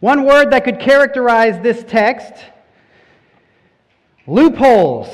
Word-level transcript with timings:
One 0.00 0.24
word 0.24 0.50
that 0.52 0.64
could 0.64 0.78
characterize 0.78 1.60
this 1.60 1.82
text 1.84 2.32
loopholes. 4.26 5.08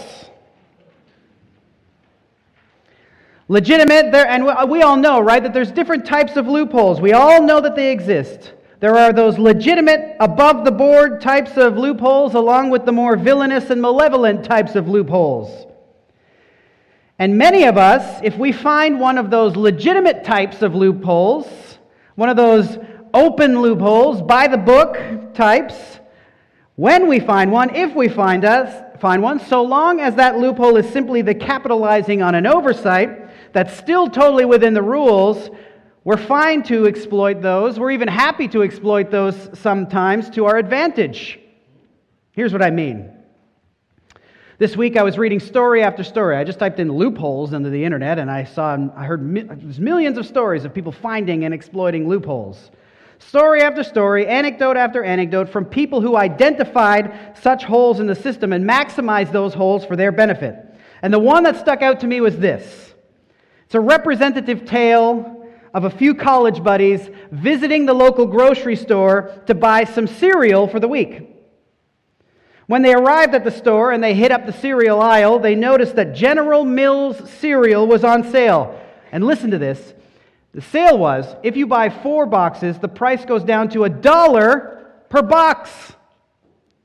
Legitimate, 3.49 4.11
there, 4.11 4.27
and 4.27 4.45
we 4.71 4.83
all 4.83 4.97
know, 4.97 5.21
right, 5.21 5.43
that 5.43 5.53
there's 5.53 5.71
different 5.71 6.07
types 6.07 6.37
of 6.37 6.47
loopholes. 6.47 7.01
We 7.01 7.13
all 7.13 7.43
know 7.43 7.61
that 7.61 7.77
they 7.77 7.93
exist. 7.93 8.55
There 8.81 8.97
are 8.97 9.13
those 9.13 9.39
legitimate, 9.39 10.17
above 10.19 10.65
the 10.65 10.71
board 10.71 11.21
types 11.21 11.57
of 11.57 11.77
loopholes, 11.77 12.35
along 12.35 12.71
with 12.71 12.85
the 12.85 12.93
more 12.93 13.17
villainous 13.17 13.71
and 13.71 13.81
malevolent 13.81 14.45
types 14.45 14.75
of 14.75 14.89
loopholes. 14.89 15.67
And 17.19 17.39
many 17.39 17.65
of 17.65 17.77
us, 17.79 18.21
if 18.23 18.37
we 18.37 18.51
find 18.51 18.99
one 18.99 19.19
of 19.19 19.31
those 19.31 19.57
legitimate 19.57 20.25
types 20.25 20.63
of 20.63 20.75
loopholes, 20.75 21.79
one 22.17 22.29
of 22.29 22.37
those 22.37 22.79
open 23.15 23.63
loopholes, 23.63 24.21
by 24.21 24.49
the 24.49 24.59
book 24.59 24.99
types, 25.33 25.75
when 26.77 27.09
we 27.09 27.21
find 27.21 27.53
one, 27.53 27.75
if 27.75 27.95
we 27.95 28.09
find 28.09 28.45
us, 28.45 28.83
find 29.01 29.23
one, 29.23 29.39
so 29.39 29.63
long 29.63 30.01
as 30.01 30.17
that 30.17 30.39
loophole 30.39 30.77
is 30.77 30.89
simply 30.89 31.23
the 31.23 31.35
capitalizing 31.35 32.21
on 32.21 32.35
an 32.35 32.47
oversight 32.47 33.53
that's 33.53 33.77
still 33.77 34.11
totally 34.11 34.45
within 34.45 34.75
the 34.75 34.83
rules, 34.83 35.51
we're 36.03 36.17
fine 36.17 36.63
to 36.65 36.87
exploit 36.87 37.41
those. 37.41 37.79
We're 37.79 37.93
even 37.93 38.09
happy 38.09 38.49
to 38.49 38.63
exploit 38.63 39.11
those 39.11 39.49
sometimes 39.59 40.29
to 40.31 40.45
our 40.47 40.59
advantage. 40.59 41.39
Here's 42.33 42.53
what 42.53 42.63
I 42.63 42.71
mean. 42.71 43.11
This 44.59 44.77
week 44.77 44.97
I 44.97 45.03
was 45.03 45.17
reading 45.19 45.41
story 45.41 45.83
after 45.83 46.05
story. 46.05 46.37
I 46.37 46.45
just 46.45 46.59
typed 46.59 46.79
in 46.79 46.93
loopholes 46.93 47.53
into 47.53 47.71
the 47.71 47.85
internet 47.85 48.19
and 48.19 48.31
I 48.31 48.45
saw, 48.45 48.77
I 48.97 49.05
heard 49.05 49.23
millions 49.23 50.19
of 50.19 50.27
stories 50.27 50.65
of 50.65 50.75
people 50.75 50.93
finding 50.93 51.45
and 51.45 51.55
exploiting 51.55 52.09
loopholes. 52.09 52.71
Story 53.29 53.63
after 53.63 53.83
story, 53.83 54.27
anecdote 54.27 54.77
after 54.77 55.03
anecdote 55.03 55.49
from 55.49 55.65
people 55.65 56.01
who 56.01 56.17
identified 56.17 57.37
such 57.41 57.65
holes 57.65 58.01
in 58.01 58.07
the 58.07 58.15
system 58.15 58.53
and 58.53 58.69
maximized 58.69 59.33
those 59.33 59.55
holes 59.55 59.85
for 59.85 59.97
their 59.97 60.13
benefit. 60.13 60.57
And 61.03 61.13
the 61.13 61.19
one 61.19 61.43
that 61.45 61.57
stuck 61.59 61.83
out 61.83 62.01
to 62.01 62.07
me 62.07 62.21
was 62.21 62.39
this 62.39 62.95
it's 63.67 63.75
a 63.75 63.81
representative 63.81 64.65
tale 64.65 65.47
of 65.73 65.85
a 65.85 65.91
few 65.91 66.15
college 66.15 66.63
buddies 66.63 67.11
visiting 67.33 67.87
the 67.87 67.95
local 67.95 68.27
grocery 68.27 68.77
store 68.77 69.43
to 69.47 69.55
buy 69.55 69.85
some 69.85 70.07
cereal 70.07 70.69
for 70.69 70.79
the 70.79 70.89
week. 70.89 71.31
When 72.67 72.83
they 72.83 72.95
arrived 72.95 73.35
at 73.35 73.45
the 73.45 73.51
store 73.51 73.93
and 73.93 74.03
they 74.03 74.15
hit 74.15 74.31
up 74.31 74.47
the 74.47 74.53
cereal 74.53 75.01
aisle, 75.01 75.39
they 75.39 75.55
noticed 75.55 75.97
that 75.97 76.15
General 76.15 76.65
Mills 76.65 77.29
cereal 77.29 77.87
was 77.87 78.05
on 78.05 78.31
sale. 78.31 78.81
And 79.13 79.25
listen 79.25 79.51
to 79.51 79.59
this 79.59 79.93
the 80.55 80.63
sale 80.63 80.97
was 80.97 81.27
if 81.43 81.57
you 81.57 81.67
buy 81.67 81.91
four 81.91 82.27
boxes, 82.27 82.79
the 82.79 82.89
price 82.89 83.25
goes 83.25 83.43
down 83.43 83.69
to 83.71 83.85
a 83.85 83.89
dollar 83.89 84.93
per 85.09 85.21
box. 85.21 85.95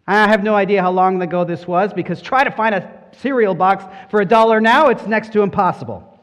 I 0.07 0.27
have 0.27 0.43
no 0.43 0.55
idea 0.55 0.81
how 0.81 0.91
long 0.91 1.21
ago 1.21 1.43
this 1.43 1.67
was 1.67 1.93
because 1.93 2.21
try 2.21 2.43
to 2.43 2.51
find 2.51 2.73
a 2.73 2.91
cereal 3.11 3.53
box 3.53 3.83
for 4.09 4.21
a 4.21 4.25
dollar 4.25 4.59
now, 4.59 4.87
it's 4.87 5.05
next 5.05 5.31
to 5.33 5.43
impossible. 5.43 6.19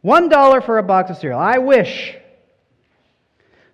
One 0.00 0.28
dollar 0.28 0.60
for 0.60 0.78
a 0.78 0.82
box 0.82 1.10
of 1.10 1.16
cereal. 1.16 1.38
I 1.38 1.58
wish. 1.58 2.16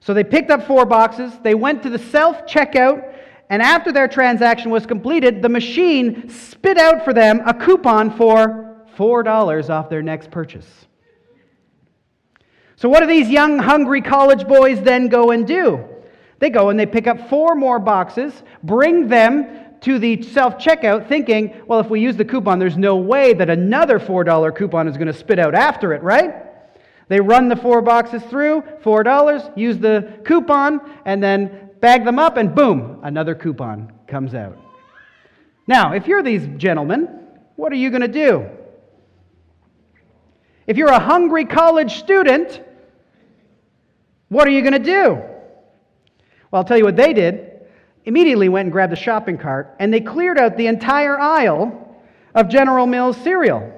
So 0.01 0.13
they 0.13 0.25
picked 0.25 0.51
up 0.51 0.67
four 0.67 0.85
boxes, 0.85 1.33
they 1.43 1.55
went 1.55 1.83
to 1.85 1.91
the 1.91 1.99
self 1.99 2.47
checkout 2.47 3.15
and 3.51 3.63
after 3.63 3.93
their 3.93 4.09
transaction 4.09 4.71
was 4.71 4.85
completed, 4.85 5.41
the 5.41 5.49
machine 5.49 6.29
spit 6.29 6.77
out 6.77 7.05
for 7.05 7.15
them 7.15 7.41
a 7.47 7.55
coupon 7.55 8.15
for 8.17 8.85
$4 8.97 9.71
off 9.71 9.89
their 9.89 10.03
next 10.03 10.31
purchase. 10.31 10.88
So, 12.79 12.89
what 12.89 13.01
do 13.01 13.07
these 13.07 13.29
young, 13.29 13.59
hungry 13.59 14.01
college 14.01 14.47
boys 14.47 14.81
then 14.81 15.09
go 15.09 15.33
and 15.33 15.45
do? 15.45 15.85
They 16.39 16.49
go 16.49 16.71
and 16.71 16.79
they 16.79 16.87
pick 16.87 17.09
up 17.09 17.29
four 17.29 17.57
more 17.57 17.81
boxes, 17.81 18.45
bring 18.63 19.09
them 19.09 19.81
to 19.81 19.99
the 19.99 20.23
self 20.23 20.59
checkout, 20.59 21.09
thinking, 21.09 21.61
well, 21.67 21.81
if 21.81 21.91
we 21.91 22.01
use 22.01 22.17
the 22.17 22.25
coupon, 22.25 22.61
there's 22.61 22.77
no 22.77 22.95
way 22.95 23.33
that 23.35 23.51
another 23.51 23.99
$4 23.99 24.57
coupon 24.57 24.87
is 24.87 24.97
going 24.97 25.09
to 25.09 25.13
spit 25.13 25.41
out 25.41 25.57
after 25.57 25.93
it, 25.93 26.05
right? 26.05 26.45
They 27.09 27.19
run 27.19 27.49
the 27.49 27.57
four 27.57 27.83
boxes 27.83 28.23
through, 28.23 28.63
$4, 28.85 29.57
use 29.57 29.79
the 29.79 30.21
coupon, 30.25 30.81
and 31.05 31.21
then 31.21 31.71
bag 31.81 32.05
them 32.05 32.21
up, 32.21 32.37
and 32.37 32.55
boom, 32.55 33.01
another 33.03 33.35
coupon 33.35 33.93
comes 34.07 34.37
out. 34.37 34.57
Now, 35.67 35.95
if 35.95 36.07
you're 36.07 36.23
these 36.23 36.47
gentlemen, 36.57 37.09
what 37.57 37.73
are 37.73 37.77
you 37.77 37.91
going 37.91 38.03
to 38.03 38.09
do? 38.09 38.49
If 40.69 40.77
you're 40.77 40.93
a 40.93 41.01
hungry 41.01 41.47
college 41.47 41.99
student, 41.99 42.61
what 44.29 44.47
are 44.47 44.51
you 44.51 44.61
going 44.61 44.73
to 44.73 44.79
do? 44.79 45.15
Well, 46.51 46.61
I'll 46.61 46.65
tell 46.65 46.79
you 46.79 46.85
what 46.85 46.97
they 46.97 47.13
did. 47.13 47.67
Immediately 48.05 48.49
went 48.49 48.67
and 48.67 48.73
grabbed 48.73 48.93
a 48.93 48.97
shopping 48.97 49.39
cart, 49.39 49.75
and 49.79 49.93
they 49.93 50.01
cleared 50.01 50.39
out 50.39 50.57
the 50.57 50.67
entire 50.67 51.19
aisle 51.19 51.97
of 52.35 52.49
General 52.49 52.87
Mills 52.87 53.17
cereal. 53.19 53.75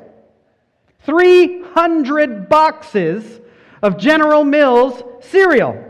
300 1.05 2.49
boxes 2.49 3.41
of 3.83 3.99
General 3.99 4.45
Mills 4.45 5.03
cereal. 5.21 5.87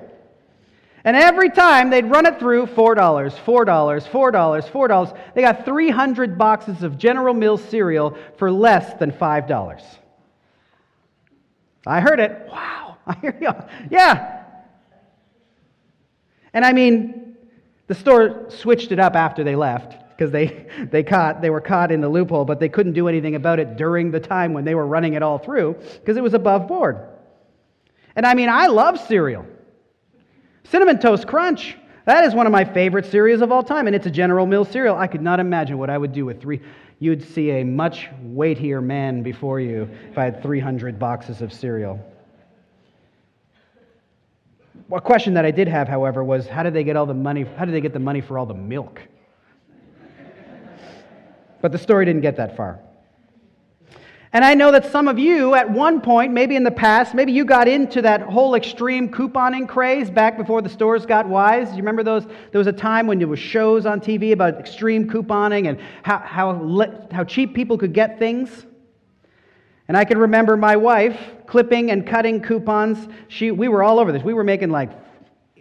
And 1.04 1.16
every 1.16 1.50
time 1.50 1.91
they'd 1.91 2.04
run 2.04 2.26
it 2.26 2.38
through 2.38 2.66
$4, 2.66 2.94
$4, 2.94 3.34
$4, 3.44 4.70
$4. 4.70 5.19
They 5.34 5.41
got 5.41 5.65
300 5.65 6.38
boxes 6.38 6.82
of 6.82 6.99
General 6.99 7.34
Mills 7.34 7.65
cereal 7.65 8.16
for 8.37 8.53
less 8.53 8.99
than 8.99 9.10
$5. 9.10 9.82
I 11.87 12.00
heard 12.00 12.20
it. 12.20 12.47
Wow. 12.50 12.99
I 13.06 13.15
hear 13.15 13.37
you. 13.41 13.50
Yeah. 13.91 14.40
And 16.53 16.65
I 16.65 16.72
mean, 16.72 17.37
the 17.87 17.94
store 17.94 18.47
switched 18.49 18.93
it 18.93 18.99
up 18.99 19.16
after 19.16 19.44
they 19.44 19.56
left 19.56 19.97
because 20.11 20.31
they, 20.31 20.66
they, 20.91 21.03
caught, 21.03 21.41
they 21.41 21.50
were 21.50 21.61
caught 21.61 21.91
in 21.91 22.00
the 22.00 22.09
loophole, 22.09 22.44
but 22.44 22.61
they 22.61 22.69
couldn't 22.69 22.93
do 22.93 23.09
anything 23.09 23.34
about 23.34 23.59
it 23.59 23.77
during 23.77 24.11
the 24.11 24.21
time 24.21 24.53
when 24.53 24.65
they 24.65 24.75
were 24.75 24.87
running 24.87 25.15
it 25.15 25.22
all 25.22 25.38
through 25.38 25.75
because 25.94 26.16
it 26.16 26.22
was 26.22 26.34
above 26.34 26.69
board. 26.69 26.99
And 28.16 28.27
I 28.27 28.34
mean, 28.34 28.49
I 28.49 28.66
love 28.66 28.99
cereal. 29.00 29.47
Cinnamon 30.65 30.99
Toast 30.99 31.27
Crunch. 31.27 31.77
That 32.06 32.25
is 32.25 32.34
one 32.34 32.47
of 32.47 32.53
my 32.53 32.65
favorite 32.65 33.06
cereals 33.06 33.43
of 33.43 33.53
all 33.53 33.62
time, 33.62 33.87
and 33.87 33.94
it's 33.94 34.06
a 34.06 34.11
General 34.11 34.47
Mills 34.47 34.69
cereal. 34.69 34.97
I 34.97 35.06
could 35.06 35.21
not 35.21 35.38
imagine 35.38 35.78
what 35.78 35.91
I 35.91 35.99
would 35.99 36.12
do 36.12 36.25
with 36.25 36.41
three. 36.41 36.61
You'd 36.99 37.22
see 37.22 37.50
a 37.50 37.65
much 37.65 38.09
weightier 38.22 38.81
man 38.81 39.22
before 39.22 39.61
you 39.61 39.88
if 40.11 40.19
I 40.19 40.25
had 40.25 40.43
300 40.43 40.99
boxes 40.99 41.41
of 41.41 41.53
cereal. 41.53 42.00
A 44.93 45.01
question 45.01 45.34
that 45.34 45.45
I 45.45 45.53
did 45.53 45.69
have, 45.69 45.87
however, 45.87 46.25
was 46.25 46.49
how 46.49 46.65
did 46.65 46.75
they 46.75 46.83
get 46.83 46.97
all 46.97 47.06
the 47.06 47.15
money? 47.15 47.45
How 47.56 47.65
did 47.65 47.73
they 47.73 47.81
get 47.81 47.93
the 47.93 48.01
money 48.01 48.21
for 48.21 48.39
all 48.39 48.47
the 48.47 48.55
milk? 48.55 49.01
But 51.61 51.73
the 51.73 51.78
story 51.78 52.06
didn't 52.06 52.23
get 52.23 52.37
that 52.37 52.56
far. 52.56 52.81
And 54.33 54.45
I 54.45 54.55
know 54.55 54.71
that 54.71 54.91
some 54.91 55.09
of 55.09 55.19
you, 55.19 55.55
at 55.55 55.69
one 55.69 56.00
point, 56.00 56.33
maybe 56.33 56.55
in 56.55 56.62
the 56.62 56.71
past, 56.71 57.15
maybe 57.15 57.33
you 57.33 57.45
got 57.45 57.67
into 57.67 58.00
that 58.03 58.23
whole 58.23 58.55
extreme 58.55 59.09
couponing 59.09 59.69
craze 59.69 60.09
back 60.09 60.37
before 60.37 60.62
the 60.62 60.69
stores 60.69 61.05
got 61.05 61.29
wise. 61.29 61.71
You 61.71 61.79
remember 61.79 62.05
those? 62.05 62.27
There 62.27 62.59
was 62.59 62.69
a 62.69 62.73
time 62.73 63.09
when 63.09 63.19
there 63.19 63.27
was 63.29 63.41
shows 63.41 63.87
on 63.87 64.00
TV 64.00 64.33
about 64.33 64.59
extreme 64.59 65.09
couponing 65.09 65.69
and 65.69 65.81
how, 66.03 66.19
how, 66.19 67.06
how 67.11 67.25
cheap 67.25 67.55
people 67.55 67.77
could 67.77 67.93
get 67.93 68.19
things. 68.21 68.67
And 69.91 69.97
I 69.97 70.05
can 70.05 70.19
remember 70.19 70.56
my 70.56 70.77
wife 70.77 71.19
clipping 71.49 71.91
and 71.91 72.06
cutting 72.06 72.41
coupons. 72.41 73.09
She, 73.27 73.51
we 73.51 73.67
were 73.67 73.83
all 73.83 73.99
over 73.99 74.12
this. 74.12 74.23
We 74.23 74.34
were 74.34 74.45
making 74.45 74.71
like 74.71 74.93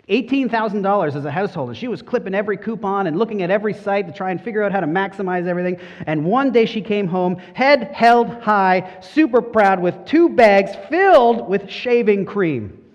$18,000 0.08 1.16
as 1.16 1.26
a 1.26 1.32
household, 1.32 1.70
and 1.70 1.76
she 1.76 1.88
was 1.88 2.04
clipping 2.04 2.36
every 2.36 2.56
coupon 2.56 3.08
and 3.08 3.18
looking 3.18 3.42
at 3.42 3.50
every 3.50 3.74
site 3.74 4.06
to 4.06 4.14
try 4.14 4.30
and 4.30 4.40
figure 4.40 4.62
out 4.62 4.72
how 4.72 4.82
to 4.82 4.86
maximize 4.86 5.48
everything. 5.48 5.80
And 6.06 6.26
one 6.26 6.52
day 6.52 6.68
she 6.68 6.80
came 6.80 7.08
home, 7.08 7.38
head 7.56 7.86
held 7.92 8.30
high, 8.44 9.00
super 9.02 9.42
proud, 9.42 9.82
with 9.82 10.06
two 10.06 10.30
bags 10.30 10.74
filled 10.92 11.50
with 11.50 11.68
shaving 11.68 12.28
cream. 12.28 12.86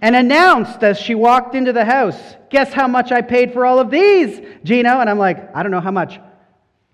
and 0.00 0.14
announced 0.14 0.84
as 0.84 1.00
she 1.00 1.16
walked 1.16 1.56
into 1.56 1.72
the 1.72 1.84
house, 1.84 2.36
Guess 2.50 2.72
how 2.72 2.86
much 2.88 3.12
I 3.12 3.22
paid 3.22 3.52
for 3.52 3.66
all 3.66 3.80
of 3.80 3.90
these, 3.90 4.40
Gino? 4.62 5.00
And 5.00 5.10
I'm 5.10 5.18
like, 5.18 5.54
I 5.54 5.64
don't 5.64 5.72
know 5.72 5.80
how 5.80 5.90
much. 5.90 6.20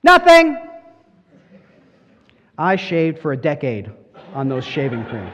Nothing. 0.04 0.58
I 2.58 2.76
shaved 2.76 3.20
for 3.20 3.32
a 3.32 3.36
decade 3.36 3.90
on 4.34 4.50
those 4.50 4.62
shaving 4.62 5.02
creams. 5.06 5.32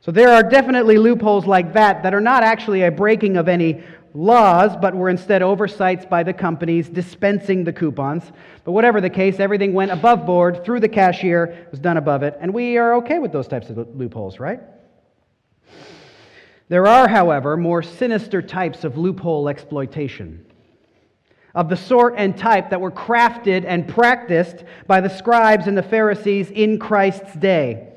So 0.00 0.10
there 0.10 0.30
are 0.30 0.42
definitely 0.42 0.96
loopholes 0.96 1.46
like 1.46 1.74
that 1.74 2.02
that 2.02 2.14
are 2.14 2.20
not 2.22 2.42
actually 2.42 2.84
a 2.84 2.90
breaking 2.90 3.36
of 3.36 3.48
any 3.48 3.82
laws, 4.14 4.74
but 4.80 4.94
were 4.94 5.10
instead 5.10 5.42
oversights 5.42 6.06
by 6.06 6.22
the 6.22 6.32
companies 6.32 6.88
dispensing 6.88 7.64
the 7.64 7.72
coupons. 7.72 8.32
But 8.64 8.72
whatever 8.72 9.02
the 9.02 9.10
case, 9.10 9.38
everything 9.38 9.74
went 9.74 9.90
above 9.90 10.24
board 10.24 10.64
through 10.64 10.80
the 10.80 10.88
cashier, 10.88 11.68
was 11.70 11.80
done 11.80 11.98
above 11.98 12.22
it, 12.22 12.34
and 12.40 12.54
we 12.54 12.78
are 12.78 12.94
okay 12.94 13.18
with 13.18 13.30
those 13.30 13.46
types 13.46 13.68
of 13.68 13.76
loopholes, 13.94 14.40
right? 14.40 14.60
There 16.68 16.86
are, 16.86 17.06
however, 17.06 17.58
more 17.58 17.82
sinister 17.82 18.40
types 18.40 18.84
of 18.84 18.96
loophole 18.96 19.50
exploitation. 19.50 20.46
Of 21.54 21.68
the 21.68 21.76
sort 21.76 22.14
and 22.16 22.36
type 22.36 22.70
that 22.70 22.80
were 22.80 22.92
crafted 22.92 23.64
and 23.66 23.88
practiced 23.88 24.64
by 24.86 25.00
the 25.00 25.08
scribes 25.08 25.66
and 25.66 25.76
the 25.76 25.82
Pharisees 25.82 26.50
in 26.50 26.78
Christ's 26.78 27.34
day. 27.34 27.88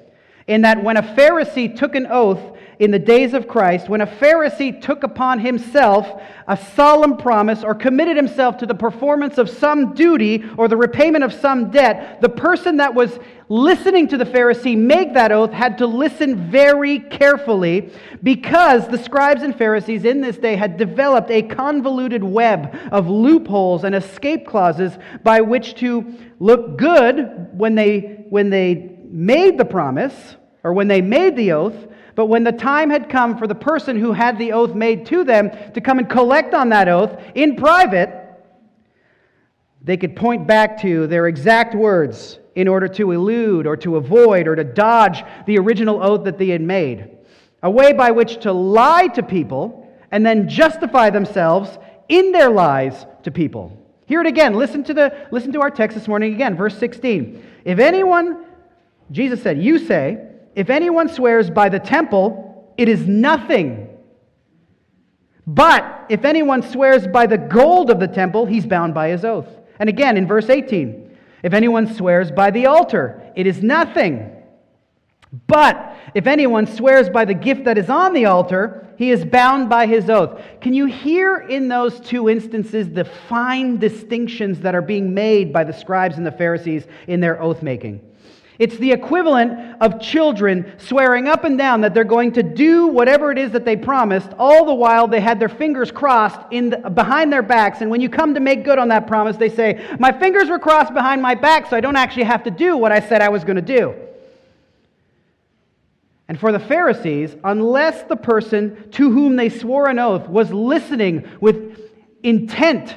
in 0.46 0.62
that 0.64 0.84
when 0.84 0.98
a 0.98 1.02
Pharisee 1.02 1.74
took 1.74 1.96
an 1.96 2.08
oath 2.10 2.53
in 2.80 2.92
the 2.92 3.00
days 3.00 3.34
of 3.34 3.48
Christ, 3.48 3.90
when 3.90 4.02
a 4.02 4.08
Pharisee 4.08 4.82
took 4.82 5.04
upon 5.04 5.40
himself 5.40 6.22
a 6.48 6.58
solemn 6.58 7.18
promise 7.18 7.64
or 7.64 7.76
committed 7.76 8.18
himself 8.18 8.58
to 8.58 8.66
the 8.66 8.76
performance 8.76 9.38
of 9.38 9.50
some 9.50 9.94
duty 9.94 10.44
or 10.58 10.68
the 10.68 10.78
repayment 10.78 11.24
of 11.24 11.34
some 11.34 11.72
debt, 11.72 12.20
the 12.22 12.30
person 12.30 12.78
that 12.78 12.94
was 12.94 13.20
listening 13.50 14.08
to 14.08 14.18
the 14.18 14.26
Pharisee 14.26 14.78
make 14.78 15.14
that 15.14 15.32
oath 15.32 15.52
had 15.52 15.78
to 15.78 15.86
listen 15.86 16.50
very 16.50 17.00
carefully 17.00 17.92
because 18.24 18.88
the 18.88 18.98
scribes 18.98 19.44
and 19.44 19.56
Pharisees 19.56 20.06
in 20.06 20.22
this 20.22 20.38
day 20.38 20.56
had 20.56 20.78
developed 20.78 21.30
a 21.30 21.42
convoluted 21.44 22.24
web 22.24 22.76
of 22.92 23.10
loopholes 23.10 23.84
and 23.84 23.94
escape 23.94 24.48
clauses 24.48 24.98
by 25.24 25.42
which 25.42 25.76
to 25.76 26.14
look 26.40 26.78
good 26.78 27.50
when 27.54 27.76
they, 27.76 28.26
when 28.30 28.50
they 28.50 28.98
made 29.10 29.58
the 29.58 29.66
promise 29.66 30.36
or 30.64 30.74
when 30.74 30.88
they 30.88 31.02
made 31.02 31.36
the 31.36 31.52
oath, 31.52 31.76
but 32.16 32.28
when 32.28 32.44
the 32.44 32.52
time 32.52 32.90
had 32.90 33.10
come 33.10 33.38
for 33.38 33.48
the 33.48 33.56
person 33.56 33.98
who 33.98 34.12
had 34.12 34.38
the 34.38 34.52
oath 34.52 34.76
made 34.76 35.06
to 35.08 35.24
them 35.24 35.52
to 35.74 35.82
come 35.82 36.00
and 36.00 36.10
collect 36.10 36.54
on 36.54 36.70
that 36.70 36.88
oath 36.88 37.20
in 37.34 37.56
private, 37.56 38.20
they 39.82 39.98
could 39.98 40.16
point 40.16 40.48
back 40.48 40.82
to 40.82 41.08
their 41.08 41.28
exact 41.28 41.76
words 41.76 42.40
in 42.56 42.68
order 42.68 42.88
to 42.88 43.12
elude 43.12 43.66
or 43.66 43.76
to 43.78 43.98
avoid 43.98 44.48
or 44.48 44.56
to 44.56 44.64
dodge 44.64 45.24
the 45.46 45.58
original 45.58 46.02
oath 46.04 46.24
that 46.24 46.38
they 46.38 46.50
had 46.50 46.62
made. 46.62 47.18
A 47.64 47.72
way 47.72 47.94
by 47.94 48.12
which 48.12 48.42
to 48.44 48.52
lie 48.52 49.08
to 49.08 49.24
people 49.24 49.92
and 50.12 50.26
then 50.26 50.48
justify 50.48 51.10
themselves 51.10 51.78
in 52.08 52.32
their 52.32 52.50
lies 52.50 53.06
to 53.24 53.32
people. 53.32 53.78
Hear 54.06 54.22
it 54.22 54.28
again. 54.28 54.54
Listen 54.54 54.84
to, 54.84 54.94
the, 54.94 55.28
listen 55.32 55.52
to 55.54 55.62
our 55.62 55.72
text 55.72 55.98
this 55.98 56.08
morning 56.08 56.34
again, 56.34 56.56
verse 56.56 56.78
16. 56.78 57.44
If 57.66 57.80
anyone, 57.80 58.46
Jesus 59.12 59.42
said, 59.42 59.62
You 59.62 59.80
say, 59.80 60.33
if 60.56 60.70
anyone 60.70 61.10
swears 61.10 61.50
by 61.50 61.70
the 61.70 61.80
temple, 61.80 62.74
it 62.78 62.88
is 62.90 63.08
nothing. 63.08 63.90
But 65.46 66.06
if 66.10 66.26
anyone 66.26 66.62
swears 66.62 67.08
by 67.08 67.26
the 67.26 67.38
gold 67.38 67.90
of 67.90 68.00
the 68.00 68.08
temple, 68.08 68.46
he's 68.46 68.66
bound 68.66 68.94
by 68.94 69.10
his 69.10 69.26
oath. 69.26 69.48
And 69.80 69.90
again 69.90 70.16
in 70.18 70.28
verse 70.28 70.50
18, 70.50 71.18
if 71.44 71.54
anyone 71.54 71.94
swears 71.94 72.32
by 72.32 72.52
the 72.52 72.68
altar, 72.68 73.32
it 73.36 73.48
is 73.48 73.62
nothing. 73.62 74.32
But 75.48 75.98
if 76.14 76.28
anyone 76.28 76.68
swears 76.68 77.10
by 77.10 77.26
the 77.26 77.34
gift 77.34 77.66
that 77.66 77.78
is 77.78 77.90
on 77.90 78.14
the 78.14 78.26
altar, 78.26 78.88
he 78.98 79.10
is 79.10 79.26
bound 79.26 79.68
by 79.68 79.88
his 79.88 80.10
oath. 80.10 80.42
Can 80.62 80.74
you 80.74 80.86
hear 80.86 81.38
in 81.38 81.68
those 81.68 82.00
two 82.00 82.30
instances 82.30 82.90
the 82.90 83.06
fine 83.06 83.78
distinctions 83.78 84.60
that 84.62 84.76
are 84.76 84.82
being 84.82 85.14
made 85.14 85.52
by 85.52 85.64
the 85.64 85.74
scribes 85.74 86.18
and 86.18 86.26
the 86.26 86.32
Pharisees 86.32 86.86
in 87.08 87.20
their 87.20 87.42
oath 87.42 87.64
making? 87.64 88.00
It's 88.60 88.78
the 88.78 88.92
equivalent 88.92 89.82
of 89.82 90.00
children 90.00 90.74
swearing 90.78 91.28
up 91.28 91.44
and 91.44 91.58
down 91.58 91.82
that 91.82 91.94
they're 91.94 92.04
going 92.04 92.34
to 92.34 92.44
do 92.44 92.88
whatever 92.88 93.32
it 93.32 93.40
is 93.40 93.52
that 93.52 93.66
they 93.66 93.76
promised, 93.76 94.30
all 94.38 94.66
the 94.66 94.74
while 94.74 95.08
they 95.08 95.20
had 95.20 95.40
their 95.40 95.50
fingers 95.50 95.92
crossed 95.92 96.40
in 96.52 96.70
the, 96.70 96.78
behind 96.90 97.34
their 97.34 97.42
backs. 97.42 97.82
And 97.82 97.90
when 97.90 98.00
you 98.00 98.10
come 98.10 98.36
to 98.36 98.40
make 98.40 98.64
good 98.64 98.78
on 98.78 98.90
that 98.90 99.08
promise, 99.08 99.38
they 99.38 99.50
say, 99.50 99.84
My 100.00 100.12
fingers 100.12 100.50
were 100.50 100.60
crossed 100.60 100.94
behind 100.94 101.22
my 101.22 101.34
back, 101.34 101.70
so 101.70 101.76
I 101.76 101.82
don't 101.82 101.96
actually 101.96 102.26
have 102.26 102.44
to 102.44 102.52
do 102.52 102.78
what 102.78 102.92
I 102.92 103.00
said 103.00 103.22
I 103.22 103.30
was 103.30 103.44
going 103.44 103.56
to 103.56 103.62
do. 103.62 103.96
And 106.28 106.40
for 106.40 106.52
the 106.52 106.60
Pharisees, 106.60 107.36
unless 107.44 108.04
the 108.04 108.16
person 108.16 108.90
to 108.92 109.12
whom 109.12 109.36
they 109.36 109.50
swore 109.50 109.90
an 109.90 110.00
oath 110.00 110.28
was 110.30 110.52
listening 110.52 111.28
with 111.42 111.80
intent 112.22 112.96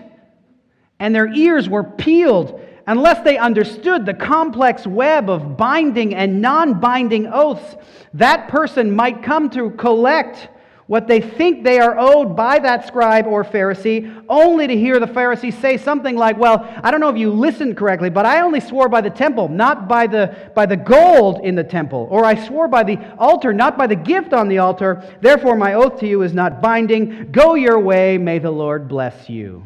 and 0.98 1.14
their 1.14 1.32
ears 1.32 1.68
were 1.68 1.84
peeled 1.84 2.60
unless 2.86 3.22
they 3.24 3.38
understood 3.38 4.06
the 4.06 4.14
complex 4.14 4.86
web 4.86 5.28
of 5.28 5.56
binding 5.56 6.14
and 6.14 6.40
non 6.40 6.80
binding 6.80 7.26
oaths, 7.26 7.76
that 8.14 8.48
person 8.48 8.94
might 8.94 9.22
come 9.22 9.50
to 9.50 9.70
collect 9.70 10.48
what 10.86 11.08
they 11.08 11.20
think 11.20 11.64
they 11.64 11.80
are 11.80 11.98
owed 11.98 12.36
by 12.36 12.60
that 12.60 12.86
scribe 12.86 13.26
or 13.26 13.44
Pharisee, 13.44 14.24
only 14.28 14.68
to 14.68 14.76
hear 14.76 15.00
the 15.00 15.06
Pharisee 15.06 15.52
say 15.52 15.76
something 15.76 16.16
like, 16.16 16.38
Well, 16.38 16.64
I 16.82 16.92
don't 16.92 17.00
know 17.00 17.08
if 17.08 17.16
you 17.16 17.32
listened 17.32 17.76
correctly, 17.76 18.08
but 18.08 18.24
I 18.24 18.40
only 18.40 18.60
swore 18.60 18.88
by 18.88 19.00
the 19.00 19.10
temple, 19.10 19.48
not 19.48 19.88
by 19.88 20.06
the, 20.06 20.52
by 20.54 20.64
the 20.64 20.76
gold 20.76 21.40
in 21.44 21.56
the 21.56 21.64
temple. 21.64 22.06
Or 22.10 22.24
I 22.24 22.46
swore 22.46 22.68
by 22.68 22.84
the 22.84 22.98
altar, 23.18 23.52
not 23.52 23.76
by 23.76 23.88
the 23.88 23.96
gift 23.96 24.32
on 24.32 24.48
the 24.48 24.58
altar. 24.58 25.02
Therefore, 25.20 25.56
my 25.56 25.74
oath 25.74 25.98
to 26.00 26.06
you 26.06 26.22
is 26.22 26.32
not 26.32 26.62
binding. 26.62 27.32
Go 27.32 27.54
your 27.54 27.80
way. 27.80 28.16
May 28.16 28.38
the 28.38 28.52
Lord 28.52 28.86
bless 28.86 29.28
you. 29.28 29.64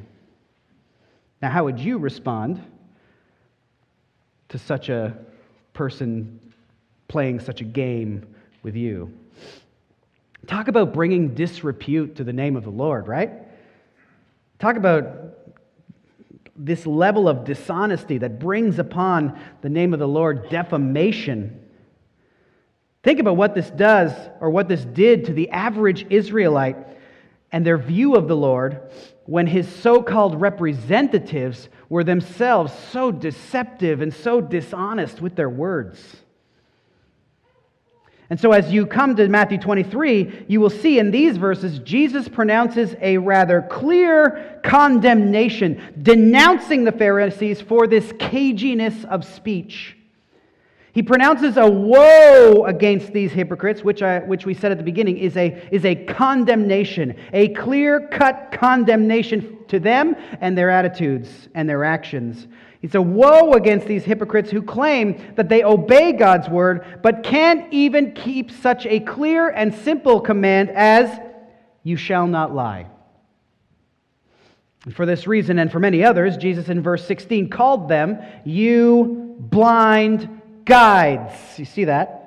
Now, 1.42 1.50
how 1.50 1.64
would 1.64 1.78
you 1.78 1.98
respond 1.98 2.62
to 4.50 4.58
such 4.58 4.88
a 4.88 5.16
person 5.72 6.40
playing 7.08 7.40
such 7.40 7.60
a 7.60 7.64
game 7.64 8.26
with 8.62 8.76
you. 8.76 9.12
Talk 10.46 10.68
about 10.68 10.92
bringing 10.92 11.34
disrepute 11.34 12.16
to 12.16 12.24
the 12.24 12.32
name 12.32 12.56
of 12.56 12.64
the 12.64 12.70
Lord, 12.70 13.08
right? 13.08 13.30
Talk 14.58 14.76
about 14.76 15.06
this 16.56 16.86
level 16.86 17.28
of 17.28 17.44
dishonesty 17.44 18.18
that 18.18 18.38
brings 18.38 18.78
upon 18.78 19.38
the 19.62 19.68
name 19.68 19.94
of 19.94 19.98
the 19.98 20.08
Lord 20.08 20.50
defamation. 20.50 21.58
Think 23.02 23.18
about 23.18 23.36
what 23.36 23.54
this 23.54 23.70
does 23.70 24.12
or 24.40 24.50
what 24.50 24.68
this 24.68 24.84
did 24.84 25.24
to 25.26 25.32
the 25.32 25.50
average 25.50 26.06
Israelite 26.10 26.76
and 27.50 27.66
their 27.66 27.78
view 27.78 28.14
of 28.14 28.28
the 28.28 28.36
Lord 28.36 28.90
when 29.30 29.46
his 29.46 29.68
so 29.68 30.02
called 30.02 30.40
representatives 30.40 31.68
were 31.88 32.02
themselves 32.02 32.72
so 32.90 33.12
deceptive 33.12 34.00
and 34.00 34.12
so 34.12 34.40
dishonest 34.40 35.20
with 35.20 35.36
their 35.36 35.48
words. 35.48 36.16
And 38.28 38.40
so, 38.40 38.50
as 38.50 38.72
you 38.72 38.86
come 38.86 39.14
to 39.14 39.28
Matthew 39.28 39.58
23, 39.58 40.46
you 40.48 40.60
will 40.60 40.68
see 40.68 40.98
in 40.98 41.12
these 41.12 41.36
verses, 41.36 41.78
Jesus 41.78 42.26
pronounces 42.26 42.96
a 43.00 43.18
rather 43.18 43.62
clear 43.70 44.60
condemnation, 44.64 45.80
denouncing 46.02 46.82
the 46.82 46.90
Pharisees 46.90 47.60
for 47.60 47.86
this 47.86 48.06
caginess 48.14 49.04
of 49.04 49.24
speech. 49.24 49.96
He 50.92 51.02
pronounces 51.02 51.56
a 51.56 51.68
woe 51.68 52.64
against 52.64 53.12
these 53.12 53.30
hypocrites, 53.32 53.84
which, 53.84 54.02
I, 54.02 54.20
which 54.20 54.44
we 54.44 54.54
said 54.54 54.72
at 54.72 54.78
the 54.78 54.84
beginning 54.84 55.18
is 55.18 55.36
a, 55.36 55.68
is 55.70 55.84
a 55.84 55.94
condemnation, 55.94 57.14
a 57.32 57.48
clear 57.48 58.08
cut 58.08 58.50
condemnation 58.52 59.58
to 59.68 59.78
them 59.78 60.16
and 60.40 60.58
their 60.58 60.70
attitudes 60.70 61.48
and 61.54 61.68
their 61.68 61.84
actions. 61.84 62.48
It's 62.82 62.96
a 62.96 63.02
woe 63.02 63.52
against 63.52 63.86
these 63.86 64.04
hypocrites 64.04 64.50
who 64.50 64.62
claim 64.62 65.34
that 65.36 65.48
they 65.48 65.62
obey 65.62 66.12
God's 66.12 66.48
word, 66.48 67.00
but 67.02 67.22
can't 67.22 67.72
even 67.72 68.12
keep 68.12 68.50
such 68.50 68.84
a 68.86 68.98
clear 69.00 69.48
and 69.48 69.72
simple 69.72 70.20
command 70.20 70.70
as, 70.70 71.20
You 71.84 71.96
shall 71.96 72.26
not 72.26 72.52
lie. 72.52 72.88
For 74.92 75.04
this 75.04 75.26
reason 75.26 75.58
and 75.58 75.70
for 75.70 75.78
many 75.78 76.02
others, 76.02 76.38
Jesus 76.38 76.70
in 76.70 76.82
verse 76.82 77.06
16 77.06 77.50
called 77.50 77.88
them, 77.88 78.18
You 78.44 79.36
blind 79.38 80.39
guides. 80.70 81.58
You 81.58 81.64
see 81.64 81.84
that? 81.84 82.20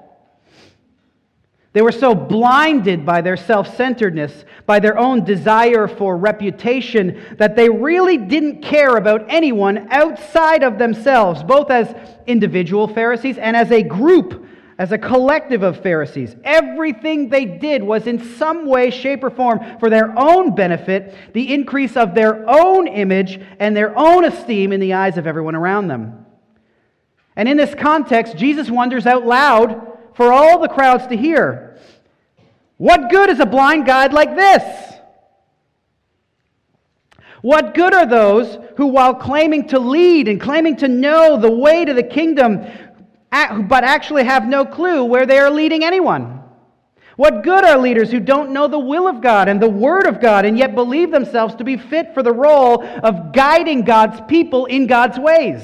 They 1.71 1.81
were 1.81 1.91
so 1.91 2.13
blinded 2.13 3.03
by 3.03 3.21
their 3.21 3.35
self 3.35 3.75
centeredness, 3.75 4.45
by 4.67 4.79
their 4.79 4.97
own 4.97 5.23
desire 5.23 5.87
for 5.87 6.15
reputation, 6.15 7.35
that 7.39 7.55
they 7.55 7.67
really 7.67 8.17
didn't 8.17 8.61
care 8.61 8.95
about 8.95 9.25
anyone 9.27 9.87
outside 9.89 10.61
of 10.61 10.77
themselves, 10.77 11.41
both 11.41 11.71
as 11.71 11.95
individual 12.27 12.87
Pharisees 12.87 13.39
and 13.39 13.57
as 13.57 13.71
a 13.71 13.81
group, 13.81 14.45
as 14.77 14.91
a 14.91 14.99
collective 14.99 15.63
of 15.63 15.81
Pharisees. 15.81 16.35
Everything 16.43 17.29
they 17.29 17.45
did 17.45 17.81
was 17.81 18.05
in 18.05 18.23
some 18.35 18.67
way, 18.67 18.91
shape, 18.91 19.23
or 19.23 19.31
form 19.31 19.79
for 19.79 19.89
their 19.89 20.13
own 20.15 20.53
benefit, 20.53 21.15
the 21.33 21.51
increase 21.51 21.97
of 21.97 22.13
their 22.13 22.47
own 22.47 22.87
image 22.87 23.41
and 23.57 23.75
their 23.75 23.97
own 23.97 24.25
esteem 24.25 24.73
in 24.73 24.79
the 24.79 24.93
eyes 24.93 25.17
of 25.17 25.25
everyone 25.25 25.55
around 25.55 25.87
them. 25.87 26.22
And 27.35 27.49
in 27.49 27.57
this 27.57 27.73
context, 27.75 28.37
Jesus 28.37 28.69
wonders 28.69 29.05
out 29.05 29.25
loud 29.25 29.97
for 30.15 30.31
all 30.31 30.59
the 30.59 30.67
crowds 30.67 31.07
to 31.07 31.17
hear 31.17 31.79
What 32.77 33.09
good 33.09 33.29
is 33.29 33.39
a 33.39 33.45
blind 33.45 33.85
guide 33.85 34.13
like 34.13 34.35
this? 34.35 34.93
What 37.41 37.73
good 37.73 37.93
are 37.93 38.05
those 38.05 38.57
who, 38.77 38.87
while 38.87 39.15
claiming 39.15 39.67
to 39.67 39.79
lead 39.79 40.29
and 40.29 40.39
claiming 40.39 40.77
to 40.77 40.87
know 40.87 41.37
the 41.37 41.51
way 41.51 41.83
to 41.83 41.93
the 41.93 42.03
kingdom, 42.03 42.65
but 43.29 43.83
actually 43.83 44.23
have 44.23 44.47
no 44.47 44.63
clue 44.63 45.03
where 45.03 45.25
they 45.25 45.39
are 45.39 45.49
leading 45.49 45.83
anyone? 45.83 46.41
What 47.17 47.43
good 47.43 47.65
are 47.65 47.77
leaders 47.77 48.11
who 48.11 48.19
don't 48.19 48.51
know 48.51 48.67
the 48.67 48.79
will 48.79 49.07
of 49.07 49.21
God 49.21 49.49
and 49.49 49.61
the 49.61 49.69
Word 49.69 50.07
of 50.07 50.21
God 50.21 50.45
and 50.45 50.57
yet 50.57 50.73
believe 50.73 51.11
themselves 51.11 51.53
to 51.55 51.65
be 51.65 51.77
fit 51.77 52.13
for 52.13 52.23
the 52.23 52.33
role 52.33 52.81
of 52.81 53.33
guiding 53.33 53.83
God's 53.83 54.21
people 54.27 54.65
in 54.65 54.87
God's 54.87 55.19
ways? 55.19 55.61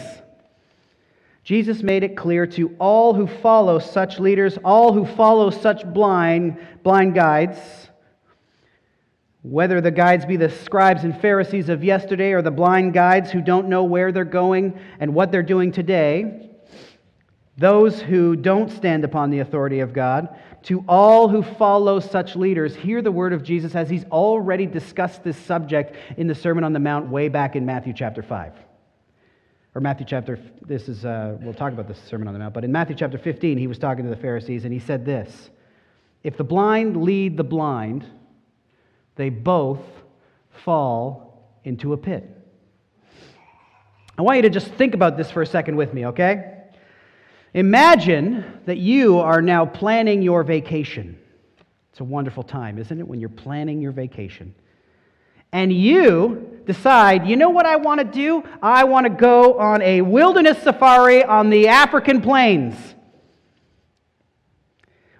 Jesus 1.49 1.81
made 1.81 2.03
it 2.03 2.15
clear 2.15 2.45
to 2.45 2.75
all 2.77 3.15
who 3.15 3.25
follow 3.25 3.79
such 3.79 4.19
leaders, 4.19 4.59
all 4.63 4.93
who 4.93 5.03
follow 5.03 5.49
such 5.49 5.83
blind, 5.83 6.59
blind 6.83 7.15
guides, 7.15 7.57
whether 9.41 9.81
the 9.81 9.89
guides 9.89 10.27
be 10.27 10.37
the 10.37 10.51
scribes 10.51 11.03
and 11.05 11.19
Pharisees 11.19 11.69
of 11.69 11.83
yesterday 11.83 12.33
or 12.33 12.43
the 12.43 12.51
blind 12.51 12.93
guides 12.93 13.31
who 13.31 13.41
don't 13.41 13.67
know 13.67 13.83
where 13.83 14.11
they're 14.11 14.25
going 14.25 14.79
and 14.99 15.15
what 15.15 15.31
they're 15.31 15.41
doing 15.41 15.71
today, 15.71 16.51
those 17.57 17.99
who 17.99 18.35
don't 18.35 18.69
stand 18.69 19.03
upon 19.03 19.31
the 19.31 19.39
authority 19.39 19.79
of 19.79 19.91
God, 19.91 20.29
to 20.65 20.85
all 20.87 21.29
who 21.29 21.41
follow 21.41 21.99
such 21.99 22.35
leaders, 22.35 22.75
hear 22.75 23.01
the 23.01 23.11
word 23.11 23.33
of 23.33 23.41
Jesus 23.41 23.73
as 23.73 23.89
he's 23.89 24.05
already 24.11 24.67
discussed 24.67 25.23
this 25.23 25.35
subject 25.35 25.95
in 26.15 26.27
the 26.27 26.35
Sermon 26.35 26.63
on 26.63 26.73
the 26.73 26.79
Mount 26.79 27.09
way 27.09 27.27
back 27.27 27.55
in 27.55 27.65
Matthew 27.65 27.93
chapter 27.93 28.21
5. 28.21 28.68
Or 29.75 29.81
Matthew 29.81 30.05
chapter, 30.07 30.39
this 30.65 30.89
is, 30.89 31.05
uh, 31.05 31.37
we'll 31.41 31.53
talk 31.53 31.73
about 31.73 31.87
this 31.87 31.99
Sermon 31.99 32.27
on 32.27 32.33
the 32.33 32.39
Mount, 32.39 32.53
but 32.53 32.63
in 32.63 32.71
Matthew 32.71 32.95
chapter 32.95 33.19
15, 33.19 33.57
he 33.57 33.67
was 33.67 33.77
talking 33.77 34.03
to 34.03 34.09
the 34.09 34.15
Pharisees 34.15 34.63
and 34.65 34.73
he 34.73 34.79
said 34.79 35.05
this 35.05 35.49
If 36.23 36.37
the 36.37 36.43
blind 36.43 37.03
lead 37.03 37.37
the 37.37 37.43
blind, 37.43 38.05
they 39.15 39.29
both 39.29 39.81
fall 40.63 41.53
into 41.63 41.93
a 41.93 41.97
pit. 41.97 42.27
I 44.17 44.21
want 44.21 44.37
you 44.37 44.41
to 44.43 44.49
just 44.49 44.71
think 44.73 44.95
about 44.95 45.17
this 45.17 45.31
for 45.31 45.41
a 45.41 45.45
second 45.45 45.75
with 45.75 45.93
me, 45.93 46.07
okay? 46.07 46.55
Imagine 47.53 48.59
that 48.65 48.77
you 48.77 49.19
are 49.19 49.41
now 49.41 49.65
planning 49.65 50.21
your 50.21 50.43
vacation. 50.43 51.17
It's 51.91 51.99
a 51.99 52.03
wonderful 52.03 52.43
time, 52.43 52.77
isn't 52.77 52.99
it, 52.99 53.07
when 53.07 53.19
you're 53.19 53.29
planning 53.29 53.81
your 53.81 53.91
vacation? 53.91 54.53
And 55.51 55.73
you 55.73 56.61
decide, 56.65 57.27
you 57.27 57.35
know 57.35 57.49
what 57.49 57.65
I 57.65 57.77
want 57.77 57.99
to 57.99 58.05
do? 58.05 58.43
I 58.61 58.83
want 58.83 59.05
to 59.05 59.09
go 59.09 59.57
on 59.57 59.81
a 59.81 60.01
wilderness 60.01 60.61
safari 60.61 61.23
on 61.23 61.49
the 61.49 61.67
African 61.67 62.21
plains. 62.21 62.75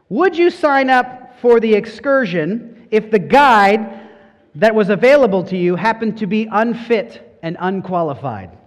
Would 0.09 0.37
you 0.37 0.49
sign 0.49 0.89
up 0.89 1.39
for 1.39 1.59
the 1.59 1.73
excursion 1.73 2.87
if 2.91 3.11
the 3.11 3.19
guide 3.19 4.07
that 4.55 4.75
was 4.75 4.89
available 4.89 5.43
to 5.45 5.57
you 5.57 5.75
happened 5.75 6.17
to 6.19 6.27
be 6.27 6.47
unfit 6.51 7.39
and 7.41 7.57
unqualified? 7.59 8.57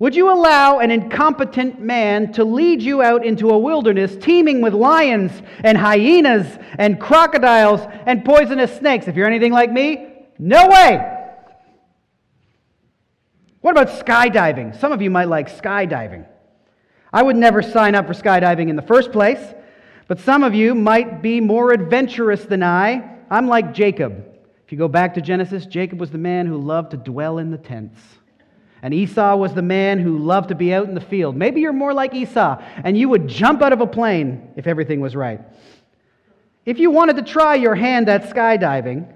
Would 0.00 0.14
you 0.14 0.32
allow 0.32 0.78
an 0.78 0.92
incompetent 0.92 1.80
man 1.80 2.32
to 2.34 2.44
lead 2.44 2.80
you 2.82 3.02
out 3.02 3.26
into 3.26 3.50
a 3.50 3.58
wilderness 3.58 4.16
teeming 4.16 4.60
with 4.60 4.72
lions 4.72 5.32
and 5.64 5.76
hyenas 5.76 6.46
and 6.78 7.00
crocodiles 7.00 7.80
and 8.06 8.24
poisonous 8.24 8.76
snakes? 8.76 9.08
If 9.08 9.16
you're 9.16 9.26
anything 9.26 9.52
like 9.52 9.72
me, 9.72 10.07
no 10.38 10.68
way. 10.68 11.14
What 13.60 13.72
about 13.72 13.88
skydiving? 14.04 14.78
Some 14.78 14.92
of 14.92 15.02
you 15.02 15.10
might 15.10 15.28
like 15.28 15.50
skydiving. 15.50 16.26
I 17.12 17.22
would 17.22 17.36
never 17.36 17.62
sign 17.62 17.94
up 17.94 18.06
for 18.06 18.14
skydiving 18.14 18.68
in 18.68 18.76
the 18.76 18.82
first 18.82 19.12
place, 19.12 19.40
but 20.06 20.20
some 20.20 20.44
of 20.44 20.54
you 20.54 20.74
might 20.74 21.22
be 21.22 21.40
more 21.40 21.72
adventurous 21.72 22.44
than 22.44 22.62
I. 22.62 23.16
I'm 23.30 23.48
like 23.48 23.74
Jacob. 23.74 24.24
If 24.64 24.72
you 24.72 24.78
go 24.78 24.88
back 24.88 25.14
to 25.14 25.20
Genesis, 25.20 25.66
Jacob 25.66 25.98
was 25.98 26.10
the 26.10 26.18
man 26.18 26.46
who 26.46 26.58
loved 26.58 26.92
to 26.92 26.96
dwell 26.96 27.38
in 27.38 27.50
the 27.50 27.58
tents. 27.58 28.00
And 28.82 28.94
Esau 28.94 29.34
was 29.36 29.54
the 29.54 29.62
man 29.62 29.98
who 29.98 30.18
loved 30.18 30.50
to 30.50 30.54
be 30.54 30.72
out 30.72 30.88
in 30.88 30.94
the 30.94 31.00
field. 31.00 31.34
Maybe 31.36 31.60
you're 31.60 31.72
more 31.72 31.92
like 31.92 32.14
Esau, 32.14 32.62
and 32.84 32.96
you 32.96 33.08
would 33.08 33.26
jump 33.26 33.60
out 33.60 33.72
of 33.72 33.80
a 33.80 33.86
plane 33.86 34.52
if 34.56 34.66
everything 34.66 35.00
was 35.00 35.16
right. 35.16 35.40
If 36.64 36.78
you 36.78 36.90
wanted 36.90 37.16
to 37.16 37.22
try 37.22 37.54
your 37.56 37.74
hand 37.74 38.08
at 38.08 38.30
skydiving, 38.30 39.12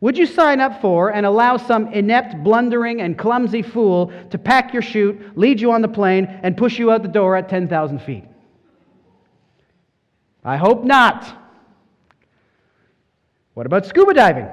would 0.00 0.18
you 0.18 0.26
sign 0.26 0.60
up 0.60 0.80
for 0.80 1.12
and 1.12 1.24
allow 1.24 1.56
some 1.56 1.92
inept, 1.92 2.42
blundering, 2.44 3.00
and 3.00 3.16
clumsy 3.16 3.62
fool 3.62 4.12
to 4.30 4.38
pack 4.38 4.72
your 4.72 4.82
chute, 4.82 5.36
lead 5.38 5.60
you 5.60 5.72
on 5.72 5.82
the 5.82 5.88
plane, 5.88 6.26
and 6.42 6.56
push 6.56 6.78
you 6.78 6.90
out 6.90 7.02
the 7.02 7.08
door 7.08 7.36
at 7.36 7.48
10,000 7.48 7.98
feet? 8.00 8.24
I 10.44 10.56
hope 10.56 10.84
not. 10.84 11.26
What 13.54 13.66
about 13.66 13.86
scuba 13.86 14.12
diving? 14.12 14.48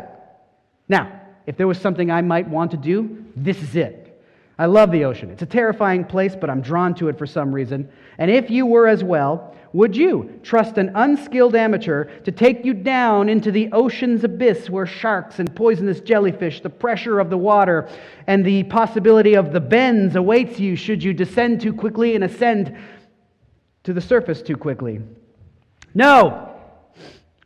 Now, 0.87 1.21
if 1.45 1.57
there 1.57 1.67
was 1.67 1.77
something 1.77 2.09
I 2.09 2.21
might 2.21 2.47
want 2.47 2.71
to 2.71 2.77
do, 2.77 3.25
this 3.35 3.61
is 3.61 3.75
it. 3.75 3.99
I 4.57 4.67
love 4.67 4.91
the 4.91 5.03
ocean. 5.03 5.29
It's 5.29 5.41
a 5.41 5.47
terrifying 5.47 6.05
place, 6.05 6.35
but 6.39 6.49
I'm 6.49 6.61
drawn 6.61 6.95
to 6.95 7.09
it 7.09 7.17
for 7.17 7.25
some 7.25 7.53
reason. 7.53 7.89
And 8.17 8.31
if 8.31 8.49
you 8.49 8.65
were 8.65 8.87
as 8.87 9.03
well, 9.03 9.55
would 9.73 9.97
you 9.97 10.39
trust 10.43 10.77
an 10.77 10.91
unskilled 10.93 11.55
amateur 11.55 12.05
to 12.21 12.31
take 12.31 12.63
you 12.63 12.75
down 12.75 13.27
into 13.27 13.51
the 13.51 13.71
ocean's 13.71 14.23
abyss 14.23 14.69
where 14.69 14.85
sharks 14.85 15.39
and 15.39 15.55
poisonous 15.55 15.99
jellyfish, 15.99 16.61
the 16.61 16.69
pressure 16.69 17.19
of 17.19 17.31
the 17.31 17.37
water, 17.37 17.89
and 18.27 18.45
the 18.45 18.63
possibility 18.63 19.33
of 19.33 19.51
the 19.51 19.59
bends 19.59 20.15
awaits 20.15 20.59
you 20.59 20.75
should 20.75 21.03
you 21.03 21.11
descend 21.11 21.59
too 21.59 21.73
quickly 21.73 22.13
and 22.13 22.23
ascend 22.23 22.77
to 23.83 23.93
the 23.93 24.01
surface 24.01 24.43
too 24.43 24.55
quickly? 24.55 25.01
No! 25.95 26.55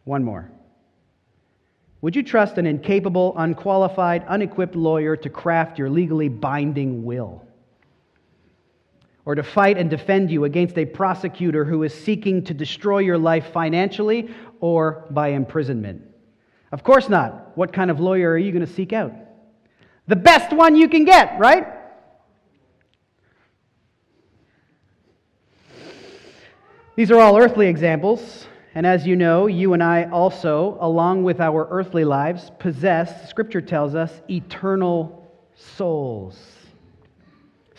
One 0.04 0.24
more. 0.24 0.52
Would 2.02 2.16
you 2.16 2.24
trust 2.24 2.58
an 2.58 2.66
incapable, 2.66 3.34
unqualified, 3.38 4.26
unequipped 4.28 4.76
lawyer 4.76 5.16
to 5.16 5.30
craft 5.30 5.80
your 5.80 5.90
legally 5.90 6.30
binding 6.30 7.06
will? 7.06 7.47
Or 9.28 9.36
to 9.36 9.44
fight 9.44 9.78
and 9.78 9.90
defend 9.90 10.32
you 10.32 10.46
against 10.46 10.78
a 10.78 10.86
prosecutor 10.86 11.66
who 11.66 11.84
is 11.84 11.94
seeking 11.94 12.46
to 12.46 12.54
destroy 12.54 13.00
your 13.00 13.18
life 13.18 13.52
financially 13.52 14.34
or 14.62 15.06
by 15.10 15.32
imprisonment? 15.32 16.02
Of 16.72 16.82
course 16.82 17.10
not. 17.10 17.52
What 17.58 17.74
kind 17.74 17.92
of 17.92 18.00
lawyer 18.00 18.32
are 18.32 18.38
you 18.38 18.54
going 18.54 18.66
to 18.66 18.72
seek 18.72 18.94
out? 18.94 19.12
The 20.08 20.16
best 20.16 20.54
one 20.54 20.78
you 20.78 20.88
can 20.88 21.04
get, 21.04 21.38
right? 21.40 21.68
These 26.96 27.12
are 27.12 27.20
all 27.20 27.38
earthly 27.38 27.68
examples. 27.68 28.48
And 28.76 28.86
as 28.86 29.06
you 29.06 29.18
know, 29.18 29.48
you 29.48 29.74
and 29.74 29.84
I 29.84 30.06
also, 30.06 30.78
along 30.80 31.26
with 31.26 31.42
our 31.42 31.68
earthly 31.70 32.06
lives, 32.06 32.50
possess, 32.60 33.30
Scripture 33.30 33.60
tells 33.60 33.94
us, 33.94 34.22
eternal 34.30 35.30
souls. 35.54 36.57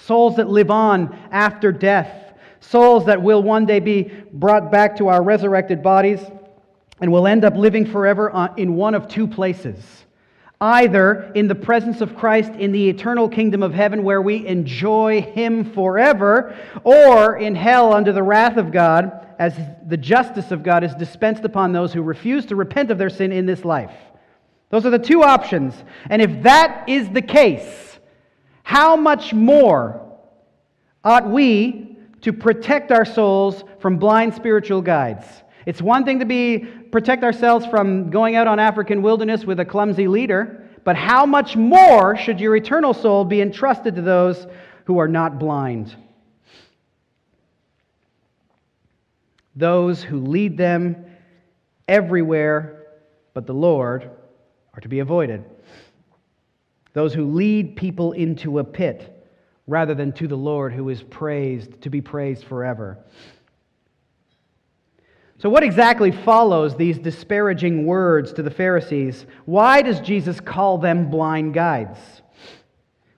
Souls 0.09 0.37
that 0.37 0.49
live 0.49 0.71
on 0.71 1.15
after 1.31 1.71
death. 1.71 2.33
Souls 2.61 3.05
that 3.05 3.23
will 3.23 3.43
one 3.43 3.67
day 3.67 3.79
be 3.79 4.11
brought 4.33 4.73
back 4.73 4.97
to 4.97 5.09
our 5.09 5.23
resurrected 5.23 5.83
bodies 5.83 6.21
and 6.99 7.13
will 7.13 7.27
end 7.27 7.45
up 7.45 7.55
living 7.55 7.85
forever 7.85 8.35
uh, 8.35 8.55
in 8.57 8.75
one 8.75 8.95
of 8.95 9.07
two 9.07 9.29
places 9.29 10.07
either 10.61 11.31
in 11.35 11.47
the 11.47 11.55
presence 11.55 12.01
of 12.01 12.17
Christ 12.17 12.51
in 12.53 12.73
the 12.73 12.89
eternal 12.89 13.29
kingdom 13.29 13.63
of 13.63 13.73
heaven 13.73 14.03
where 14.03 14.21
we 14.21 14.45
enjoy 14.47 15.21
Him 15.21 15.73
forever, 15.73 16.57
or 16.83 17.37
in 17.37 17.55
hell 17.55 17.93
under 17.93 18.13
the 18.13 18.25
wrath 18.25 18.57
of 18.57 18.73
God 18.73 19.27
as 19.39 19.57
the 19.87 19.97
justice 19.97 20.51
of 20.51 20.65
God 20.65 20.83
is 20.83 20.95
dispensed 20.97 21.45
upon 21.45 21.73
those 21.73 21.93
who 21.93 22.03
refuse 22.03 22.45
to 22.47 22.57
repent 22.57 22.91
of 22.91 22.99
their 22.99 23.11
sin 23.11 23.31
in 23.31 23.47
this 23.47 23.65
life. 23.65 23.93
Those 24.71 24.85
are 24.85 24.91
the 24.91 24.99
two 24.99 25.23
options. 25.23 25.75
And 26.11 26.21
if 26.21 26.43
that 26.43 26.89
is 26.89 27.09
the 27.11 27.23
case, 27.23 27.88
how 28.69 28.97
much 28.97 29.33
more 29.33 29.99
ought 31.03 31.27
we 31.27 31.97
to 32.21 32.35
protect 32.35 32.93
our 32.93 33.07
souls 33.07 33.65
from 33.81 33.97
blind 33.97 34.35
spiritual 34.35 34.83
guides? 34.83 35.25
It's 35.65 35.81
one 35.81 36.05
thing 36.05 36.19
to 36.19 36.27
be 36.27 36.67
protect 36.93 37.25
ourselves 37.25 37.65
from 37.65 38.11
going 38.11 38.37
out 38.37 38.47
on 38.47 38.59
African 38.59 39.01
wilderness 39.01 39.47
with 39.47 39.59
a 39.61 39.65
clumsy 39.65 40.07
leader, 40.07 40.69
but 40.85 40.97
how 40.97 41.25
much 41.25 41.57
more 41.57 42.15
should 42.15 42.41
your 42.41 42.57
eternal 42.57 42.93
soul 42.93 43.25
be 43.25 43.41
entrusted 43.41 43.95
to 43.95 44.03
those 44.03 44.47
who 44.85 44.99
are 44.99 45.09
not 45.09 45.39
blind? 45.39 45.97
Those 49.57 50.03
who 50.03 50.21
lead 50.21 50.59
them 50.59 51.07
everywhere 51.89 52.85
but 53.33 53.47
the 53.47 53.55
Lord 53.55 54.11
are 54.75 54.81
to 54.81 54.89
be 54.89 54.99
avoided. 54.99 55.43
Those 56.99 57.15
who 57.15 57.33
lead 57.33 57.77
people 57.77 58.11
into 58.11 58.59
a 58.59 58.65
pit 58.65 59.25
rather 59.69 59.95
than 59.95 60.11
to 60.15 60.27
the 60.27 60.35
Lord 60.35 60.73
who 60.73 60.89
is 60.89 61.01
praised, 61.01 61.81
to 61.83 61.91
be 61.91 62.01
praised 62.01 62.43
forever. 62.43 62.99
So, 65.39 65.49
what 65.49 65.63
exactly 65.63 66.11
follows 66.11 66.75
these 66.75 66.99
disparaging 66.99 67.87
words 67.87 68.33
to 68.33 68.43
the 68.43 68.51
Pharisees? 68.51 69.27
Why 69.45 69.81
does 69.81 70.01
Jesus 70.01 70.41
call 70.41 70.77
them 70.77 71.09
blind 71.09 71.55
guides? 71.55 72.01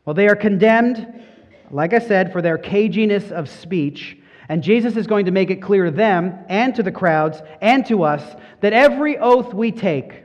Well, 0.05 0.13
they 0.13 0.29
are 0.29 0.37
condemned, 0.37 1.25
like 1.71 1.95
I 1.95 2.01
said, 2.01 2.35
for 2.35 2.43
their 2.43 2.59
caginess 2.59 3.33
of 3.33 3.49
speech. 3.49 4.19
And 4.51 4.63
Jesus 4.63 4.95
is 4.99 5.07
going 5.07 5.25
to 5.25 5.33
make 5.33 5.49
it 5.49 5.63
clear 5.63 5.87
to 5.87 5.91
them 5.91 6.39
and 6.51 6.75
to 6.75 6.83
the 6.83 6.93
crowds 6.93 7.41
and 7.63 7.87
to 7.87 8.03
us 8.03 8.37
that 8.61 8.75
every 8.75 9.17
oath 9.17 9.55
we 9.55 9.73
take, 9.73 10.25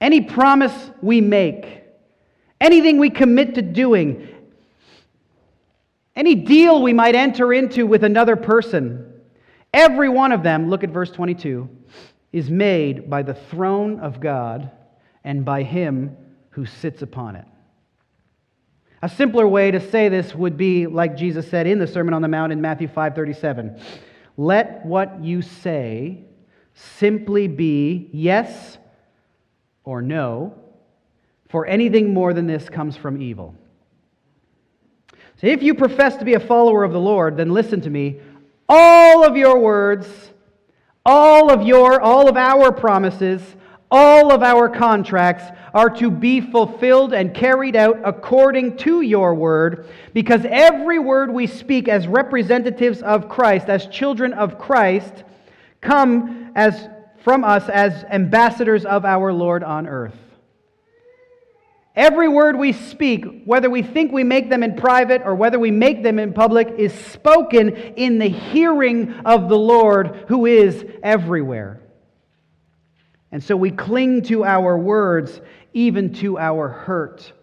any 0.00 0.20
promise 0.20 0.90
we 1.02 1.20
make, 1.20 1.84
anything 2.60 2.98
we 2.98 3.10
commit 3.10 3.54
to 3.56 3.62
doing, 3.62 4.28
any 6.14 6.34
deal 6.34 6.82
we 6.82 6.92
might 6.92 7.14
enter 7.14 7.52
into 7.52 7.86
with 7.86 8.04
another 8.04 8.36
person, 8.36 9.08
Every 9.72 10.08
one 10.08 10.32
of 10.32 10.42
them, 10.42 10.70
look 10.70 10.82
at 10.82 10.90
verse 10.90 11.10
22, 11.10 11.68
is 12.32 12.50
made 12.50 13.10
by 13.10 13.22
the 13.22 13.34
throne 13.34 14.00
of 14.00 14.20
God 14.20 14.70
and 15.24 15.44
by 15.44 15.62
him 15.62 16.16
who 16.50 16.64
sits 16.64 17.02
upon 17.02 17.36
it. 17.36 17.44
A 19.02 19.08
simpler 19.08 19.46
way 19.46 19.70
to 19.70 19.78
say 19.90 20.08
this 20.08 20.34
would 20.34 20.56
be 20.56 20.86
like 20.86 21.16
Jesus 21.16 21.48
said 21.48 21.66
in 21.66 21.78
the 21.78 21.86
Sermon 21.86 22.14
on 22.14 22.22
the 22.22 22.28
Mount 22.28 22.52
in 22.52 22.60
Matthew 22.60 22.88
5:37. 22.88 23.80
Let 24.36 24.84
what 24.84 25.22
you 25.22 25.42
say 25.42 26.24
simply 26.74 27.46
be 27.46 28.08
yes 28.12 28.78
or 29.88 30.02
no, 30.02 30.52
for 31.48 31.64
anything 31.64 32.12
more 32.12 32.34
than 32.34 32.46
this 32.46 32.68
comes 32.68 32.94
from 32.94 33.22
evil. 33.22 33.54
So 35.40 35.46
if 35.46 35.62
you 35.62 35.74
profess 35.74 36.18
to 36.18 36.26
be 36.26 36.34
a 36.34 36.40
follower 36.40 36.84
of 36.84 36.92
the 36.92 37.00
Lord, 37.00 37.38
then 37.38 37.54
listen 37.54 37.80
to 37.80 37.88
me. 37.88 38.20
All 38.68 39.24
of 39.24 39.34
your 39.34 39.58
words, 39.58 40.06
all 41.06 41.50
of 41.50 41.66
your, 41.66 42.02
all 42.02 42.28
of 42.28 42.36
our 42.36 42.70
promises, 42.70 43.40
all 43.90 44.30
of 44.30 44.42
our 44.42 44.68
contracts 44.68 45.44
are 45.72 45.88
to 45.88 46.10
be 46.10 46.42
fulfilled 46.42 47.14
and 47.14 47.32
carried 47.32 47.74
out 47.74 47.98
according 48.04 48.76
to 48.78 49.00
your 49.00 49.34
word, 49.34 49.88
because 50.12 50.44
every 50.50 50.98
word 50.98 51.32
we 51.32 51.46
speak 51.46 51.88
as 51.88 52.06
representatives 52.06 53.00
of 53.00 53.30
Christ, 53.30 53.70
as 53.70 53.86
children 53.86 54.34
of 54.34 54.58
Christ, 54.58 55.24
come 55.80 56.52
as 56.54 56.90
from 57.28 57.44
us 57.44 57.68
as 57.68 58.04
ambassadors 58.04 58.86
of 58.86 59.04
our 59.04 59.34
Lord 59.34 59.62
on 59.62 59.86
earth. 59.86 60.16
Every 61.94 62.26
word 62.26 62.56
we 62.56 62.72
speak, 62.72 63.44
whether 63.44 63.68
we 63.68 63.82
think 63.82 64.12
we 64.12 64.24
make 64.24 64.48
them 64.48 64.62
in 64.62 64.76
private 64.76 65.20
or 65.22 65.34
whether 65.34 65.58
we 65.58 65.70
make 65.70 66.02
them 66.02 66.18
in 66.18 66.32
public, 66.32 66.70
is 66.78 66.94
spoken 66.94 67.76
in 67.76 68.18
the 68.18 68.30
hearing 68.30 69.12
of 69.26 69.50
the 69.50 69.58
Lord 69.58 70.24
who 70.28 70.46
is 70.46 70.82
everywhere. 71.02 71.82
And 73.30 73.44
so 73.44 73.58
we 73.58 73.72
cling 73.72 74.22
to 74.22 74.44
our 74.46 74.78
words, 74.78 75.42
even 75.74 76.14
to 76.14 76.38
our 76.38 76.70
hurt. 76.70 77.34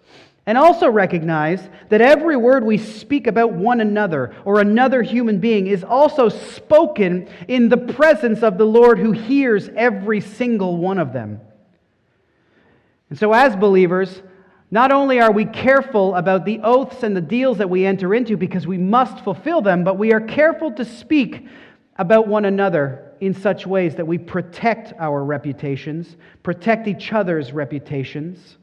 And 0.47 0.57
also 0.59 0.89
recognize 0.89 1.67
that 1.89 2.01
every 2.01 2.37
word 2.37 2.63
we 2.63 2.77
speak 2.77 3.25
about 3.25 3.53
one 3.53 3.81
another 3.81 4.35
or 4.45 4.59
another 4.59 5.01
human 5.01 5.39
being 5.39 5.65
is 5.65 5.83
also 5.83 6.29
spoken 6.29 7.27
in 7.47 7.67
the 7.67 7.77
presence 7.77 8.43
of 8.43 8.59
the 8.59 8.65
Lord 8.65 8.99
who 8.99 9.11
hears 9.11 9.69
every 9.75 10.21
single 10.21 10.77
one 10.77 10.99
of 10.99 11.13
them. 11.13 11.41
And 13.09 13.17
so, 13.17 13.33
as 13.33 13.55
believers, 13.55 14.21
not 14.69 14.91
only 14.91 15.19
are 15.19 15.31
we 15.31 15.45
careful 15.45 16.13
about 16.15 16.45
the 16.45 16.59
oaths 16.63 17.01
and 17.01 17.15
the 17.15 17.21
deals 17.21 17.57
that 17.57 17.69
we 17.69 17.85
enter 17.85 18.13
into 18.13 18.37
because 18.37 18.67
we 18.67 18.77
must 18.77 19.23
fulfill 19.23 19.61
them, 19.61 19.83
but 19.83 19.97
we 19.97 20.13
are 20.13 20.21
careful 20.21 20.71
to 20.73 20.85
speak 20.85 21.47
about 21.97 22.27
one 22.27 22.45
another 22.45 23.13
in 23.21 23.33
such 23.33 23.65
ways 23.65 23.95
that 23.95 24.05
we 24.05 24.17
protect 24.17 24.93
our 24.99 25.23
reputations, 25.23 26.17
protect 26.43 26.87
each 26.87 27.13
other's 27.13 27.51
reputations. 27.51 28.57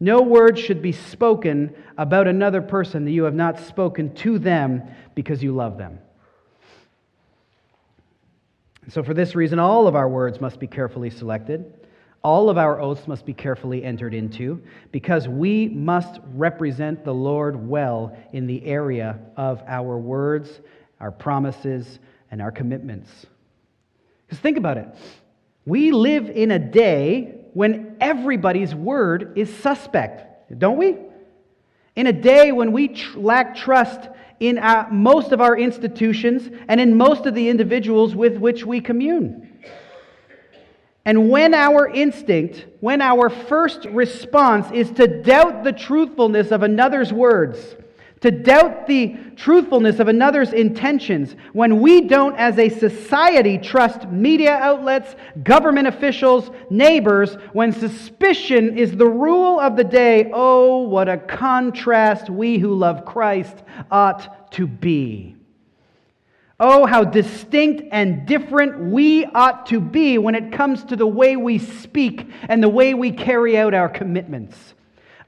No 0.00 0.22
word 0.22 0.58
should 0.58 0.82
be 0.82 0.92
spoken 0.92 1.74
about 1.96 2.26
another 2.26 2.60
person 2.60 3.04
that 3.04 3.12
you 3.12 3.24
have 3.24 3.34
not 3.34 3.58
spoken 3.60 4.14
to 4.16 4.38
them 4.38 4.82
because 5.14 5.42
you 5.42 5.54
love 5.54 5.78
them. 5.78 5.98
So, 8.88 9.02
for 9.02 9.14
this 9.14 9.34
reason, 9.34 9.58
all 9.58 9.86
of 9.86 9.94
our 9.94 10.08
words 10.08 10.40
must 10.40 10.58
be 10.58 10.66
carefully 10.66 11.08
selected. 11.10 11.86
All 12.22 12.50
of 12.50 12.58
our 12.58 12.80
oaths 12.80 13.06
must 13.06 13.26
be 13.26 13.34
carefully 13.34 13.84
entered 13.84 14.14
into 14.14 14.62
because 14.92 15.28
we 15.28 15.68
must 15.68 16.20
represent 16.34 17.04
the 17.04 17.14
Lord 17.14 17.68
well 17.68 18.16
in 18.32 18.46
the 18.46 18.64
area 18.64 19.18
of 19.36 19.62
our 19.66 19.98
words, 19.98 20.60
our 21.00 21.10
promises, 21.10 21.98
and 22.30 22.40
our 22.42 22.50
commitments. 22.50 23.26
Because 24.26 24.38
think 24.38 24.56
about 24.56 24.78
it. 24.78 24.88
We 25.66 25.92
live 25.92 26.28
in 26.30 26.50
a 26.50 26.58
day 26.58 27.43
when 27.54 27.96
everybody's 28.00 28.74
word 28.74 29.32
is 29.36 29.52
suspect, 29.56 30.58
don't 30.58 30.76
we? 30.76 30.96
In 31.96 32.06
a 32.06 32.12
day 32.12 32.52
when 32.52 32.72
we 32.72 32.88
tr- 32.88 33.18
lack 33.18 33.56
trust 33.56 34.08
in 34.40 34.58
our, 34.58 34.90
most 34.90 35.32
of 35.32 35.40
our 35.40 35.56
institutions 35.56 36.50
and 36.68 36.80
in 36.80 36.96
most 36.96 37.26
of 37.26 37.34
the 37.34 37.48
individuals 37.48 38.14
with 38.14 38.36
which 38.36 38.66
we 38.66 38.80
commune. 38.80 39.44
And 41.04 41.30
when 41.30 41.54
our 41.54 41.86
instinct, 41.86 42.66
when 42.80 43.00
our 43.00 43.28
first 43.28 43.84
response 43.84 44.70
is 44.72 44.90
to 44.92 45.22
doubt 45.22 45.62
the 45.62 45.72
truthfulness 45.72 46.50
of 46.50 46.62
another's 46.62 47.12
words, 47.12 47.76
to 48.24 48.30
doubt 48.30 48.86
the 48.86 49.14
truthfulness 49.36 49.98
of 50.00 50.08
another's 50.08 50.54
intentions, 50.54 51.36
when 51.52 51.82
we 51.82 52.00
don't, 52.00 52.34
as 52.36 52.58
a 52.58 52.70
society, 52.70 53.58
trust 53.58 54.08
media 54.08 54.52
outlets, 54.52 55.14
government 55.42 55.86
officials, 55.86 56.50
neighbors, 56.70 57.34
when 57.52 57.70
suspicion 57.70 58.78
is 58.78 58.96
the 58.96 59.06
rule 59.06 59.60
of 59.60 59.76
the 59.76 59.84
day, 59.84 60.30
oh, 60.32 60.78
what 60.84 61.06
a 61.06 61.18
contrast 61.18 62.30
we 62.30 62.56
who 62.56 62.74
love 62.74 63.04
Christ 63.04 63.62
ought 63.90 64.50
to 64.52 64.66
be. 64.66 65.36
Oh, 66.58 66.86
how 66.86 67.04
distinct 67.04 67.82
and 67.92 68.26
different 68.26 68.90
we 68.90 69.26
ought 69.26 69.66
to 69.66 69.82
be 69.82 70.16
when 70.16 70.34
it 70.34 70.50
comes 70.50 70.82
to 70.84 70.96
the 70.96 71.06
way 71.06 71.36
we 71.36 71.58
speak 71.58 72.26
and 72.48 72.62
the 72.62 72.70
way 72.70 72.94
we 72.94 73.10
carry 73.10 73.58
out 73.58 73.74
our 73.74 73.90
commitments. 73.90 74.72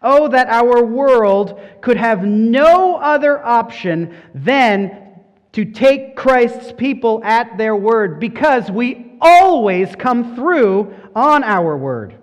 Oh, 0.02 0.28
that 0.28 0.48
our 0.48 0.84
world 0.84 1.60
could 1.80 1.96
have 1.96 2.24
no 2.24 2.96
other 2.96 3.44
option 3.44 4.16
than 4.34 5.06
to 5.52 5.64
take 5.64 6.16
Christ's 6.16 6.72
people 6.72 7.24
at 7.24 7.56
their 7.56 7.74
word 7.74 8.20
because 8.20 8.70
we 8.70 9.16
always 9.20 9.96
come 9.96 10.34
through 10.34 10.94
on 11.14 11.42
our 11.42 11.76
word. 11.76 12.14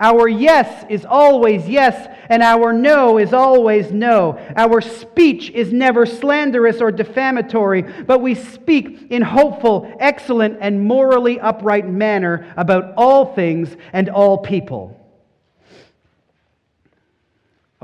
Our 0.00 0.28
yes 0.28 0.84
is 0.90 1.06
always 1.06 1.66
yes, 1.68 2.08
and 2.28 2.42
our 2.42 2.72
no 2.72 3.16
is 3.16 3.32
always 3.32 3.90
no. 3.90 4.38
Our 4.56 4.80
speech 4.80 5.50
is 5.50 5.72
never 5.72 6.04
slanderous 6.04 6.80
or 6.80 6.90
defamatory, 6.90 7.82
but 7.82 8.20
we 8.20 8.34
speak 8.34 9.06
in 9.10 9.22
hopeful, 9.22 9.90
excellent, 10.00 10.58
and 10.60 10.84
morally 10.84 11.40
upright 11.40 11.88
manner 11.88 12.52
about 12.56 12.92
all 12.96 13.34
things 13.34 13.76
and 13.92 14.10
all 14.10 14.38
people. 14.38 15.00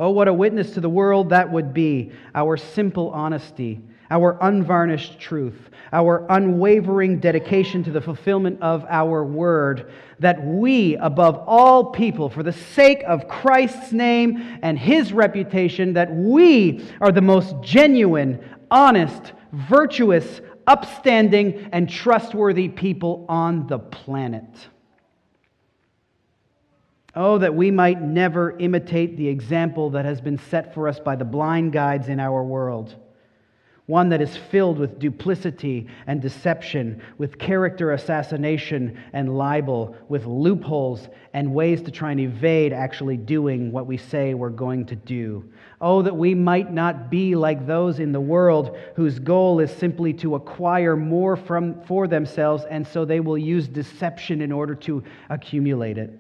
Oh, 0.01 0.11
what 0.11 0.29
a 0.29 0.33
witness 0.33 0.73
to 0.73 0.81
the 0.81 0.89
world 0.89 1.29
that 1.29 1.53
would 1.53 1.75
be 1.75 2.13
our 2.35 2.57
simple 2.57 3.11
honesty 3.11 3.83
our 4.11 4.37
unvarnished 4.41 5.21
truth, 5.21 5.71
our 5.93 6.27
unwavering 6.31 7.21
dedication 7.21 7.85
to 7.85 7.93
the 7.93 8.01
fulfillment 8.01 8.61
of 8.61 8.85
our 8.89 9.25
word, 9.25 9.93
that 10.19 10.45
we, 10.45 10.97
above 10.97 11.45
all 11.47 11.87
people, 11.87 12.29
for 12.29 12.43
the 12.43 12.53
sake 12.53 13.05
of 13.07 13.29
Christ's 13.29 13.93
name 13.93 14.59
and 14.63 14.77
his 14.77 15.13
reputation, 15.13 15.93
that 15.93 16.13
we 16.13 16.85
are 17.01 17.13
the 17.13 17.23
most 17.23 17.55
genuine, 17.63 18.45
honest, 18.71 19.33
virtuous, 19.53 20.41
upstanding, 20.67 21.69
and 21.73 21.89
trustworthy 21.89 22.69
people 22.69 23.27
on 23.29 23.69
the 23.69 23.79
planet. 23.79 24.69
Oh, 27.15 27.39
that 27.39 27.55
we 27.55 27.71
might 27.71 28.01
never 28.01 28.57
imitate 28.59 29.17
the 29.17 29.29
example 29.29 29.91
that 29.91 30.05
has 30.05 30.21
been 30.21 30.39
set 30.39 30.75
for 30.75 30.89
us 30.89 31.01
by 31.01 31.17
the 31.17 31.25
blind 31.25 31.73
guides 31.73 32.09
in 32.09 32.21
our 32.21 32.43
world 32.43 32.95
one 33.91 34.09
that 34.09 34.23
is 34.23 34.37
filled 34.37 34.79
with 34.79 35.01
duplicity 35.01 35.89
and 36.07 36.23
deception, 36.23 37.03
with 37.19 37.39
character 37.39 37.93
assassination 37.93 38.97
and 39.13 39.37
libel, 39.37 39.97
with 40.09 40.25
loopholes 40.27 41.09
and 41.35 41.53
ways 41.53 41.83
to 41.83 41.91
try 41.91 42.13
and 42.13 42.21
evade 42.21 42.73
actually 42.73 43.17
doing 43.17 43.73
what 43.73 43.89
we 43.89 43.97
say 43.97 44.33
we're 44.33 44.49
going 44.49 44.87
to 44.87 44.95
do. 44.95 45.45
Oh, 45.81 46.03
that 46.03 46.17
we 46.17 46.37
might 46.37 46.73
not 46.73 47.11
be 47.11 47.35
like 47.35 47.67
those 47.67 47.99
in 47.99 48.13
the 48.13 48.21
world 48.21 48.79
whose 48.95 49.19
goal 49.19 49.59
is 49.59 49.73
simply 49.73 50.13
to 50.15 50.37
acquire 50.37 50.95
more 50.95 51.37
from, 51.37 51.83
for 51.83 52.07
themselves, 52.07 52.63
and 52.71 52.87
so 52.87 53.05
they 53.05 53.19
will 53.19 53.39
use 53.39 53.67
deception 53.67 54.41
in 54.41 54.53
order 54.53 54.77
to 54.77 55.03
accumulate 55.31 55.99
it. 55.99 56.17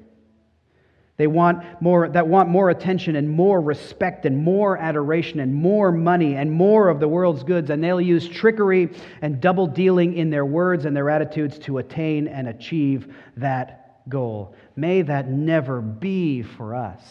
They 1.21 1.27
want 1.27 1.63
more, 1.83 2.09
that 2.09 2.27
want 2.29 2.49
more 2.49 2.71
attention 2.71 3.15
and 3.15 3.29
more 3.29 3.61
respect 3.61 4.25
and 4.25 4.39
more 4.39 4.79
adoration 4.79 5.41
and 5.41 5.55
more 5.55 5.93
money 5.93 6.37
and 6.37 6.51
more 6.51 6.89
of 6.89 6.99
the 6.99 7.09
world's 7.09 7.45
goods. 7.45 7.69
And 7.69 7.85
they'll 7.85 8.01
use 8.01 8.27
trickery 8.27 8.89
and 9.21 9.39
double 9.39 9.67
dealing 9.67 10.15
in 10.15 10.31
their 10.31 10.47
words 10.47 10.87
and 10.87 10.97
their 10.97 11.11
attitudes 11.11 11.59
to 11.59 11.77
attain 11.77 12.27
and 12.27 12.49
achieve 12.49 13.15
that 13.37 14.09
goal. 14.09 14.55
May 14.77 15.03
that 15.03 15.29
never 15.29 15.83
be 15.83 16.41
for 16.41 16.75
us. 16.75 17.03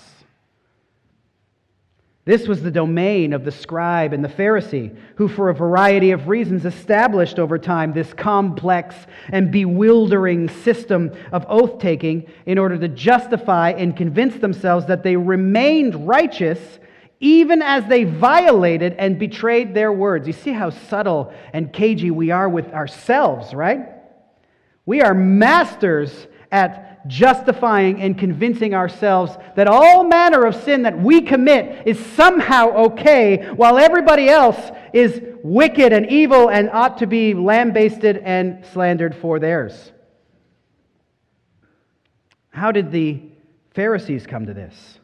This 2.30 2.48
was 2.48 2.62
the 2.62 2.70
domain 2.70 3.34
of 3.34 3.44
the 3.44 3.52
scribe 3.52 4.13
and 4.13 4.24
the 4.24 4.30
Pharisee, 4.30 4.96
who, 5.15 5.28
for 5.28 5.50
a 5.50 5.54
variety 5.56 6.12
of 6.12 6.28
reasons, 6.28 6.63
established 6.63 7.39
over 7.39 7.58
time 7.58 7.92
this 7.92 8.13
complex 8.13 8.96
and 9.30 9.52
bewildering 9.52 10.48
system 10.48 11.12
of 11.32 11.44
oath 11.50 11.80
taking 11.80 12.30
in 12.46 12.60
order 12.60 12.78
to 12.78 12.88
justify 12.88 13.72
and 13.72 13.98
convince 13.98 14.36
themselves 14.36 14.86
that 14.86 15.02
they 15.02 15.15
remained 15.15 16.08
righteous 16.08 16.60
even 17.20 17.63
as 17.63 17.84
they 17.86 18.04
violated 18.04 18.94
and 19.00 19.18
betrayed 19.18 19.74
their 19.74 19.92
words. 19.92 20.28
You 20.28 20.34
see 20.34 20.54
how 20.54 20.70
subtle 20.70 21.34
and 21.52 21.74
cagey 21.74 22.12
we 22.12 22.30
are 22.30 22.48
with 22.48 22.72
ourselves, 22.74 23.56
right? 23.56 23.89
We 24.86 25.02
are 25.02 25.15
masters 25.15 26.28
at 26.52 26.88
justifying 27.10 28.02
and 28.02 28.17
convincing 28.17 28.74
ourselves 28.74 29.36
that 29.56 29.67
all 29.67 30.04
manner 30.04 30.45
of 30.45 30.56
sin 30.56 30.84
that 30.84 30.98
we 30.98 31.22
commit 31.22 31.88
is 31.88 32.00
somehow 32.00 32.69
okay, 32.69 33.50
while 33.56 33.78
everybody 33.78 34.30
else 34.30 34.72
is 34.93 35.19
wicked 35.43 35.91
and 35.91 36.10
evil 36.10 36.50
and 36.50 36.69
ought 36.69 37.00
to 37.00 37.08
be 37.08 37.34
lambasted 37.34 38.17
and 38.17 38.63
slandered 38.67 39.15
for 39.15 39.39
theirs. 39.39 39.91
How 42.52 42.72
did 42.72 42.91
the 42.91 43.22
Pharisees 43.74 44.28
come 44.28 44.45
to 44.45 44.54
this? 44.54 45.00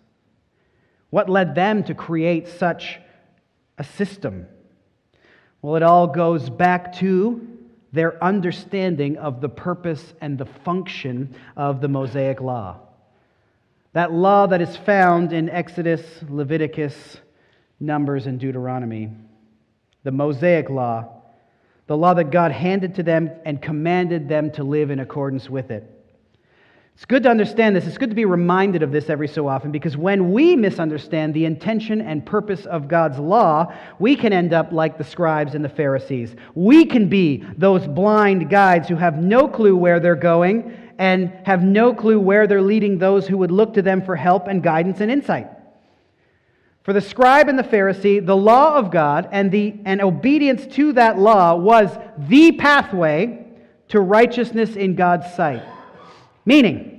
What 1.10 1.30
led 1.30 1.56
them 1.56 1.84
to 1.86 1.96
create 1.96 2.48
such 2.48 3.00
a 3.78 3.84
system? 3.84 4.48
Well, 5.62 5.76
it 5.76 5.84
all 5.84 6.08
goes 6.08 6.50
back 6.50 6.94
to 6.98 7.55
their 7.96 8.24
understanding 8.24 9.18
of 9.18 9.42
the 9.42 9.50
purpose 9.50 10.14
and 10.22 10.38
the 10.38 10.46
function 10.46 11.36
of 11.58 11.82
the 11.82 11.88
Mosaic 11.88 12.42
Law. 12.42 12.78
That 13.94 14.12
law 14.12 14.46
that 14.48 14.62
is 14.62 14.76
found 14.76 15.32
in 15.32 15.50
Exodus, 15.50 16.02
Leviticus, 16.30 17.18
Numbers, 17.80 18.28
and 18.28 18.40
Deuteronomy. 18.40 19.10
The 20.04 20.12
Mosaic 20.12 20.70
Law, 20.70 21.22
the 21.88 21.98
law 21.98 22.14
that 22.14 22.30
God 22.30 22.52
handed 22.52 22.96
to 22.96 23.04
them 23.04 23.32
and 23.46 23.62
commanded 23.62 24.28
them 24.28 24.52
to 24.52 24.64
live 24.64 24.92
in 24.92 25.00
accordance 25.00 25.50
with 25.50 25.72
it. 25.72 25.95
It's 26.96 27.04
good 27.04 27.24
to 27.24 27.30
understand 27.30 27.76
this. 27.76 27.86
It's 27.86 27.98
good 27.98 28.10
to 28.10 28.16
be 28.16 28.24
reminded 28.24 28.82
of 28.82 28.94
this 28.94 29.10
every 29.10 29.28
so 29.28 29.50
often 29.50 29.70
because 29.70 29.98
when 29.98 30.32
we 30.32 30.56
misunderstand 30.56 31.34
the 31.34 31.44
intention 31.44 32.00
and 32.00 32.26
purpose 32.26 32.66
of 32.66 32.88
God's 32.88 33.20
law, 33.20 33.74
we 34.00 34.16
can 34.16 34.32
end 34.32 34.54
up 34.54 34.72
like 34.72 34.98
the 34.98 35.04
scribes 35.04 35.56
and 35.56 35.66
the 35.66 35.70
Pharisees. 35.70 36.38
We 36.56 36.86
can 36.86 37.10
be 37.10 37.46
those 37.58 37.86
blind 37.86 38.50
guides 38.50 38.88
who 38.88 38.96
have 38.96 39.18
no 39.18 39.50
clue 39.50 39.76
where 39.76 40.00
they're 40.00 40.16
going 40.16 40.74
and 40.98 41.34
have 41.46 41.64
no 41.64 41.94
clue 41.94 42.18
where 42.18 42.48
they're 42.48 42.62
leading 42.62 42.98
those 42.98 43.28
who 43.28 43.38
would 43.40 43.52
look 43.52 43.74
to 43.74 43.82
them 43.82 44.02
for 44.02 44.16
help 44.16 44.48
and 44.48 44.64
guidance 44.64 45.02
and 45.02 45.12
insight. 45.12 45.50
For 46.84 46.94
the 46.94 47.02
scribe 47.02 47.50
and 47.50 47.60
the 47.60 47.64
Pharisee, 47.64 48.26
the 48.26 48.38
law 48.38 48.76
of 48.78 48.90
God 48.90 49.28
and, 49.34 49.52
the, 49.52 49.76
and 49.84 50.02
obedience 50.02 50.66
to 50.76 50.94
that 50.94 51.20
law 51.20 51.56
was 51.56 51.90
the 52.18 52.54
pathway 52.54 53.48
to 53.90 54.00
righteousness 54.00 54.78
in 54.78 54.96
God's 54.96 55.34
sight. 55.34 55.64
Meaning, 56.46 56.96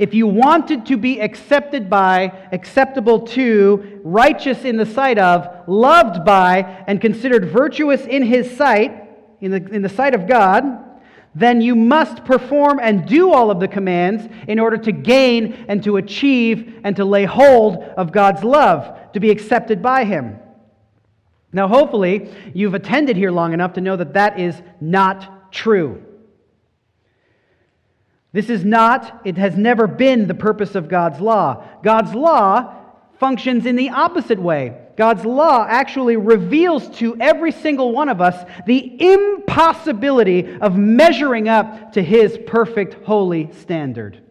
if 0.00 0.14
you 0.14 0.26
wanted 0.26 0.86
to 0.86 0.96
be 0.96 1.20
accepted 1.20 1.90
by, 1.90 2.32
acceptable 2.52 3.20
to, 3.28 4.00
righteous 4.02 4.64
in 4.64 4.76
the 4.78 4.86
sight 4.86 5.18
of, 5.18 5.68
loved 5.68 6.24
by, 6.24 6.84
and 6.86 7.00
considered 7.00 7.44
virtuous 7.50 8.06
in 8.06 8.22
his 8.22 8.56
sight, 8.56 9.08
in 9.42 9.50
the, 9.50 9.74
in 9.74 9.82
the 9.82 9.90
sight 9.90 10.14
of 10.14 10.26
God, 10.26 10.64
then 11.34 11.60
you 11.60 11.76
must 11.76 12.24
perform 12.24 12.80
and 12.80 13.06
do 13.06 13.30
all 13.30 13.50
of 13.50 13.60
the 13.60 13.68
commands 13.68 14.26
in 14.48 14.58
order 14.58 14.78
to 14.78 14.90
gain 14.90 15.66
and 15.68 15.84
to 15.84 15.98
achieve 15.98 16.80
and 16.82 16.96
to 16.96 17.04
lay 17.04 17.26
hold 17.26 17.76
of 17.76 18.10
God's 18.10 18.42
love, 18.42 19.12
to 19.12 19.20
be 19.20 19.30
accepted 19.30 19.82
by 19.82 20.04
Him. 20.04 20.38
Now, 21.52 21.68
hopefully, 21.68 22.30
you've 22.54 22.74
attended 22.74 23.16
here 23.16 23.30
long 23.30 23.52
enough 23.52 23.74
to 23.74 23.80
know 23.80 23.96
that 23.96 24.14
that 24.14 24.40
is 24.40 24.60
not 24.80 25.52
true. 25.52 26.04
This 28.32 28.48
is 28.48 28.64
not, 28.64 29.22
it 29.24 29.36
has 29.38 29.56
never 29.56 29.86
been 29.86 30.26
the 30.26 30.34
purpose 30.34 30.74
of 30.74 30.88
God's 30.88 31.20
law. 31.20 31.64
God's 31.82 32.14
law 32.14 32.76
functions 33.18 33.66
in 33.66 33.76
the 33.76 33.90
opposite 33.90 34.38
way. 34.38 34.76
God's 34.96 35.24
law 35.24 35.66
actually 35.68 36.16
reveals 36.16 36.88
to 36.98 37.16
every 37.20 37.52
single 37.52 37.92
one 37.92 38.08
of 38.08 38.20
us 38.20 38.48
the 38.66 38.96
impossibility 39.00 40.58
of 40.60 40.76
measuring 40.76 41.48
up 41.48 41.92
to 41.92 42.02
His 42.02 42.38
perfect 42.46 43.04
holy 43.04 43.50
standard. 43.52 44.22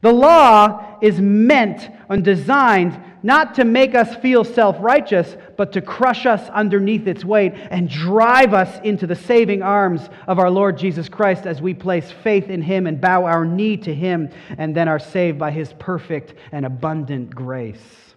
The 0.00 0.12
law 0.12 0.98
is 1.02 1.20
meant 1.20 1.90
and 2.08 2.24
designed 2.24 3.00
not 3.22 3.54
to 3.56 3.64
make 3.64 3.94
us 3.94 4.14
feel 4.16 4.44
self 4.44 4.76
righteous, 4.80 5.36
but 5.56 5.72
to 5.72 5.80
crush 5.80 6.26
us 6.26 6.48
underneath 6.50 7.06
its 7.06 7.24
weight 7.24 7.54
and 7.54 7.88
drive 7.88 8.54
us 8.54 8.80
into 8.84 9.06
the 9.06 9.16
saving 9.16 9.62
arms 9.62 10.08
of 10.26 10.38
our 10.38 10.50
Lord 10.50 10.78
Jesus 10.78 11.08
Christ 11.08 11.46
as 11.46 11.60
we 11.60 11.74
place 11.74 12.10
faith 12.10 12.48
in 12.48 12.62
Him 12.62 12.86
and 12.86 13.00
bow 13.00 13.24
our 13.24 13.44
knee 13.44 13.76
to 13.78 13.94
Him 13.94 14.30
and 14.56 14.74
then 14.74 14.88
are 14.88 14.98
saved 14.98 15.38
by 15.38 15.50
His 15.50 15.72
perfect 15.78 16.34
and 16.52 16.64
abundant 16.64 17.34
grace. 17.34 18.14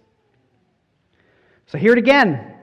So, 1.66 1.78
hear 1.78 1.92
it 1.92 1.98
again. 1.98 2.54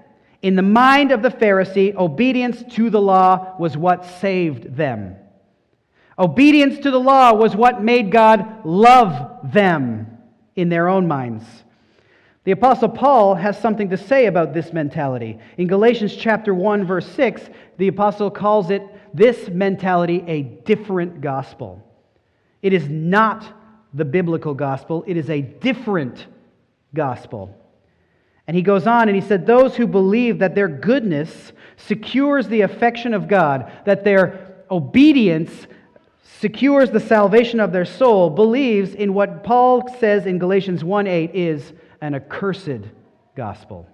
In 0.42 0.56
the 0.56 0.62
mind 0.62 1.12
of 1.12 1.22
the 1.22 1.30
Pharisee, 1.30 1.94
obedience 1.96 2.64
to 2.76 2.90
the 2.90 3.02
law 3.02 3.56
was 3.60 3.76
what 3.76 4.06
saved 4.06 4.76
them. 4.76 5.18
Obedience 6.18 6.80
to 6.80 6.92
the 6.92 7.00
law 7.00 7.34
was 7.34 7.56
what 7.56 7.82
made 7.82 8.12
God 8.12 8.66
love 8.66 9.52
them 9.54 10.18
in 10.56 10.70
their 10.70 10.88
own 10.88 11.08
minds. 11.08 11.44
The 12.46 12.52
Apostle 12.52 12.90
Paul 12.90 13.36
has 13.36 13.60
something 13.60 13.90
to 13.90 13.98
say 13.98 14.28
about 14.28 14.54
this 14.54 14.72
mentality. 14.72 15.40
In 15.58 15.68
Galatians 15.68 16.16
chapter 16.16 16.54
1, 16.54 16.86
verse 16.86 17.06
6, 17.08 17.50
the 17.78 17.90
Apostle 17.90 18.32
calls 18.32 18.70
it 18.70 18.82
this 19.14 19.50
mentality 19.50 20.24
a 20.26 20.44
different 20.44 21.22
gospel. 21.22 21.84
It 22.62 22.74
is 22.74 22.88
not 22.88 23.46
the 23.94 24.06
biblical 24.06 24.54
gospel, 24.54 25.04
it 25.08 25.18
is 25.18 25.30
a 25.30 25.42
different 25.42 26.28
gospel. 26.94 27.56
And 28.48 28.56
he 28.56 28.64
goes 28.64 28.88
on 28.88 29.10
and 29.10 29.16
he 29.16 29.28
said, 29.28 29.46
Those 29.46 29.76
who 29.76 29.86
believe 29.86 30.40
that 30.40 30.56
their 30.56 30.68
goodness 30.68 31.52
secures 31.78 32.48
the 32.48 32.62
affection 32.62 33.14
of 33.14 33.28
God, 33.28 33.72
that 33.86 34.04
their 34.04 34.64
obedience 34.72 35.68
secures 36.40 36.90
the 36.90 37.00
salvation 37.00 37.60
of 37.60 37.72
their 37.72 37.86
soul, 37.86 38.30
believes 38.30 38.96
in 38.96 39.14
what 39.14 39.44
Paul 39.44 39.88
says 40.00 40.26
in 40.26 40.40
Galatians 40.40 40.84
1 40.84 41.06
8 41.06 41.32
is 41.36 41.74
an 42.02 42.16
accursed 42.16 42.82
gospel. 43.36 43.88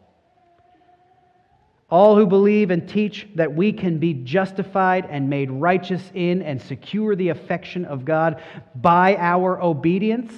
All 1.89 2.15
who 2.15 2.25
believe 2.25 2.71
and 2.71 2.89
teach 2.89 3.27
that 3.35 3.53
we 3.53 3.71
can 3.71 3.99
be 3.99 4.13
justified 4.13 5.05
and 5.09 5.29
made 5.29 5.51
righteous 5.51 6.01
in 6.13 6.41
and 6.41 6.61
secure 6.61 7.15
the 7.15 7.29
affection 7.29 7.85
of 7.85 8.05
God 8.05 8.41
by 8.73 9.15
our 9.17 9.61
obedience, 9.61 10.33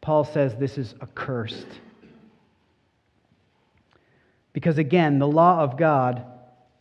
Paul 0.00 0.24
says 0.24 0.54
this 0.56 0.76
is 0.76 0.94
accursed. 1.00 1.66
Because 4.52 4.78
again, 4.78 5.18
the 5.18 5.26
law 5.26 5.60
of 5.60 5.76
God 5.76 6.24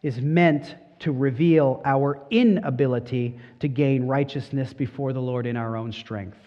is 0.01 0.19
meant 0.19 0.75
to 0.99 1.11
reveal 1.11 1.81
our 1.85 2.19
inability 2.29 3.39
to 3.59 3.67
gain 3.67 4.07
righteousness 4.07 4.73
before 4.73 5.13
the 5.13 5.21
Lord 5.21 5.45
in 5.45 5.55
our 5.55 5.77
own 5.77 5.91
strength. 5.91 6.37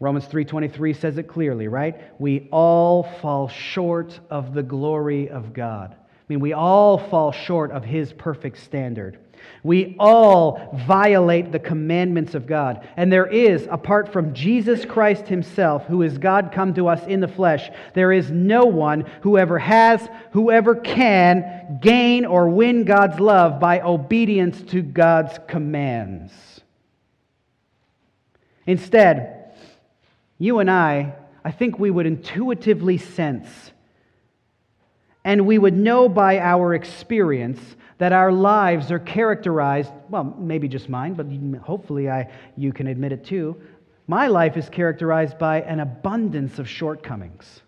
Romans 0.00 0.26
3:23 0.26 0.94
says 0.94 1.18
it 1.18 1.24
clearly, 1.24 1.68
right? 1.68 2.00
We 2.18 2.48
all 2.50 3.02
fall 3.02 3.48
short 3.48 4.18
of 4.30 4.54
the 4.54 4.62
glory 4.62 5.28
of 5.28 5.52
God. 5.52 5.94
I 5.94 6.24
mean, 6.32 6.40
we 6.40 6.54
all 6.54 6.96
fall 6.96 7.32
short 7.32 7.70
of 7.70 7.84
his 7.84 8.12
perfect 8.12 8.58
standard. 8.58 9.18
We 9.62 9.96
all 9.98 10.70
violate 10.86 11.52
the 11.52 11.58
commandments 11.58 12.34
of 12.34 12.46
God. 12.46 12.86
And 12.96 13.12
there 13.12 13.26
is, 13.26 13.66
apart 13.70 14.10
from 14.10 14.32
Jesus 14.32 14.84
Christ 14.84 15.28
himself, 15.28 15.84
who 15.86 16.02
is 16.02 16.18
God 16.18 16.50
come 16.52 16.72
to 16.74 16.88
us 16.88 17.06
in 17.06 17.20
the 17.20 17.28
flesh, 17.28 17.70
there 17.94 18.12
is 18.12 18.30
no 18.30 18.64
one 18.64 19.04
who 19.22 19.36
ever 19.36 19.58
has, 19.58 20.08
whoever 20.32 20.74
can 20.74 21.78
gain 21.82 22.24
or 22.24 22.48
win 22.48 22.84
God's 22.84 23.18
love 23.18 23.60
by 23.60 23.80
obedience 23.80 24.62
to 24.64 24.82
God's 24.82 25.38
commands. 25.46 26.32
Instead, 28.66 29.39
you 30.40 30.58
and 30.58 30.68
I, 30.68 31.14
I 31.44 31.52
think 31.52 31.78
we 31.78 31.92
would 31.92 32.06
intuitively 32.06 32.98
sense 32.98 33.70
and 35.24 35.46
we 35.46 35.58
would 35.58 35.76
know 35.76 36.08
by 36.08 36.38
our 36.38 36.74
experience 36.74 37.60
that 37.98 38.12
our 38.12 38.32
lives 38.32 38.90
are 38.90 38.98
characterized, 38.98 39.92
well, 40.08 40.24
maybe 40.38 40.66
just 40.66 40.88
mine, 40.88 41.12
but 41.12 41.26
hopefully 41.60 42.08
I, 42.08 42.30
you 42.56 42.72
can 42.72 42.86
admit 42.86 43.12
it 43.12 43.24
too. 43.24 43.60
My 44.06 44.28
life 44.28 44.56
is 44.56 44.68
characterized 44.70 45.38
by 45.38 45.60
an 45.60 45.80
abundance 45.80 46.58
of 46.58 46.66
shortcomings, 46.66 47.60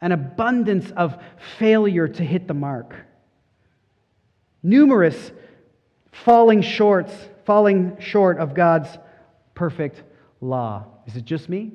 an 0.00 0.10
abundance 0.10 0.90
of 0.96 1.16
failure 1.58 2.08
to 2.08 2.24
hit 2.24 2.48
the 2.48 2.54
mark, 2.54 2.96
numerous 4.64 5.30
falling 6.10 6.60
shorts, 6.60 7.12
falling 7.44 7.96
short 8.00 8.38
of 8.38 8.52
God's 8.52 8.88
perfect 9.54 10.02
law. 10.40 10.86
Is 11.06 11.16
it 11.16 11.24
just 11.24 11.48
me? 11.48 11.72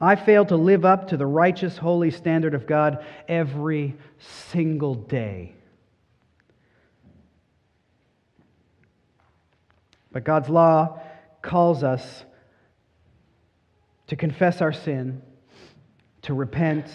I 0.00 0.16
fail 0.16 0.46
to 0.46 0.56
live 0.56 0.84
up 0.84 1.08
to 1.08 1.16
the 1.16 1.26
righteous, 1.26 1.76
holy 1.76 2.10
standard 2.10 2.54
of 2.54 2.66
God 2.66 3.04
every 3.28 3.96
single 4.18 4.94
day. 4.94 5.54
But 10.10 10.24
God's 10.24 10.48
law 10.48 11.00
calls 11.42 11.82
us 11.82 12.24
to 14.06 14.16
confess 14.16 14.60
our 14.60 14.72
sin, 14.72 15.22
to 16.22 16.34
repent, 16.34 16.86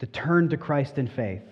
to 0.00 0.06
turn 0.06 0.50
to 0.50 0.56
Christ 0.56 0.98
in 0.98 1.08
faith. 1.08 1.42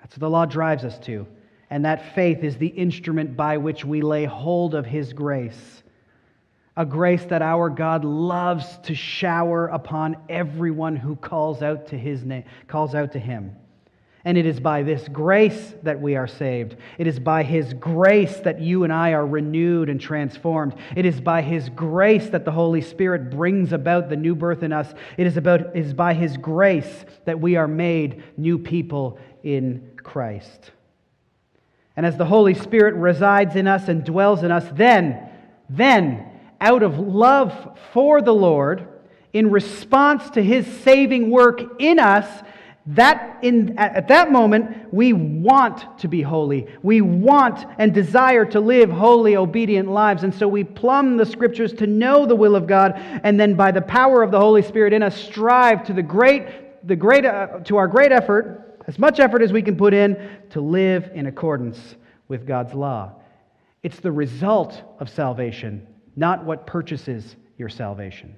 That's 0.00 0.14
what 0.14 0.20
the 0.20 0.30
law 0.30 0.44
drives 0.44 0.84
us 0.84 0.98
to. 1.00 1.26
And 1.70 1.84
that 1.84 2.14
faith 2.14 2.42
is 2.42 2.56
the 2.56 2.66
instrument 2.66 3.36
by 3.36 3.58
which 3.58 3.84
we 3.84 4.02
lay 4.02 4.24
hold 4.24 4.74
of 4.74 4.84
His 4.84 5.12
grace 5.12 5.82
a 6.80 6.86
grace 6.86 7.26
that 7.26 7.42
our 7.42 7.68
God 7.68 8.06
loves 8.06 8.78
to 8.84 8.94
shower 8.94 9.66
upon 9.66 10.16
everyone 10.30 10.96
who 10.96 11.14
calls 11.14 11.60
out 11.60 11.88
to 11.88 11.98
his 11.98 12.24
name, 12.24 12.44
calls 12.68 12.94
out 12.94 13.12
to 13.12 13.18
him. 13.18 13.54
And 14.24 14.38
it 14.38 14.46
is 14.46 14.58
by 14.60 14.82
this 14.82 15.06
grace 15.08 15.74
that 15.82 16.00
we 16.00 16.16
are 16.16 16.26
saved. 16.26 16.76
It 16.96 17.06
is 17.06 17.18
by 17.18 17.42
His 17.42 17.72
grace 17.72 18.36
that 18.40 18.60
you 18.60 18.84
and 18.84 18.92
I 18.92 19.12
are 19.12 19.26
renewed 19.26 19.88
and 19.88 19.98
transformed. 19.98 20.74
It 20.94 21.06
is 21.06 21.22
by 21.22 21.40
His 21.40 21.70
grace 21.70 22.28
that 22.28 22.44
the 22.44 22.50
Holy 22.50 22.82
Spirit 22.82 23.30
brings 23.30 23.72
about 23.72 24.10
the 24.10 24.16
new 24.16 24.34
birth 24.34 24.62
in 24.62 24.74
us. 24.74 24.92
It 25.16 25.26
is, 25.26 25.38
about, 25.38 25.74
it 25.74 25.86
is 25.86 25.94
by 25.94 26.12
His 26.12 26.36
grace 26.36 27.06
that 27.24 27.40
we 27.40 27.56
are 27.56 27.66
made 27.66 28.22
new 28.36 28.58
people 28.58 29.18
in 29.42 29.90
Christ. 30.02 30.70
And 31.96 32.04
as 32.04 32.18
the 32.18 32.26
Holy 32.26 32.52
Spirit 32.52 32.96
resides 32.96 33.56
in 33.56 33.66
us 33.66 33.88
and 33.88 34.04
dwells 34.04 34.42
in 34.42 34.52
us, 34.52 34.66
then, 34.74 35.30
then, 35.70 36.29
out 36.60 36.82
of 36.82 36.98
love 36.98 37.78
for 37.92 38.20
the 38.20 38.34
Lord, 38.34 38.86
in 39.32 39.50
response 39.50 40.30
to 40.30 40.42
His 40.42 40.66
saving 40.66 41.30
work 41.30 41.80
in 41.80 41.98
us, 41.98 42.26
that 42.86 43.38
in, 43.42 43.78
at 43.78 44.08
that 44.08 44.32
moment, 44.32 44.92
we 44.92 45.12
want 45.12 45.98
to 45.98 46.08
be 46.08 46.22
holy. 46.22 46.66
We 46.82 47.02
want 47.02 47.64
and 47.78 47.94
desire 47.94 48.44
to 48.46 48.60
live 48.60 48.90
holy, 48.90 49.36
obedient 49.36 49.88
lives. 49.88 50.24
And 50.24 50.34
so 50.34 50.48
we 50.48 50.64
plumb 50.64 51.16
the 51.16 51.26
scriptures 51.26 51.72
to 51.74 51.86
know 51.86 52.26
the 52.26 52.34
will 52.34 52.56
of 52.56 52.66
God, 52.66 52.94
and 53.22 53.38
then 53.38 53.54
by 53.54 53.70
the 53.70 53.82
power 53.82 54.22
of 54.22 54.30
the 54.30 54.40
Holy 54.40 54.62
Spirit 54.62 54.92
in 54.92 55.02
us, 55.02 55.14
strive 55.14 55.84
to 55.84 55.92
the 55.92 56.02
great, 56.02 56.86
the 56.86 56.96
great, 56.96 57.24
uh, 57.24 57.60
to 57.64 57.76
our 57.76 57.86
great 57.86 58.12
effort, 58.12 58.78
as 58.88 58.98
much 58.98 59.20
effort 59.20 59.42
as 59.42 59.52
we 59.52 59.62
can 59.62 59.76
put 59.76 59.94
in, 59.94 60.16
to 60.50 60.60
live 60.60 61.10
in 61.14 61.26
accordance 61.26 61.96
with 62.26 62.46
God's 62.46 62.74
law. 62.74 63.12
It's 63.82 64.00
the 64.00 64.10
result 64.12 64.82
of 64.98 65.08
salvation, 65.08 65.86
not 66.16 66.44
what 66.44 66.66
purchases 66.66 67.36
your 67.56 67.68
salvation. 67.68 68.34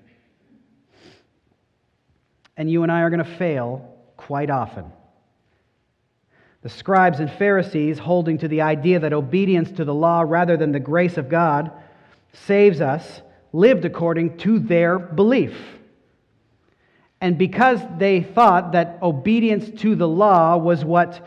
And 2.56 2.70
you 2.70 2.82
and 2.82 2.92
I 2.92 3.00
are 3.00 3.11
going 3.11 3.24
to 3.24 3.37
fail 3.37 3.96
quite 4.16 4.50
often. 4.50 4.85
The 6.62 6.68
scribes 6.68 7.18
and 7.18 7.30
Pharisees, 7.30 7.98
holding 7.98 8.38
to 8.38 8.48
the 8.48 8.61
idea 8.61 9.00
that 9.00 9.12
obedience 9.12 9.70
to 9.72 9.85
the 9.85 9.94
law 9.94 10.22
rather 10.22 10.56
than 10.56 10.70
the 10.70 10.80
grace 10.80 11.16
of 11.16 11.28
God 11.28 11.72
saves 12.32 12.80
us, 12.80 13.22
lived 13.52 13.85
according 13.85 14.37
to 14.38 14.58
their 14.58 14.98
belief. 14.98 15.56
And 17.20 17.37
because 17.37 17.80
they 17.98 18.22
thought 18.22 18.72
that 18.72 18.98
obedience 19.02 19.80
to 19.82 19.94
the 19.94 20.08
law 20.08 20.56
was 20.56 20.85
what 20.85 21.26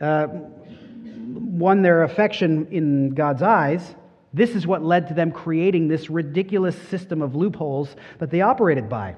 uh, 0.00 0.26
won 0.28 1.82
their 1.82 2.02
affection 2.02 2.68
in 2.70 3.10
God's 3.10 3.42
eyes, 3.42 3.94
this 4.36 4.54
is 4.54 4.66
what 4.66 4.84
led 4.84 5.08
to 5.08 5.14
them 5.14 5.32
creating 5.32 5.88
this 5.88 6.10
ridiculous 6.10 6.76
system 6.90 7.22
of 7.22 7.34
loopholes 7.34 7.96
that 8.18 8.30
they 8.30 8.42
operated 8.42 8.86
by. 8.86 9.16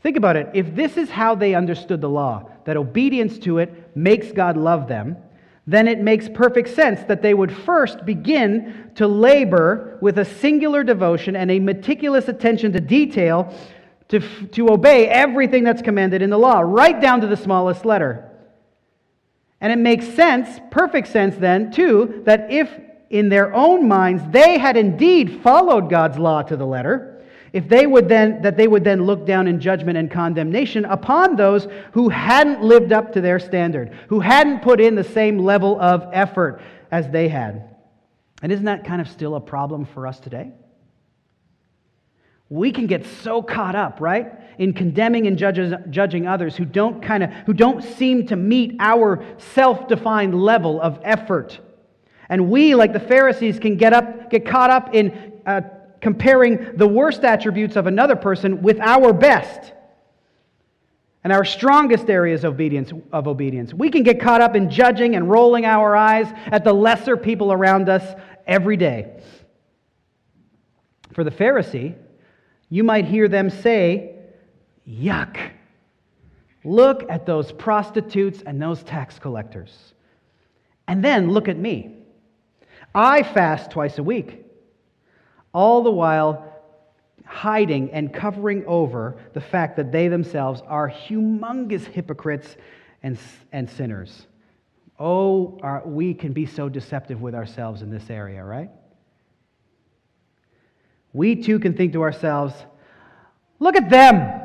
Think 0.00 0.16
about 0.16 0.36
it. 0.36 0.48
If 0.54 0.76
this 0.76 0.96
is 0.96 1.10
how 1.10 1.34
they 1.34 1.56
understood 1.56 2.00
the 2.00 2.08
law, 2.08 2.48
that 2.66 2.76
obedience 2.76 3.36
to 3.40 3.58
it 3.58 3.96
makes 3.96 4.30
God 4.30 4.56
love 4.56 4.86
them, 4.86 5.16
then 5.66 5.88
it 5.88 6.00
makes 6.00 6.28
perfect 6.28 6.68
sense 6.68 7.02
that 7.08 7.20
they 7.20 7.34
would 7.34 7.52
first 7.52 8.06
begin 8.06 8.92
to 8.94 9.08
labor 9.08 9.98
with 10.00 10.18
a 10.18 10.24
singular 10.24 10.84
devotion 10.84 11.34
and 11.34 11.50
a 11.50 11.58
meticulous 11.58 12.28
attention 12.28 12.72
to 12.72 12.80
detail 12.80 13.52
to, 14.08 14.20
to 14.48 14.70
obey 14.70 15.08
everything 15.08 15.64
that's 15.64 15.82
commanded 15.82 16.22
in 16.22 16.30
the 16.30 16.38
law, 16.38 16.60
right 16.60 17.00
down 17.00 17.22
to 17.22 17.26
the 17.26 17.36
smallest 17.36 17.84
letter. 17.84 18.30
And 19.60 19.72
it 19.72 19.80
makes 19.80 20.06
sense, 20.06 20.60
perfect 20.70 21.08
sense 21.08 21.34
then, 21.36 21.72
too, 21.72 22.22
that 22.24 22.52
if 22.52 22.70
in 23.10 23.28
their 23.28 23.52
own 23.52 23.88
minds 23.88 24.22
they 24.30 24.56
had 24.56 24.76
indeed 24.76 25.42
followed 25.42 25.90
God's 25.90 26.16
law 26.16 26.42
to 26.42 26.56
the 26.56 26.66
letter, 26.66 27.22
if 27.52 27.68
they 27.68 27.84
would 27.84 28.08
then 28.08 28.40
that 28.42 28.56
they 28.56 28.68
would 28.68 28.84
then 28.84 29.04
look 29.04 29.26
down 29.26 29.48
in 29.48 29.60
judgment 29.60 29.98
and 29.98 30.08
condemnation 30.08 30.84
upon 30.84 31.34
those 31.34 31.66
who 31.92 32.08
hadn't 32.08 32.62
lived 32.62 32.92
up 32.92 33.12
to 33.12 33.20
their 33.20 33.40
standard 33.40 33.92
who 34.08 34.20
hadn't 34.20 34.62
put 34.62 34.80
in 34.80 34.94
the 34.94 35.04
same 35.04 35.38
level 35.38 35.78
of 35.80 36.08
effort 36.12 36.62
as 36.92 37.08
they 37.10 37.28
had. 37.28 37.76
And 38.42 38.52
isn't 38.52 38.64
that 38.64 38.84
kind 38.84 39.00
of 39.00 39.08
still 39.08 39.34
a 39.34 39.40
problem 39.40 39.84
for 39.84 40.06
us 40.06 40.20
today? 40.20 40.52
We 42.48 42.72
can 42.72 42.86
get 42.86 43.04
so 43.06 43.42
caught 43.42 43.74
up 43.74 44.00
right 44.00 44.32
in 44.58 44.72
condemning 44.72 45.26
and 45.26 45.36
judges, 45.36 45.72
judging 45.90 46.26
others 46.26 46.56
who 46.56 46.64
don't 46.64 47.02
kind 47.02 47.24
of 47.24 47.30
who 47.46 47.52
don't 47.52 47.82
seem 47.82 48.26
to 48.28 48.36
meet 48.36 48.76
our 48.78 49.24
self-defined 49.38 50.40
level 50.40 50.80
of 50.80 51.00
effort 51.02 51.60
and 52.30 52.48
we 52.48 52.74
like 52.74 52.94
the 52.94 53.00
pharisees 53.00 53.58
can 53.58 53.76
get 53.76 53.92
up 53.92 54.30
get 54.30 54.46
caught 54.46 54.70
up 54.70 54.94
in 54.94 55.40
uh, 55.44 55.60
comparing 56.00 56.76
the 56.76 56.88
worst 56.88 57.24
attributes 57.24 57.76
of 57.76 57.86
another 57.86 58.16
person 58.16 58.62
with 58.62 58.80
our 58.80 59.12
best 59.12 59.72
and 61.22 61.32
our 61.32 61.44
strongest 61.44 62.08
areas 62.08 62.44
of 62.44 62.54
obedience, 62.54 62.92
of 63.12 63.28
obedience. 63.28 63.74
We 63.74 63.90
can 63.90 64.02
get 64.02 64.20
caught 64.20 64.40
up 64.40 64.56
in 64.56 64.70
judging 64.70 65.16
and 65.16 65.30
rolling 65.30 65.66
our 65.66 65.94
eyes 65.94 66.32
at 66.46 66.64
the 66.64 66.72
lesser 66.72 67.16
people 67.16 67.52
around 67.52 67.90
us 67.90 68.18
every 68.46 68.78
day. 68.78 69.20
For 71.12 71.22
the 71.22 71.30
Pharisee, 71.30 71.94
you 72.70 72.84
might 72.84 73.04
hear 73.04 73.28
them 73.28 73.50
say, 73.50 74.16
Yuck! 74.88 75.36
Look 76.64 77.10
at 77.10 77.26
those 77.26 77.52
prostitutes 77.52 78.42
and 78.46 78.60
those 78.60 78.82
tax 78.82 79.18
collectors. 79.18 79.94
And 80.88 81.04
then 81.04 81.30
look 81.30 81.48
at 81.48 81.56
me. 81.56 81.99
I 82.94 83.22
fast 83.22 83.70
twice 83.70 83.98
a 83.98 84.02
week 84.02 84.44
all 85.52 85.82
the 85.82 85.90
while 85.90 86.46
hiding 87.24 87.92
and 87.92 88.12
covering 88.12 88.64
over 88.66 89.16
the 89.34 89.40
fact 89.40 89.76
that 89.76 89.92
they 89.92 90.08
themselves 90.08 90.62
are 90.66 90.90
humongous 90.90 91.84
hypocrites 91.84 92.56
and, 93.02 93.18
and 93.52 93.70
sinners. 93.70 94.26
Oh, 94.98 95.58
our, 95.62 95.86
we 95.86 96.12
can 96.12 96.32
be 96.32 96.44
so 96.44 96.68
deceptive 96.68 97.20
with 97.22 97.34
ourselves 97.34 97.82
in 97.82 97.90
this 97.90 98.10
area, 98.10 98.44
right? 98.44 98.70
We 101.12 101.36
too 101.36 101.58
can 101.58 101.76
think 101.76 101.92
to 101.94 102.02
ourselves, 102.02 102.54
look 103.58 103.76
at 103.76 103.90
them. 103.90 104.40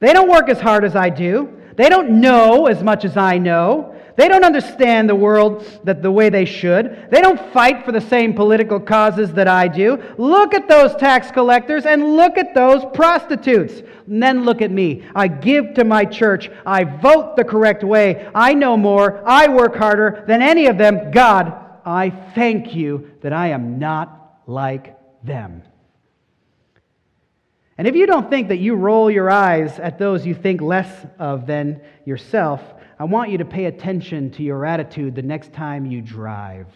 They 0.00 0.12
don't 0.12 0.28
work 0.28 0.48
as 0.48 0.60
hard 0.60 0.84
as 0.84 0.94
I 0.94 1.08
do. 1.08 1.60
They 1.76 1.88
don't 1.88 2.20
know 2.20 2.66
as 2.66 2.82
much 2.82 3.04
as 3.04 3.16
I 3.16 3.38
know. 3.38 3.96
They 4.16 4.28
don't 4.28 4.44
understand 4.44 5.08
the 5.08 5.14
world 5.14 5.66
that 5.82 6.00
the 6.00 6.12
way 6.12 6.28
they 6.28 6.44
should. 6.44 7.08
They 7.10 7.20
don't 7.20 7.52
fight 7.52 7.84
for 7.84 7.90
the 7.90 8.00
same 8.00 8.32
political 8.32 8.78
causes 8.78 9.32
that 9.32 9.48
I 9.48 9.66
do. 9.66 10.00
Look 10.18 10.54
at 10.54 10.68
those 10.68 10.94
tax 10.94 11.32
collectors 11.32 11.84
and 11.84 12.16
look 12.16 12.38
at 12.38 12.54
those 12.54 12.84
prostitutes. 12.94 13.82
And 14.06 14.22
then 14.22 14.44
look 14.44 14.62
at 14.62 14.70
me. 14.70 15.04
I 15.16 15.26
give 15.26 15.74
to 15.74 15.84
my 15.84 16.04
church. 16.04 16.48
I 16.64 16.84
vote 16.84 17.34
the 17.36 17.44
correct 17.44 17.82
way. 17.82 18.30
I 18.34 18.54
know 18.54 18.76
more. 18.76 19.26
I 19.26 19.48
work 19.48 19.74
harder 19.74 20.24
than 20.28 20.42
any 20.42 20.66
of 20.66 20.78
them. 20.78 21.10
God, 21.10 21.52
I 21.84 22.10
thank 22.10 22.74
you 22.74 23.10
that 23.22 23.32
I 23.32 23.48
am 23.48 23.78
not 23.78 24.40
like 24.46 24.96
them. 25.24 25.62
And 27.76 27.88
if 27.88 27.96
you 27.96 28.06
don't 28.06 28.30
think 28.30 28.48
that 28.48 28.58
you 28.58 28.76
roll 28.76 29.10
your 29.10 29.28
eyes 29.28 29.80
at 29.80 29.98
those 29.98 30.24
you 30.24 30.34
think 30.34 30.60
less 30.60 30.88
of 31.18 31.46
than 31.46 31.80
yourself, 32.04 32.62
I 33.04 33.06
want 33.06 33.28
you 33.28 33.36
to 33.36 33.44
pay 33.44 33.66
attention 33.66 34.30
to 34.30 34.42
your 34.42 34.64
attitude 34.64 35.14
the 35.14 35.20
next 35.20 35.52
time 35.52 35.84
you 35.84 36.00
drive. 36.00 36.68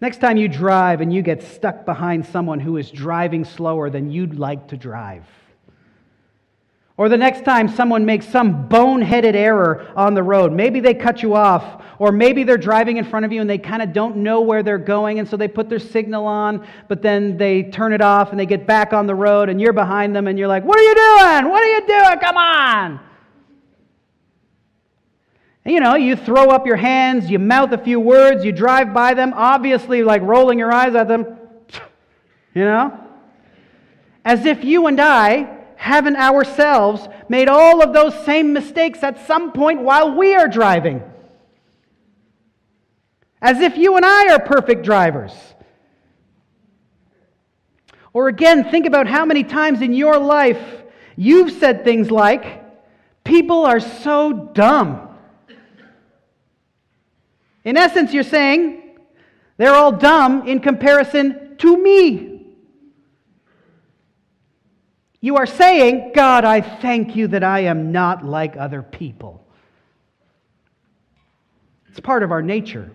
Next 0.00 0.16
time 0.16 0.36
you 0.36 0.48
drive 0.48 1.00
and 1.00 1.14
you 1.14 1.22
get 1.22 1.40
stuck 1.40 1.86
behind 1.86 2.26
someone 2.26 2.58
who 2.58 2.78
is 2.78 2.90
driving 2.90 3.44
slower 3.44 3.90
than 3.90 4.10
you'd 4.10 4.40
like 4.40 4.66
to 4.70 4.76
drive. 4.76 5.24
Or 7.00 7.08
the 7.08 7.16
next 7.16 7.46
time 7.46 7.66
someone 7.66 8.04
makes 8.04 8.28
some 8.28 8.68
boneheaded 8.68 9.34
error 9.34 9.90
on 9.96 10.12
the 10.12 10.22
road, 10.22 10.52
maybe 10.52 10.80
they 10.80 10.92
cut 10.92 11.22
you 11.22 11.34
off, 11.34 11.82
or 11.98 12.12
maybe 12.12 12.44
they're 12.44 12.58
driving 12.58 12.98
in 12.98 13.06
front 13.06 13.24
of 13.24 13.32
you 13.32 13.40
and 13.40 13.48
they 13.48 13.56
kind 13.56 13.80
of 13.80 13.94
don't 13.94 14.18
know 14.18 14.42
where 14.42 14.62
they're 14.62 14.76
going, 14.76 15.18
and 15.18 15.26
so 15.26 15.34
they 15.34 15.48
put 15.48 15.70
their 15.70 15.78
signal 15.78 16.26
on, 16.26 16.68
but 16.88 17.00
then 17.00 17.38
they 17.38 17.62
turn 17.62 17.94
it 17.94 18.02
off 18.02 18.32
and 18.32 18.38
they 18.38 18.44
get 18.44 18.66
back 18.66 18.92
on 18.92 19.06
the 19.06 19.14
road, 19.14 19.48
and 19.48 19.58
you're 19.62 19.72
behind 19.72 20.14
them 20.14 20.26
and 20.26 20.38
you're 20.38 20.46
like, 20.46 20.62
What 20.62 20.78
are 20.78 20.82
you 20.82 20.94
doing? 20.94 21.50
What 21.50 21.62
are 21.62 21.72
you 21.72 21.86
doing? 21.86 22.18
Come 22.18 22.36
on. 22.36 23.00
And, 25.64 25.72
you 25.72 25.80
know, 25.80 25.94
you 25.94 26.16
throw 26.16 26.50
up 26.50 26.66
your 26.66 26.76
hands, 26.76 27.30
you 27.30 27.38
mouth 27.38 27.72
a 27.72 27.78
few 27.78 27.98
words, 27.98 28.44
you 28.44 28.52
drive 28.52 28.92
by 28.92 29.14
them, 29.14 29.32
obviously 29.34 30.02
like 30.02 30.20
rolling 30.20 30.58
your 30.58 30.70
eyes 30.70 30.94
at 30.94 31.08
them, 31.08 31.38
you 32.54 32.64
know? 32.64 32.92
As 34.22 34.44
if 34.44 34.62
you 34.64 34.86
and 34.86 35.00
I 35.00 35.59
haven't 35.80 36.16
ourselves 36.16 37.08
made 37.30 37.48
all 37.48 37.82
of 37.82 37.94
those 37.94 38.14
same 38.26 38.52
mistakes 38.52 39.02
at 39.02 39.26
some 39.26 39.50
point 39.50 39.80
while 39.80 40.14
we 40.14 40.34
are 40.34 40.46
driving? 40.46 41.02
As 43.40 43.60
if 43.60 43.78
you 43.78 43.96
and 43.96 44.04
I 44.04 44.34
are 44.34 44.40
perfect 44.40 44.84
drivers. 44.84 45.32
Or 48.12 48.28
again, 48.28 48.70
think 48.70 48.84
about 48.84 49.06
how 49.06 49.24
many 49.24 49.42
times 49.42 49.80
in 49.80 49.94
your 49.94 50.18
life 50.18 50.62
you've 51.16 51.52
said 51.52 51.82
things 51.82 52.10
like, 52.10 52.62
People 53.24 53.64
are 53.64 53.80
so 53.80 54.32
dumb. 54.52 55.08
In 57.64 57.78
essence, 57.78 58.12
you're 58.12 58.22
saying, 58.22 58.82
They're 59.56 59.74
all 59.74 59.92
dumb 59.92 60.46
in 60.46 60.60
comparison 60.60 61.56
to 61.56 61.82
me. 61.82 62.29
You 65.20 65.36
are 65.36 65.46
saying, 65.46 66.12
God, 66.14 66.44
I 66.44 66.60
thank 66.60 67.14
you 67.14 67.28
that 67.28 67.44
I 67.44 67.60
am 67.60 67.92
not 67.92 68.24
like 68.24 68.56
other 68.56 68.82
people. 68.82 69.44
It's 71.88 72.00
part 72.00 72.22
of 72.22 72.32
our 72.32 72.40
nature. 72.40 72.90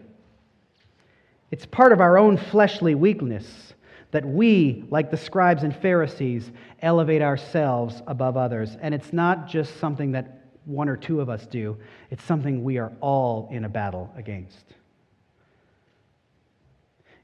It's 1.52 1.66
part 1.66 1.92
of 1.92 2.02
our 2.02 2.18
own 2.18 2.38
fleshly 2.38 2.96
weakness 2.96 3.74
that 4.12 4.26
we, 4.26 4.86
like 4.90 5.12
the 5.12 5.18
scribes 5.18 5.64
and 5.64 5.76
Pharisees, 5.76 6.50
elevate 6.82 7.22
ourselves 7.22 8.02
above 8.08 8.38
others. 8.38 8.78
And 8.82 8.94
it's 8.94 9.14
not 9.14 9.48
just 9.48 9.80
something 9.80 10.14
that 10.14 10.46
one 10.64 10.90
or 10.90 10.98
two 10.98 11.22
of 11.22 11.30
us 11.30 11.46
do, 11.46 11.78
it's 12.10 12.24
something 12.24 12.64
we 12.64 12.78
are 12.78 12.92
all 13.02 13.50
in 13.52 13.66
a 13.66 13.70
battle 13.70 14.12
against. 14.16 14.66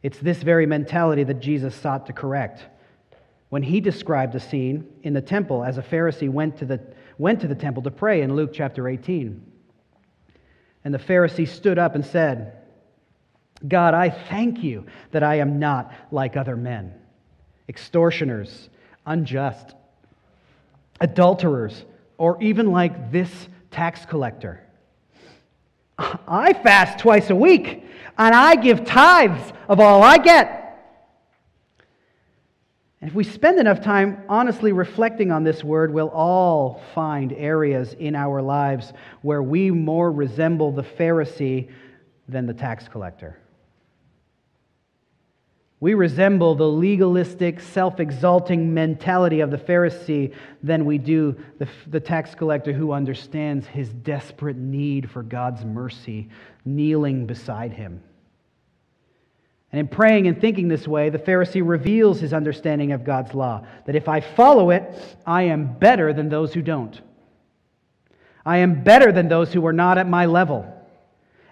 It's 0.04 0.20
this 0.20 0.44
very 0.44 0.66
mentality 0.66 1.24
that 1.24 1.40
Jesus 1.40 1.76
sought 1.76 2.06
to 2.08 2.14
correct. 2.14 2.66
When 3.52 3.64
he 3.64 3.82
described 3.82 4.34
a 4.34 4.40
scene 4.40 4.88
in 5.04 5.12
the 5.14 5.22
temple 5.22 5.66
as 5.66 5.78
a 5.78 5.82
Pharisee 5.82 6.30
went 6.30 6.56
to 6.60 6.66
the, 6.66 6.80
went 7.18 7.42
to 7.42 7.50
the 7.50 7.56
temple 7.56 7.84
to 7.84 7.92
pray 7.92 8.22
in 8.22 8.34
Luke 8.34 8.52
chapter 8.54 8.88
18. 8.88 9.46
And 10.86 10.94
the 10.94 10.98
Pharisee 10.98 11.46
stood 11.46 11.78
up 11.78 11.94
and 11.94 12.06
said, 12.06 12.54
God, 13.68 13.94
I 13.94 14.10
thank 14.10 14.64
you 14.64 14.86
that 15.12 15.22
I 15.22 15.40
am 15.40 15.60
not 15.60 15.94
like 16.12 16.38
other 16.38 16.56
men, 16.56 16.94
extortioners, 17.68 18.70
unjust, 19.06 19.76
adulterers, 21.02 21.84
or 22.18 22.42
even 22.42 22.72
like 22.72 23.12
this 23.12 23.50
tax 23.70 24.06
collector. 24.06 24.64
I 26.00 26.54
fast 26.54 27.00
twice 27.00 27.30
a 27.30 27.36
week, 27.36 27.84
and 28.18 28.34
I 28.34 28.56
give 28.56 28.86
tithes 28.86 29.52
of 29.68 29.82
all 29.82 30.04
I 30.04 30.20
get. 30.20 30.61
And 33.02 33.10
if 33.10 33.16
we 33.16 33.24
spend 33.24 33.60
enough 33.60 33.82
time 33.82 34.24
honestly 34.30 34.72
reflecting 34.72 35.32
on 35.32 35.44
this 35.44 35.64
word, 35.64 35.92
we'll 35.92 36.10
all 36.10 36.84
find 36.94 37.34
areas 37.34 37.94
in 37.94 38.16
our 38.16 38.44
lives 38.44 38.94
where 39.24 39.42
we 39.42 39.72
more 39.72 40.12
resemble 40.12 40.72
the 40.72 40.84
Pharisee 40.84 41.70
than 42.30 42.46
the 42.46 42.54
tax 42.54 42.88
collector. 42.88 43.40
We 45.80 45.96
resemble 45.96 46.54
the 46.54 46.68
legalistic, 46.68 47.60
self 47.60 48.00
exalting 48.00 48.72
mentality 48.72 49.40
of 49.40 49.50
the 49.50 49.58
Pharisee 49.58 50.36
than 50.62 50.86
we 50.86 51.00
do 51.00 51.36
the, 51.58 51.68
the, 51.88 52.00
tax 52.00 52.36
collector 52.36 52.72
who 52.72 52.92
understands 52.92 53.66
his 53.66 53.90
desperate 53.90 54.58
need 54.58 55.10
for 55.10 55.24
God's 55.24 55.66
mercy, 55.66 56.30
kneeling 56.66 57.26
beside 57.26 57.74
him. 57.74 58.04
And 59.72 59.80
in 59.80 59.88
praying 59.88 60.28
and 60.28 60.40
thinking 60.40 60.68
this 60.68 60.88
way, 60.88 61.10
the 61.10 61.20
Pharisee 61.20 61.66
reveals 61.66 62.20
his 62.20 62.34
understanding 62.34 62.92
of 62.92 63.06
God's 63.06 63.34
law 63.34 63.66
that 63.86 63.96
if 63.96 64.10
I 64.10 64.20
follow 64.20 64.70
it, 64.72 64.84
I 65.26 65.44
am 65.44 65.74
better 65.74 66.12
than 66.12 66.30
those 66.30 66.54
who 66.54 66.62
don't. 66.62 67.00
I 68.46 68.58
am 68.58 68.84
better 68.84 69.12
than 69.12 69.30
those 69.30 69.54
who 69.54 69.66
are 69.66 69.74
not 69.74 69.98
at 69.98 70.10
my 70.10 70.26
level. 70.26 70.78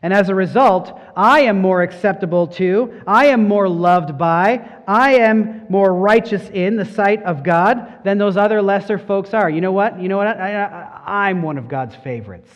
And 0.02 0.14
as 0.14 0.30
a 0.30 0.36
result, 0.36 0.98
I 1.16 1.42
am 1.42 1.60
more 1.60 1.82
acceptable 1.82 2.48
to, 2.48 3.02
I 3.06 3.28
am 3.28 3.48
more 3.48 3.68
loved 3.68 4.18
by, 4.18 4.68
I 4.88 5.16
am 5.16 5.66
more 5.70 5.94
righteous 5.94 6.50
in 6.50 6.78
the 6.78 6.86
sight 6.86 7.22
of 7.24 7.44
God 7.44 8.04
than 8.06 8.18
those 8.18 8.38
other 8.38 8.62
lesser 8.62 8.98
folks 8.98 9.34
are. 9.34 9.50
You 9.50 9.60
know 9.60 9.74
what? 9.74 10.00
You 10.00 10.08
know 10.08 10.18
what? 10.18 10.28
I, 10.28 11.30
am 11.30 11.42
one 11.42 11.58
of 11.58 11.68
God's 11.68 11.96
favorites. 11.96 12.50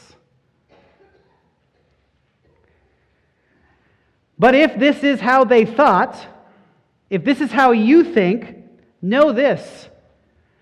But 4.38 4.56
if 4.56 4.78
this 4.78 5.04
is 5.04 5.20
how 5.20 5.44
they 5.44 5.66
thought, 5.66 6.28
if 7.10 7.24
this 7.24 7.42
is 7.42 7.52
how 7.52 7.72
you 7.72 8.04
think, 8.04 8.56
know 9.02 9.32
this. 9.32 9.90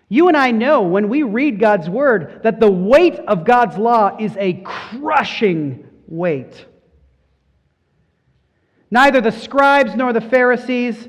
You 0.09 0.27
and 0.27 0.35
I 0.35 0.51
know 0.51 0.81
when 0.81 1.07
we 1.07 1.23
read 1.23 1.59
God's 1.59 1.89
word 1.89 2.41
that 2.43 2.59
the 2.59 2.69
weight 2.69 3.15
of 3.15 3.45
God's 3.45 3.77
law 3.77 4.17
is 4.19 4.35
a 4.37 4.61
crushing 4.65 5.87
weight. 6.07 6.65
Neither 8.89 9.21
the 9.21 9.31
scribes 9.31 9.95
nor 9.95 10.11
the 10.11 10.19
Pharisees, 10.19 11.07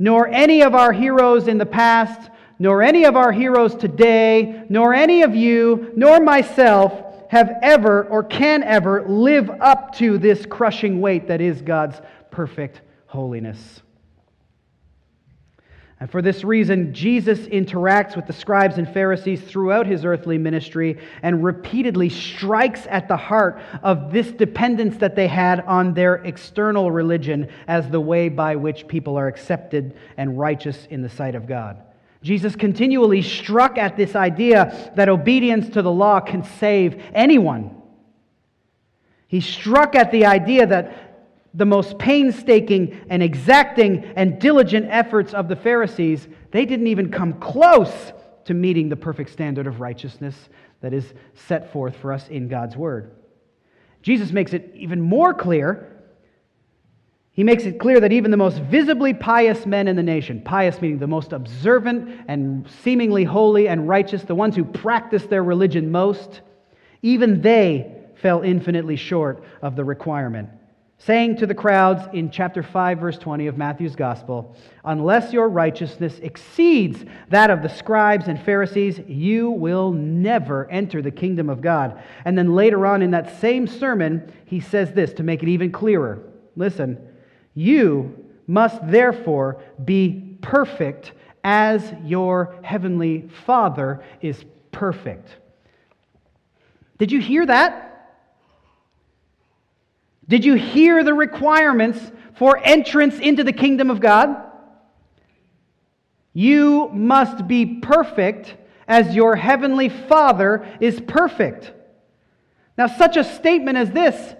nor 0.00 0.26
any 0.26 0.62
of 0.62 0.74
our 0.74 0.92
heroes 0.92 1.46
in 1.46 1.58
the 1.58 1.66
past, 1.66 2.30
nor 2.58 2.82
any 2.82 3.04
of 3.04 3.14
our 3.14 3.30
heroes 3.30 3.76
today, 3.76 4.64
nor 4.68 4.92
any 4.92 5.22
of 5.22 5.36
you, 5.36 5.92
nor 5.94 6.18
myself 6.18 7.11
have 7.32 7.50
ever 7.62 8.04
or 8.04 8.22
can 8.22 8.62
ever 8.62 9.08
live 9.08 9.48
up 9.48 9.94
to 9.94 10.18
this 10.18 10.44
crushing 10.44 11.00
weight 11.00 11.28
that 11.28 11.40
is 11.40 11.62
God's 11.62 11.98
perfect 12.30 12.82
holiness. 13.06 13.80
And 15.98 16.10
for 16.10 16.20
this 16.20 16.44
reason, 16.44 16.92
Jesus 16.92 17.38
interacts 17.46 18.16
with 18.16 18.26
the 18.26 18.34
scribes 18.34 18.76
and 18.76 18.86
Pharisees 18.86 19.40
throughout 19.40 19.86
his 19.86 20.04
earthly 20.04 20.36
ministry 20.36 20.98
and 21.22 21.42
repeatedly 21.42 22.10
strikes 22.10 22.86
at 22.90 23.08
the 23.08 23.16
heart 23.16 23.62
of 23.82 24.12
this 24.12 24.30
dependence 24.30 24.98
that 24.98 25.16
they 25.16 25.28
had 25.28 25.60
on 25.60 25.94
their 25.94 26.16
external 26.16 26.90
religion 26.90 27.48
as 27.66 27.88
the 27.88 28.00
way 28.00 28.28
by 28.28 28.56
which 28.56 28.86
people 28.86 29.16
are 29.16 29.28
accepted 29.28 29.96
and 30.18 30.38
righteous 30.38 30.86
in 30.90 31.00
the 31.00 31.08
sight 31.08 31.34
of 31.34 31.46
God. 31.46 31.82
Jesus 32.22 32.54
continually 32.54 33.22
struck 33.22 33.78
at 33.78 33.96
this 33.96 34.14
idea 34.14 34.92
that 34.94 35.08
obedience 35.08 35.68
to 35.70 35.82
the 35.82 35.90
law 35.90 36.20
can 36.20 36.44
save 36.44 37.02
anyone. 37.14 37.82
He 39.26 39.40
struck 39.40 39.94
at 39.96 40.12
the 40.12 40.26
idea 40.26 40.66
that 40.66 41.12
the 41.54 41.66
most 41.66 41.98
painstaking 41.98 43.00
and 43.10 43.22
exacting 43.22 44.04
and 44.16 44.40
diligent 44.40 44.86
efforts 44.88 45.34
of 45.34 45.48
the 45.48 45.56
Pharisees, 45.56 46.26
they 46.50 46.64
didn't 46.64 46.86
even 46.86 47.10
come 47.10 47.34
close 47.34 48.12
to 48.44 48.54
meeting 48.54 48.88
the 48.88 48.96
perfect 48.96 49.30
standard 49.30 49.66
of 49.66 49.80
righteousness 49.80 50.36
that 50.80 50.92
is 50.92 51.12
set 51.34 51.72
forth 51.72 51.96
for 51.96 52.12
us 52.12 52.28
in 52.28 52.48
God's 52.48 52.76
Word. 52.76 53.12
Jesus 54.02 54.32
makes 54.32 54.52
it 54.52 54.72
even 54.74 55.00
more 55.00 55.32
clear. 55.32 55.91
He 57.32 57.44
makes 57.44 57.64
it 57.64 57.78
clear 57.78 57.98
that 58.00 58.12
even 58.12 58.30
the 58.30 58.36
most 58.36 58.60
visibly 58.60 59.14
pious 59.14 59.64
men 59.64 59.88
in 59.88 59.96
the 59.96 60.02
nation, 60.02 60.42
pious 60.42 60.80
meaning 60.80 60.98
the 60.98 61.06
most 61.06 61.32
observant 61.32 62.24
and 62.28 62.68
seemingly 62.82 63.24
holy 63.24 63.68
and 63.68 63.88
righteous, 63.88 64.22
the 64.22 64.34
ones 64.34 64.54
who 64.54 64.64
practice 64.64 65.24
their 65.24 65.42
religion 65.42 65.90
most, 65.90 66.42
even 67.00 67.40
they 67.40 67.90
fell 68.16 68.42
infinitely 68.42 68.96
short 68.96 69.42
of 69.62 69.76
the 69.76 69.84
requirement 69.84 70.50
saying 71.04 71.36
to 71.36 71.46
the 71.46 71.54
crowds 71.54 72.02
in 72.12 72.30
chapter 72.30 72.62
5, 72.62 72.98
verse 72.98 73.18
20 73.18 73.48
of 73.48 73.56
Matthew's 73.56 73.96
Gospel, 73.96 74.54
Unless 74.84 75.32
your 75.32 75.48
righteousness 75.48 76.18
exceeds 76.20 77.04
that 77.28 77.50
of 77.50 77.60
the 77.60 77.68
scribes 77.68 78.28
and 78.28 78.40
Pharisees, 78.40 79.00
you 79.08 79.50
will 79.50 79.90
never 79.90 80.70
enter 80.70 81.02
the 81.02 81.10
kingdom 81.10 81.50
of 81.50 81.60
God. 81.60 82.00
And 82.24 82.38
then 82.38 82.54
later 82.54 82.86
on 82.86 83.02
in 83.02 83.10
that 83.10 83.40
same 83.40 83.66
sermon, 83.66 84.32
he 84.44 84.60
says 84.60 84.92
this 84.92 85.12
to 85.14 85.24
make 85.24 85.42
it 85.42 85.48
even 85.48 85.72
clearer. 85.72 86.22
Listen, 86.54 86.98
you 87.54 88.26
must 88.46 88.86
therefore 88.86 89.62
be 89.84 90.36
perfect 90.40 91.12
as 91.44 91.92
your 92.04 92.56
heavenly 92.62 93.28
Father 93.46 94.02
is 94.20 94.44
perfect. 94.70 95.36
Did 96.98 97.10
you 97.10 97.20
hear 97.20 97.44
that? 97.46 97.88
Did 100.28 100.44
you 100.44 100.54
hear 100.54 101.02
the 101.02 101.14
requirements 101.14 101.98
for 102.34 102.58
entrance 102.58 103.18
into 103.18 103.44
the 103.44 103.52
kingdom 103.52 103.90
of 103.90 104.00
God? 104.00 104.36
You 106.32 106.88
must 106.88 107.46
be 107.46 107.66
perfect 107.66 108.54
as 108.88 109.14
your 109.14 109.36
heavenly 109.36 109.88
Father 109.88 110.66
is 110.80 111.00
perfect. 111.00 111.72
Now, 112.78 112.86
such 112.86 113.16
a 113.16 113.24
statement 113.24 113.76
as 113.76 113.90
this 113.90 114.34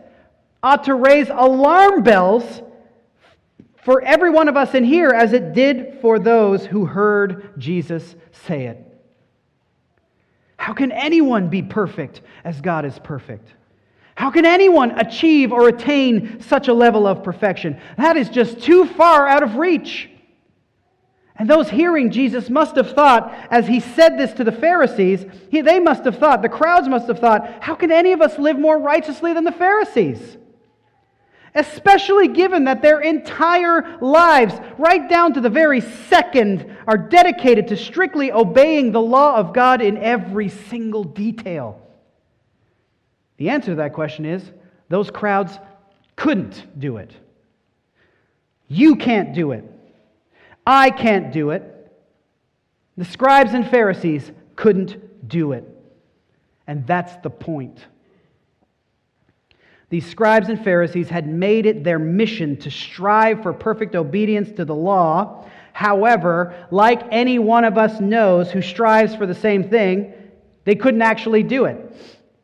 ought 0.63 0.85
to 0.85 0.95
raise 0.95 1.29
alarm 1.29 2.03
bells 2.03 2.63
for 3.83 4.01
every 4.03 4.31
one 4.31 4.49
of 4.49 4.57
us 4.57 4.75
in 4.75 4.85
here, 4.85 5.11
as 5.11 5.33
it 5.33 5.53
did 5.53 5.99
for 6.01 6.19
those 6.19 6.65
who 6.65 6.87
heard 6.87 7.59
Jesus 7.59 8.15
say 8.47 8.67
it. 8.67 8.79
How 10.57 10.73
can 10.73 10.93
anyone 10.93 11.49
be 11.49 11.63
perfect 11.63 12.23
as 12.45 12.61
God 12.61 12.85
is 12.85 12.97
perfect? 13.01 13.49
How 14.15 14.31
can 14.31 14.45
anyone 14.45 14.93
achieve 15.01 15.53
or 15.53 15.69
attain 15.69 16.41
such 16.41 16.69
a 16.69 16.73
level 16.73 17.07
of 17.07 17.25
perfection? 17.25 17.81
That 17.97 18.17
is 18.17 18.29
just 18.29 18.61
too 18.61 18.87
far 18.87 19.27
out 19.27 19.43
of 19.43 19.57
reach. 19.57 20.09
And 21.35 21.51
those 21.51 21.69
hearing 21.69 22.13
Jesus 22.13 22.49
must 22.49 22.77
have 22.77 22.93
thought, 22.93 23.35
as 23.51 23.67
he 23.67 23.81
said 23.81 24.17
this 24.17 24.33
to 24.35 24.45
the 24.45 24.53
Pharisees, 24.53 25.25
he, 25.51 25.61
they 25.61 25.81
must 25.81 26.05
have 26.05 26.19
thought, 26.19 26.43
the 26.43 26.49
crowds 26.49 26.89
must 26.89 27.09
have 27.09 27.19
thought, 27.19 27.51
how 27.61 27.75
can 27.75 27.91
any 27.91 28.13
of 28.13 28.21
us 28.21 28.39
live 28.39 28.59
more 28.59 28.79
righteously 28.79 29.33
than 29.33 29.43
the 29.43 29.51
Pharisees? 29.51 30.37
Especially 31.55 32.29
given 32.29 32.65
that 32.65 32.81
their 32.81 33.01
entire 33.01 33.99
lives, 34.01 34.55
right 34.79 35.09
down 35.09 35.35
to 35.35 35.41
the 35.41 35.51
very 35.51 35.81
second, 35.81 36.75
are 36.87 36.97
dedicated 36.97 37.69
to 37.69 37.77
strictly 37.77 38.33
obeying 38.33 38.91
the 38.91 39.01
law 39.01 39.37
of 39.37 39.53
God 39.53 39.83
in 39.83 39.99
every 39.99 40.49
single 40.49 41.05
detail. 41.05 41.79
The 43.37 43.51
answer 43.51 43.73
to 43.73 43.77
that 43.77 43.93
question 43.93 44.25
is 44.25 44.43
those 44.89 45.11
crowds 45.11 45.59
couldn't 46.17 46.79
do 46.79 46.97
it. 46.97 47.11
You 48.69 48.97
can't 48.97 49.35
do 49.35 49.53
it. 49.53 49.65
I 50.67 50.91
can't 50.91 51.33
do 51.33 51.51
it. 51.51 51.69
The 52.97 53.05
scribes 53.05 53.53
and 53.53 53.69
Pharisees 53.69 54.31
couldn't 54.57 55.29
do 55.29 55.53
it. 55.53 55.69
And 56.67 56.87
that's 56.87 57.17
the 57.17 57.31
point. 57.31 57.85
These 59.93 60.09
scribes 60.09 60.49
and 60.49 60.59
Pharisees 60.65 61.11
had 61.11 61.29
made 61.29 61.67
it 61.67 61.85
their 61.85 61.99
mission 61.99 62.57
to 62.61 62.71
strive 62.71 63.43
for 63.43 63.53
perfect 63.53 63.95
obedience 63.95 64.51
to 64.53 64.65
the 64.65 64.75
law. 64.75 65.45
However, 65.75 66.67
like 66.71 67.03
any 67.11 67.39
one 67.39 67.67
of 67.67 67.77
us 67.77 68.01
knows 68.01 68.51
who 68.51 68.63
strives 68.63 69.15
for 69.15 69.27
the 69.27 69.35
same 69.35 69.69
thing, 69.69 70.15
they 70.65 70.77
couldn't 70.77 71.03
actually 71.03 71.43
do 71.43 71.67
it. 71.67 71.95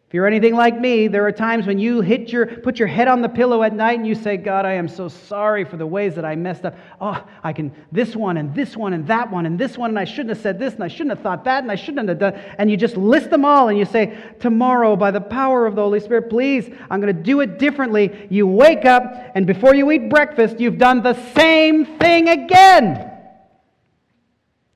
If 0.08 0.14
you're 0.14 0.26
anything 0.26 0.54
like 0.54 0.80
me, 0.80 1.06
there 1.06 1.26
are 1.26 1.32
times 1.32 1.66
when 1.66 1.78
you 1.78 2.00
hit 2.00 2.32
your, 2.32 2.46
put 2.46 2.78
your 2.78 2.88
head 2.88 3.08
on 3.08 3.20
the 3.20 3.28
pillow 3.28 3.62
at 3.62 3.74
night 3.74 3.98
and 3.98 4.08
you 4.08 4.14
say, 4.14 4.38
God, 4.38 4.64
I 4.64 4.72
am 4.72 4.88
so 4.88 5.06
sorry 5.06 5.66
for 5.66 5.76
the 5.76 5.86
ways 5.86 6.14
that 6.14 6.24
I 6.24 6.34
messed 6.34 6.64
up. 6.64 6.78
Oh, 6.98 7.22
I 7.44 7.52
can, 7.52 7.74
this 7.92 8.16
one 8.16 8.38
and 8.38 8.54
this 8.54 8.74
one 8.74 8.94
and 8.94 9.06
that 9.08 9.30
one 9.30 9.44
and 9.44 9.58
this 9.58 9.76
one, 9.76 9.90
and 9.90 9.98
I 9.98 10.06
shouldn't 10.06 10.30
have 10.30 10.38
said 10.38 10.58
this 10.58 10.72
and 10.72 10.82
I 10.82 10.88
shouldn't 10.88 11.10
have 11.10 11.20
thought 11.20 11.44
that 11.44 11.62
and 11.62 11.70
I 11.70 11.74
shouldn't 11.74 12.08
have 12.08 12.18
done. 12.18 12.32
And 12.56 12.70
you 12.70 12.78
just 12.78 12.96
list 12.96 13.28
them 13.28 13.44
all 13.44 13.68
and 13.68 13.76
you 13.78 13.84
say, 13.84 14.16
Tomorrow, 14.40 14.96
by 14.96 15.10
the 15.10 15.20
power 15.20 15.66
of 15.66 15.74
the 15.74 15.82
Holy 15.82 16.00
Spirit, 16.00 16.30
please, 16.30 16.74
I'm 16.90 17.02
going 17.02 17.14
to 17.14 17.22
do 17.22 17.42
it 17.42 17.58
differently. 17.58 18.28
You 18.30 18.46
wake 18.46 18.86
up 18.86 19.12
and 19.34 19.46
before 19.46 19.74
you 19.74 19.90
eat 19.90 20.08
breakfast, 20.08 20.58
you've 20.58 20.78
done 20.78 21.02
the 21.02 21.22
same 21.34 21.84
thing 21.98 22.30
again. 22.30 23.12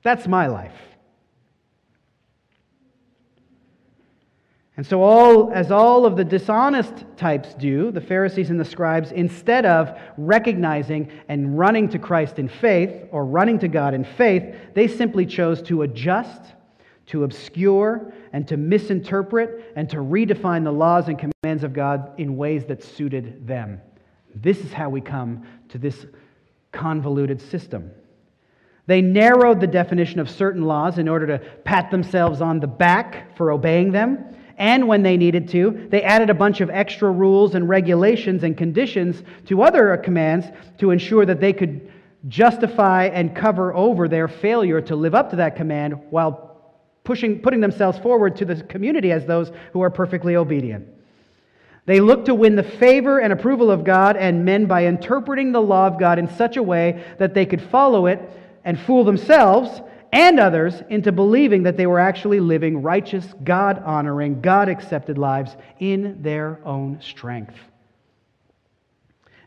That's 0.03 0.27
my 0.27 0.45
life. 0.45 0.92
And 4.75 4.85
so, 4.85 5.03
all, 5.03 5.51
as 5.53 5.69
all 5.69 6.03
of 6.03 6.15
the 6.15 6.23
dishonest 6.23 7.05
types 7.15 7.53
do, 7.53 7.91
the 7.91 8.01
Pharisees 8.01 8.49
and 8.49 8.59
the 8.59 8.65
scribes, 8.65 9.11
instead 9.11 9.67
of 9.67 9.95
recognizing 10.17 11.11
and 11.27 11.57
running 11.59 11.89
to 11.89 11.99
Christ 11.99 12.39
in 12.39 12.47
faith 12.47 13.07
or 13.11 13.23
running 13.23 13.59
to 13.59 13.67
God 13.67 13.93
in 13.93 14.03
faith, 14.03 14.55
they 14.73 14.87
simply 14.87 15.27
chose 15.27 15.61
to 15.63 15.83
adjust, 15.83 16.41
to 17.07 17.23
obscure, 17.23 18.11
and 18.31 18.47
to 18.47 18.57
misinterpret, 18.57 19.73
and 19.75 19.87
to 19.91 19.97
redefine 19.97 20.63
the 20.63 20.71
laws 20.71 21.07
and 21.07 21.19
commands 21.19 21.63
of 21.63 21.73
God 21.73 22.11
in 22.17 22.35
ways 22.35 22.65
that 22.65 22.83
suited 22.83 23.45
them. 23.45 23.79
This 24.33 24.57
is 24.57 24.73
how 24.73 24.89
we 24.89 25.01
come 25.01 25.45
to 25.69 25.77
this 25.77 26.07
convoluted 26.71 27.39
system. 27.39 27.91
They 28.87 29.01
narrowed 29.01 29.61
the 29.61 29.67
definition 29.67 30.19
of 30.19 30.31
certain 30.31 30.63
laws 30.63 30.97
in 30.97 31.07
order 31.07 31.27
to 31.27 31.37
pat 31.63 31.91
themselves 31.91 32.41
on 32.41 32.59
the 32.59 32.67
back 32.67 33.37
for 33.37 33.51
obeying 33.51 33.91
them 33.91 34.33
and 34.57 34.87
when 34.87 35.03
they 35.03 35.17
needed 35.17 35.49
to. 35.49 35.87
They 35.89 36.03
added 36.03 36.29
a 36.29 36.33
bunch 36.33 36.61
of 36.61 36.69
extra 36.69 37.09
rules 37.11 37.55
and 37.55 37.67
regulations 37.67 38.43
and 38.43 38.57
conditions 38.57 39.23
to 39.47 39.63
other 39.63 39.95
commands 39.97 40.47
to 40.79 40.91
ensure 40.91 41.25
that 41.25 41.39
they 41.39 41.53
could 41.53 41.91
justify 42.27 43.05
and 43.05 43.35
cover 43.35 43.73
over 43.73 44.07
their 44.07 44.27
failure 44.27 44.81
to 44.81 44.95
live 44.95 45.15
up 45.15 45.29
to 45.31 45.35
that 45.37 45.55
command 45.55 45.93
while 46.09 46.57
pushing, 47.03 47.39
putting 47.39 47.59
themselves 47.59 47.97
forward 47.99 48.35
to 48.37 48.45
the 48.45 48.63
community 48.63 49.11
as 49.11 49.25
those 49.25 49.51
who 49.73 49.81
are 49.81 49.89
perfectly 49.89 50.35
obedient. 50.35 50.87
They 51.85 51.99
look 51.99 52.25
to 52.25 52.35
win 52.35 52.55
the 52.55 52.63
favor 52.63 53.19
and 53.19 53.33
approval 53.33 53.69
of 53.69 53.83
God 53.83 54.15
and 54.15 54.45
men 54.45 54.67
by 54.67 54.85
interpreting 54.85 55.51
the 55.51 55.61
law 55.61 55.87
of 55.87 55.99
God 55.99 56.17
in 56.17 56.29
such 56.29 56.55
a 56.55 56.63
way 56.63 57.03
that 57.17 57.33
they 57.33 57.45
could 57.45 57.61
follow 57.61 58.05
it 58.05 58.21
and 58.63 58.79
fool 58.79 59.03
themselves 59.03 59.81
and 60.13 60.39
others 60.39 60.75
into 60.89 61.11
believing 61.11 61.63
that 61.63 61.75
they 61.75 61.87
were 61.87 61.99
actually 61.99 62.39
living 62.39 62.83
righteous, 62.83 63.25
God 63.43 63.79
honoring, 63.79 64.41
God 64.41 64.69
accepted 64.69 65.17
lives 65.17 65.57
in 65.79 66.21
their 66.21 66.59
own 66.63 67.01
strength. 67.01 67.55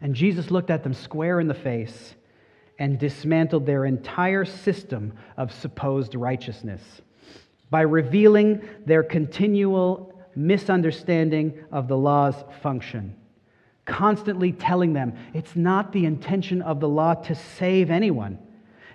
And 0.01 0.13
Jesus 0.13 0.51
looked 0.51 0.71
at 0.71 0.83
them 0.83 0.93
square 0.93 1.39
in 1.39 1.47
the 1.47 1.55
face 1.55 2.17
and 2.81 2.99
dismantled 2.99 3.65
their 3.65 3.85
entire 3.85 4.45
system 4.45 5.13
of 5.37 5.53
supposed 5.53 6.17
righteousness 6.17 6.83
by 7.71 7.83
revealing 7.83 8.61
their 8.85 9.05
continual 9.05 10.21
misunderstanding 10.35 11.65
of 11.71 11.87
the 11.87 11.97
law's 11.97 12.45
function. 12.61 13.15
Constantly 13.85 14.51
telling 14.51 14.95
them 14.95 15.17
it's 15.33 15.55
not 15.55 15.93
the 15.93 16.07
intention 16.07 16.61
of 16.61 16.81
the 16.81 16.89
law 16.89 17.15
to 17.15 17.37
save 17.37 17.89
anyone. 17.89 18.41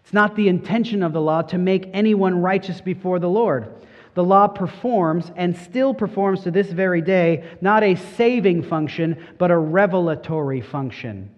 It's 0.03 0.13
not 0.13 0.35
the 0.35 0.47
intention 0.47 1.03
of 1.03 1.13
the 1.13 1.21
law 1.21 1.41
to 1.43 1.57
make 1.57 1.89
anyone 1.93 2.41
righteous 2.41 2.81
before 2.81 3.19
the 3.19 3.29
Lord. 3.29 3.73
The 4.13 4.23
law 4.23 4.47
performs 4.47 5.31
and 5.35 5.55
still 5.55 5.93
performs 5.93 6.43
to 6.43 6.51
this 6.51 6.71
very 6.71 7.01
day 7.01 7.49
not 7.61 7.83
a 7.83 7.95
saving 7.95 8.63
function, 8.63 9.23
but 9.37 9.51
a 9.51 9.57
revelatory 9.57 10.61
function. 10.61 11.29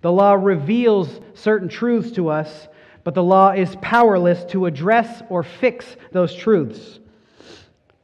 The 0.00 0.12
law 0.12 0.34
reveals 0.34 1.20
certain 1.34 1.68
truths 1.68 2.12
to 2.12 2.28
us, 2.28 2.68
but 3.04 3.14
the 3.14 3.22
law 3.22 3.50
is 3.50 3.76
powerless 3.82 4.44
to 4.46 4.66
address 4.66 5.22
or 5.28 5.42
fix 5.42 5.96
those 6.12 6.34
truths. 6.34 7.00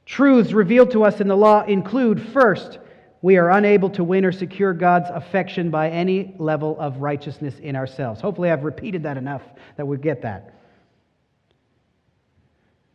Truths 0.04 0.52
revealed 0.52 0.90
to 0.90 1.04
us 1.04 1.20
in 1.20 1.28
the 1.28 1.36
law 1.36 1.62
include 1.62 2.20
first, 2.20 2.78
we 3.22 3.36
are 3.36 3.50
unable 3.50 3.88
to 3.90 4.02
win 4.02 4.24
or 4.24 4.32
secure 4.32 4.74
God's 4.74 5.08
affection 5.08 5.70
by 5.70 5.88
any 5.90 6.34
level 6.38 6.78
of 6.80 6.98
righteousness 6.98 7.54
in 7.60 7.76
ourselves. 7.76 8.20
Hopefully, 8.20 8.50
I've 8.50 8.64
repeated 8.64 9.04
that 9.04 9.16
enough 9.16 9.42
that 9.76 9.86
we 9.86 9.96
get 9.96 10.22
that. 10.22 10.54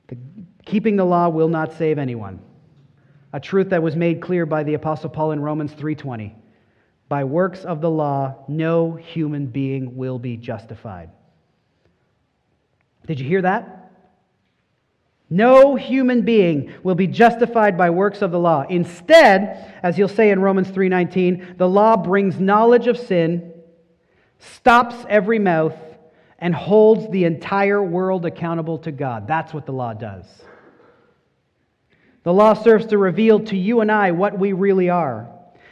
The, 0.07 0.17
keeping 0.65 0.97
the 0.97 1.05
law 1.05 1.29
will 1.29 1.47
not 1.47 1.73
save 1.73 1.97
anyone. 1.97 2.39
A 3.31 3.39
truth 3.39 3.69
that 3.69 3.81
was 3.81 3.95
made 3.95 4.21
clear 4.21 4.45
by 4.45 4.63
the 4.63 4.73
apostle 4.73 5.09
Paul 5.09 5.31
in 5.31 5.39
Romans 5.39 5.73
3:20. 5.73 6.33
By 7.07 7.23
works 7.23 7.63
of 7.63 7.79
the 7.79 7.89
law, 7.89 8.35
no 8.49 8.95
human 8.95 9.47
being 9.47 9.95
will 9.95 10.19
be 10.19 10.35
justified. 10.35 11.09
Did 13.05 13.21
you 13.21 13.25
hear 13.25 13.41
that? 13.43 13.76
No 15.29 15.75
human 15.75 16.21
being 16.21 16.73
will 16.83 16.95
be 16.95 17.07
justified 17.07 17.77
by 17.77 17.89
works 17.89 18.21
of 18.21 18.31
the 18.31 18.39
law. 18.39 18.65
Instead, 18.69 19.73
as 19.83 19.97
you'll 19.97 20.07
say 20.07 20.31
in 20.31 20.41
Romans 20.41 20.69
3:19, 20.69 21.57
the 21.57 21.67
law 21.67 21.97
brings 21.97 22.39
knowledge 22.39 22.87
of 22.87 22.97
sin, 22.97 23.51
stops 24.39 24.95
every 25.09 25.39
mouth, 25.39 25.75
and 26.39 26.55
holds 26.55 27.09
the 27.09 27.25
entire 27.25 27.83
world 27.83 28.25
accountable 28.25 28.77
to 28.79 28.91
God. 28.91 29.27
That's 29.27 29.53
what 29.53 29.65
the 29.65 29.73
law 29.73 29.93
does. 29.93 30.25
The 32.23 32.33
law 32.33 32.53
serves 32.53 32.85
to 32.87 32.97
reveal 32.97 33.39
to 33.41 33.57
you 33.57 33.81
and 33.81 33.91
I 33.91 34.11
what 34.11 34.37
we 34.37 34.53
really 34.53 34.89
are. 34.89 35.27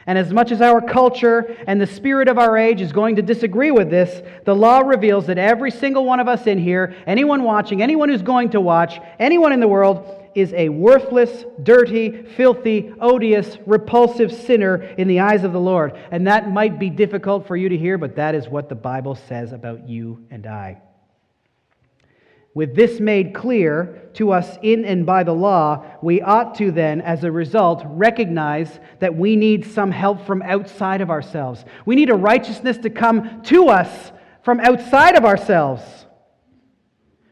And 0.07 0.17
as 0.19 0.31
much 0.31 0.51
as 0.51 0.61
our 0.61 0.81
culture 0.81 1.57
and 1.65 1.81
the 1.81 1.87
spirit 1.87 2.27
of 2.27 2.37
our 2.37 2.57
age 2.57 2.79
is 2.79 2.91
going 2.91 3.15
to 3.15 3.23
disagree 3.23 3.71
with 3.71 3.89
this, 3.89 4.21
the 4.45 4.55
law 4.55 4.79
reveals 4.79 5.25
that 5.27 5.39
every 5.39 5.71
single 5.71 6.05
one 6.05 6.19
of 6.19 6.27
us 6.27 6.45
in 6.45 6.59
here, 6.59 6.95
anyone 7.07 7.43
watching, 7.43 7.81
anyone 7.81 8.09
who's 8.09 8.21
going 8.21 8.51
to 8.51 8.61
watch, 8.61 8.99
anyone 9.19 9.51
in 9.51 9.59
the 9.59 9.67
world, 9.67 10.21
is 10.35 10.53
a 10.53 10.69
worthless, 10.69 11.45
dirty, 11.63 12.23
filthy, 12.23 12.93
odious, 12.99 13.57
repulsive 13.65 14.31
sinner 14.31 14.83
in 14.97 15.07
the 15.07 15.21
eyes 15.21 15.43
of 15.43 15.53
the 15.53 15.59
Lord. 15.59 15.97
And 16.11 16.27
that 16.27 16.51
might 16.51 16.77
be 16.77 16.89
difficult 16.89 17.47
for 17.47 17.55
you 17.55 17.69
to 17.69 17.77
hear, 17.77 17.97
but 17.97 18.17
that 18.17 18.35
is 18.35 18.47
what 18.47 18.69
the 18.69 18.75
Bible 18.75 19.15
says 19.15 19.53
about 19.53 19.87
you 19.87 20.27
and 20.29 20.45
I. 20.45 20.81
With 22.55 22.73
this 22.73 23.01
made 23.01 23.33
clear 23.33 24.09
to 24.13 24.31
us 24.31 24.57
in 24.61 24.85
and 24.85 25.05
by 25.05 25.23
the 25.23 25.33
law, 25.33 25.85
we 26.01 26.21
ought 26.21 26.55
to 26.55 26.71
then, 26.71 27.01
as 27.01 27.25
a 27.25 27.31
result, 27.31 27.83
recognize 27.85 28.79
that 28.99 29.13
we 29.13 29.35
need 29.35 29.65
some 29.65 29.91
help 29.91 30.25
from 30.25 30.41
outside 30.41 31.01
of 31.01 31.09
ourselves. 31.09 31.65
We 31.85 31.95
need 31.95 32.09
a 32.09 32.15
righteousness 32.15 32.77
to 32.77 32.89
come 32.89 33.41
to 33.43 33.67
us 33.67 34.13
from 34.41 34.61
outside 34.61 35.17
of 35.17 35.25
ourselves. 35.25 35.83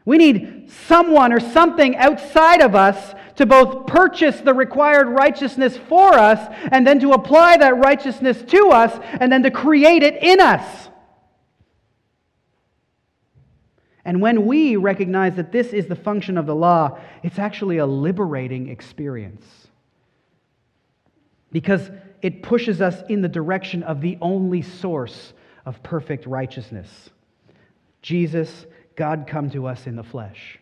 We 0.04 0.18
need 0.18 0.70
someone 0.70 1.32
or 1.32 1.40
something 1.40 1.96
outside 1.96 2.60
of 2.60 2.74
us 2.74 3.14
to 3.36 3.46
both 3.46 3.86
purchase 3.86 4.42
the 4.42 4.52
required 4.52 5.08
righteousness 5.08 5.78
for 5.88 6.12
us 6.12 6.54
and 6.70 6.86
then 6.86 7.00
to 7.00 7.12
apply 7.12 7.56
that 7.56 7.78
righteousness 7.78 8.42
to 8.48 8.68
us 8.68 9.00
and 9.20 9.32
then 9.32 9.42
to 9.44 9.50
create 9.50 10.02
it 10.02 10.22
in 10.22 10.38
us. 10.38 10.90
And 14.04 14.20
when 14.20 14.46
we 14.46 14.76
recognize 14.76 15.36
that 15.36 15.52
this 15.52 15.68
is 15.68 15.86
the 15.86 15.96
function 15.96 16.36
of 16.36 16.46
the 16.46 16.54
law, 16.54 16.98
it's 17.22 17.38
actually 17.38 17.78
a 17.78 17.86
liberating 17.86 18.68
experience. 18.68 19.44
Because 21.50 21.90
it 22.20 22.42
pushes 22.42 22.80
us 22.80 23.02
in 23.08 23.22
the 23.22 23.28
direction 23.28 23.82
of 23.82 24.00
the 24.00 24.18
only 24.20 24.62
source 24.62 25.32
of 25.64 25.82
perfect 25.82 26.26
righteousness 26.26 27.10
Jesus, 28.02 28.66
God 28.96 29.24
come 29.26 29.48
to 29.50 29.66
us 29.66 29.86
in 29.86 29.96
the 29.96 30.02
flesh. 30.02 30.58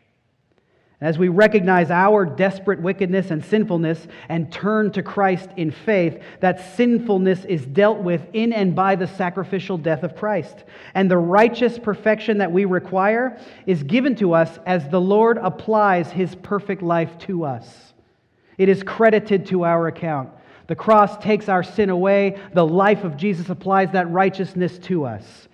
As 1.02 1.18
we 1.18 1.26
recognize 1.26 1.90
our 1.90 2.24
desperate 2.24 2.80
wickedness 2.80 3.32
and 3.32 3.44
sinfulness 3.44 4.06
and 4.28 4.52
turn 4.52 4.92
to 4.92 5.02
Christ 5.02 5.50
in 5.56 5.72
faith, 5.72 6.22
that 6.38 6.76
sinfulness 6.76 7.44
is 7.44 7.66
dealt 7.66 7.98
with 7.98 8.24
in 8.32 8.52
and 8.52 8.76
by 8.76 8.94
the 8.94 9.08
sacrificial 9.08 9.76
death 9.76 10.04
of 10.04 10.14
Christ. 10.14 10.62
And 10.94 11.10
the 11.10 11.18
righteous 11.18 11.76
perfection 11.76 12.38
that 12.38 12.52
we 12.52 12.66
require 12.66 13.36
is 13.66 13.82
given 13.82 14.14
to 14.16 14.32
us 14.32 14.60
as 14.64 14.88
the 14.88 15.00
Lord 15.00 15.38
applies 15.38 16.12
his 16.12 16.36
perfect 16.36 16.82
life 16.82 17.18
to 17.22 17.46
us. 17.46 17.94
It 18.56 18.68
is 18.68 18.84
credited 18.84 19.46
to 19.46 19.64
our 19.64 19.88
account. 19.88 20.30
The 20.68 20.76
cross 20.76 21.18
takes 21.18 21.48
our 21.48 21.64
sin 21.64 21.90
away, 21.90 22.38
the 22.54 22.64
life 22.64 23.02
of 23.02 23.16
Jesus 23.16 23.48
applies 23.48 23.90
that 23.90 24.08
righteousness 24.08 24.78
to 24.84 25.06
us. 25.06 25.48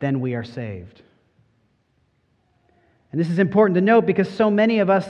Then 0.00 0.20
we 0.20 0.34
are 0.34 0.42
saved. 0.42 1.02
And 3.12 3.20
this 3.20 3.30
is 3.30 3.38
important 3.38 3.76
to 3.76 3.80
note 3.80 4.06
because 4.06 4.28
so 4.28 4.50
many 4.50 4.80
of 4.80 4.90
us 4.90 5.06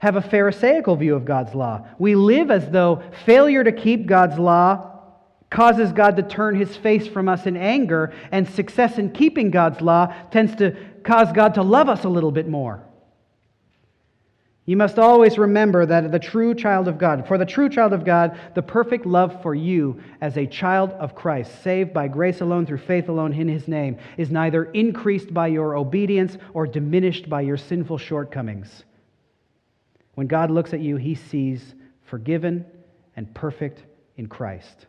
have 0.00 0.16
a 0.16 0.20
Pharisaical 0.20 0.96
view 0.96 1.14
of 1.14 1.24
God's 1.24 1.54
law. 1.54 1.86
We 1.98 2.14
live 2.14 2.50
as 2.50 2.68
though 2.68 3.02
failure 3.24 3.64
to 3.64 3.72
keep 3.72 4.06
God's 4.06 4.38
law 4.38 4.90
causes 5.54 5.92
God 5.92 6.16
to 6.16 6.22
turn 6.22 6.56
his 6.56 6.76
face 6.76 7.06
from 7.06 7.28
us 7.28 7.46
in 7.46 7.56
anger, 7.56 8.12
and 8.32 8.48
success 8.48 8.98
in 8.98 9.10
keeping 9.10 9.52
God's 9.52 9.80
law 9.80 10.12
tends 10.32 10.56
to 10.56 10.76
cause 11.04 11.30
God 11.32 11.54
to 11.54 11.62
love 11.62 11.88
us 11.88 12.04
a 12.04 12.08
little 12.08 12.32
bit 12.32 12.48
more. 12.48 12.82
You 14.66 14.78
must 14.78 14.98
always 14.98 15.36
remember 15.36 15.84
that 15.84 16.10
the 16.10 16.18
true 16.18 16.54
child 16.54 16.88
of 16.88 16.96
God, 16.96 17.28
for 17.28 17.36
the 17.36 17.44
true 17.44 17.68
child 17.68 17.92
of 17.92 18.04
God, 18.04 18.38
the 18.54 18.62
perfect 18.62 19.04
love 19.04 19.42
for 19.42 19.54
you 19.54 20.00
as 20.22 20.38
a 20.38 20.46
child 20.46 20.92
of 20.92 21.14
Christ, 21.14 21.62
saved 21.62 21.92
by 21.92 22.08
grace 22.08 22.40
alone 22.40 22.64
through 22.64 22.78
faith 22.78 23.10
alone 23.10 23.34
in 23.34 23.46
his 23.46 23.68
name, 23.68 23.98
is 24.16 24.30
neither 24.30 24.64
increased 24.64 25.34
by 25.34 25.48
your 25.48 25.76
obedience 25.76 26.38
or 26.54 26.66
diminished 26.66 27.28
by 27.28 27.42
your 27.42 27.58
sinful 27.58 27.98
shortcomings. 27.98 28.84
When 30.14 30.28
God 30.28 30.50
looks 30.50 30.72
at 30.72 30.80
you, 30.80 30.96
he 30.96 31.14
sees 31.14 31.74
forgiven 32.04 32.64
and 33.16 33.32
perfect 33.34 33.82
in 34.16 34.28
Christ. 34.28 34.86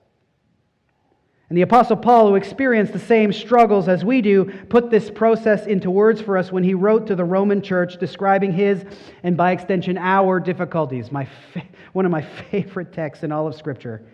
And 1.55 1.59
the 1.59 1.63
Apostle 1.63 1.95
Paul, 1.95 2.27
who 2.27 2.35
experienced 2.35 2.91
the 2.91 2.99
same 2.99 3.31
struggles 3.31 3.87
as 3.87 4.03
we 4.03 4.21
do, 4.21 4.43
put 4.67 4.91
this 4.91 5.09
process 5.09 5.67
into 5.67 5.89
words 5.89 6.19
for 6.19 6.37
us 6.37 6.51
when 6.51 6.65
he 6.65 6.73
wrote 6.73 7.07
to 7.07 7.15
the 7.15 7.23
Roman 7.23 7.61
church 7.61 7.97
describing 7.97 8.51
his, 8.51 8.83
and 9.23 9.37
by 9.37 9.53
extension, 9.53 9.97
our 9.97 10.41
difficulties. 10.41 11.13
My 11.13 11.29
fa- 11.53 11.63
one 11.93 12.05
of 12.05 12.11
my 12.11 12.23
favorite 12.23 12.91
texts 12.91 13.23
in 13.23 13.31
all 13.31 13.47
of 13.47 13.55
Scripture. 13.55 14.05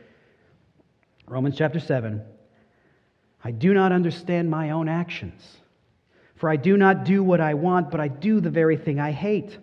Romans 1.25 1.55
chapter 1.57 1.79
7. 1.79 2.21
I 3.43 3.49
do 3.49 3.73
not 3.73 3.91
understand 3.91 4.47
my 4.47 4.69
own 4.69 4.87
actions, 4.87 5.41
for 6.35 6.47
I 6.47 6.57
do 6.57 6.77
not 6.77 7.05
do 7.05 7.23
what 7.23 7.41
I 7.41 7.55
want, 7.55 7.89
but 7.89 7.99
I 7.99 8.07
do 8.07 8.39
the 8.39 8.51
very 8.51 8.77
thing 8.77 8.99
I 8.99 9.13
hate. 9.13 9.57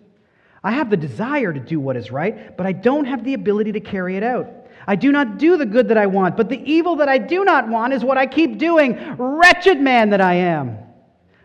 I 0.61 0.73
have 0.73 0.89
the 0.89 0.97
desire 0.97 1.53
to 1.53 1.61
do 1.61 1.79
what 1.79 1.95
is 1.95 2.11
right, 2.11 2.57
but 2.57 2.65
I 2.65 2.73
don't 2.73 3.05
have 3.05 3.23
the 3.23 3.35
ability 3.35 3.71
to 3.71 3.79
carry 3.79 4.17
it 4.17 4.23
out. 4.23 4.58
I 4.89 4.95
do 4.95 5.11
not 5.11 5.37
do 5.37 5.55
the 5.55 5.67
good 5.67 5.89
that 5.89 5.99
I 5.99 6.07
want, 6.07 6.35
but 6.35 6.49
the 6.49 6.59
evil 6.67 6.95
that 6.95 7.07
I 7.07 7.19
do 7.19 7.45
not 7.45 7.67
want 7.67 7.93
is 7.93 8.03
what 8.03 8.17
I 8.17 8.25
keep 8.25 8.57
doing. 8.57 8.97
Wretched 9.19 9.79
man 9.79 10.09
that 10.09 10.19
I 10.19 10.33
am. 10.33 10.79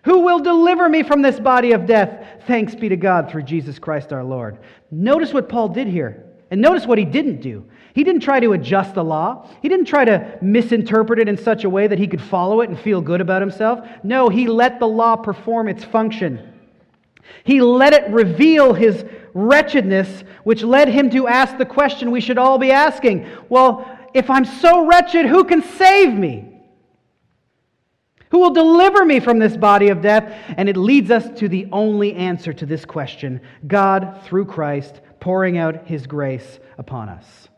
Who 0.05 0.21
will 0.21 0.39
deliver 0.39 0.89
me 0.89 1.03
from 1.03 1.21
this 1.21 1.39
body 1.39 1.73
of 1.73 1.85
death? 1.85 2.27
Thanks 2.47 2.75
be 2.75 2.89
to 2.89 2.97
God 2.97 3.31
through 3.31 3.43
Jesus 3.43 3.79
Christ 3.79 4.15
our 4.15 4.25
Lord. 4.25 4.61
Notice 4.91 5.35
what 5.35 5.51
Paul 5.51 5.69
did 5.69 5.89
here. 5.89 6.25
And 6.51 6.63
notice 6.63 6.87
what 6.87 6.97
he 6.97 7.05
didn't 7.05 7.43
do. 7.43 7.67
He 7.93 8.03
didn't 8.03 8.23
try 8.23 8.41
to 8.41 8.55
adjust 8.55 8.95
the 8.95 9.05
law. 9.05 9.47
He 9.61 9.69
didn't 9.69 9.89
try 9.89 10.07
to 10.07 10.39
misinterpret 10.41 11.19
it 11.19 11.29
in 11.29 11.37
such 11.37 11.65
a 11.65 11.71
way 11.71 11.87
that 11.87 11.99
he 11.99 12.07
could 12.07 12.23
follow 12.23 12.63
it 12.63 12.71
and 12.71 12.81
feel 12.81 13.03
good 13.03 13.21
about 13.21 13.43
himself. 13.43 13.87
No, 14.03 14.31
he 14.31 14.47
let 14.47 14.81
the 14.81 14.89
law 14.89 15.17
perform 15.17 15.69
its 15.69 15.85
function. 15.85 16.54
He 17.45 17.61
let 17.61 17.93
it 17.93 18.09
reveal 18.11 18.75
his 18.75 19.05
wretchedness, 19.35 20.25
which 20.45 20.63
led 20.63 20.89
him 20.89 21.11
to 21.11 21.29
ask 21.29 21.59
the 21.59 21.67
question 21.67 22.11
we 22.11 22.21
should 22.21 22.39
all 22.39 22.59
be 22.59 22.71
asking 22.71 23.27
Well, 23.49 23.89
if 24.15 24.31
I'm 24.31 24.45
so 24.45 24.87
wretched, 24.87 25.27
who 25.27 25.45
can 25.45 25.63
save 25.63 26.15
me? 26.15 26.51
Who 28.31 28.41
will 28.41 28.51
deliver 28.51 29.05
me 29.05 29.21
from 29.21 29.39
this 29.39 29.57
body 29.57 29.91
of 29.91 30.01
death? 30.01 30.35
And 30.57 30.69
it 30.69 30.77
leads 30.77 31.11
us 31.11 31.29
to 31.39 31.49
the 31.49 31.69
only 31.71 32.15
answer 32.15 32.53
to 32.53 32.67
this 32.67 32.85
question 32.85 33.41
God, 33.67 34.23
through 34.25 34.47
Christ, 34.47 35.01
pouring 35.21 35.57
out 35.57 35.87
his 35.87 36.07
grace 36.07 36.59
upon 36.77 37.09
us. 37.09 37.49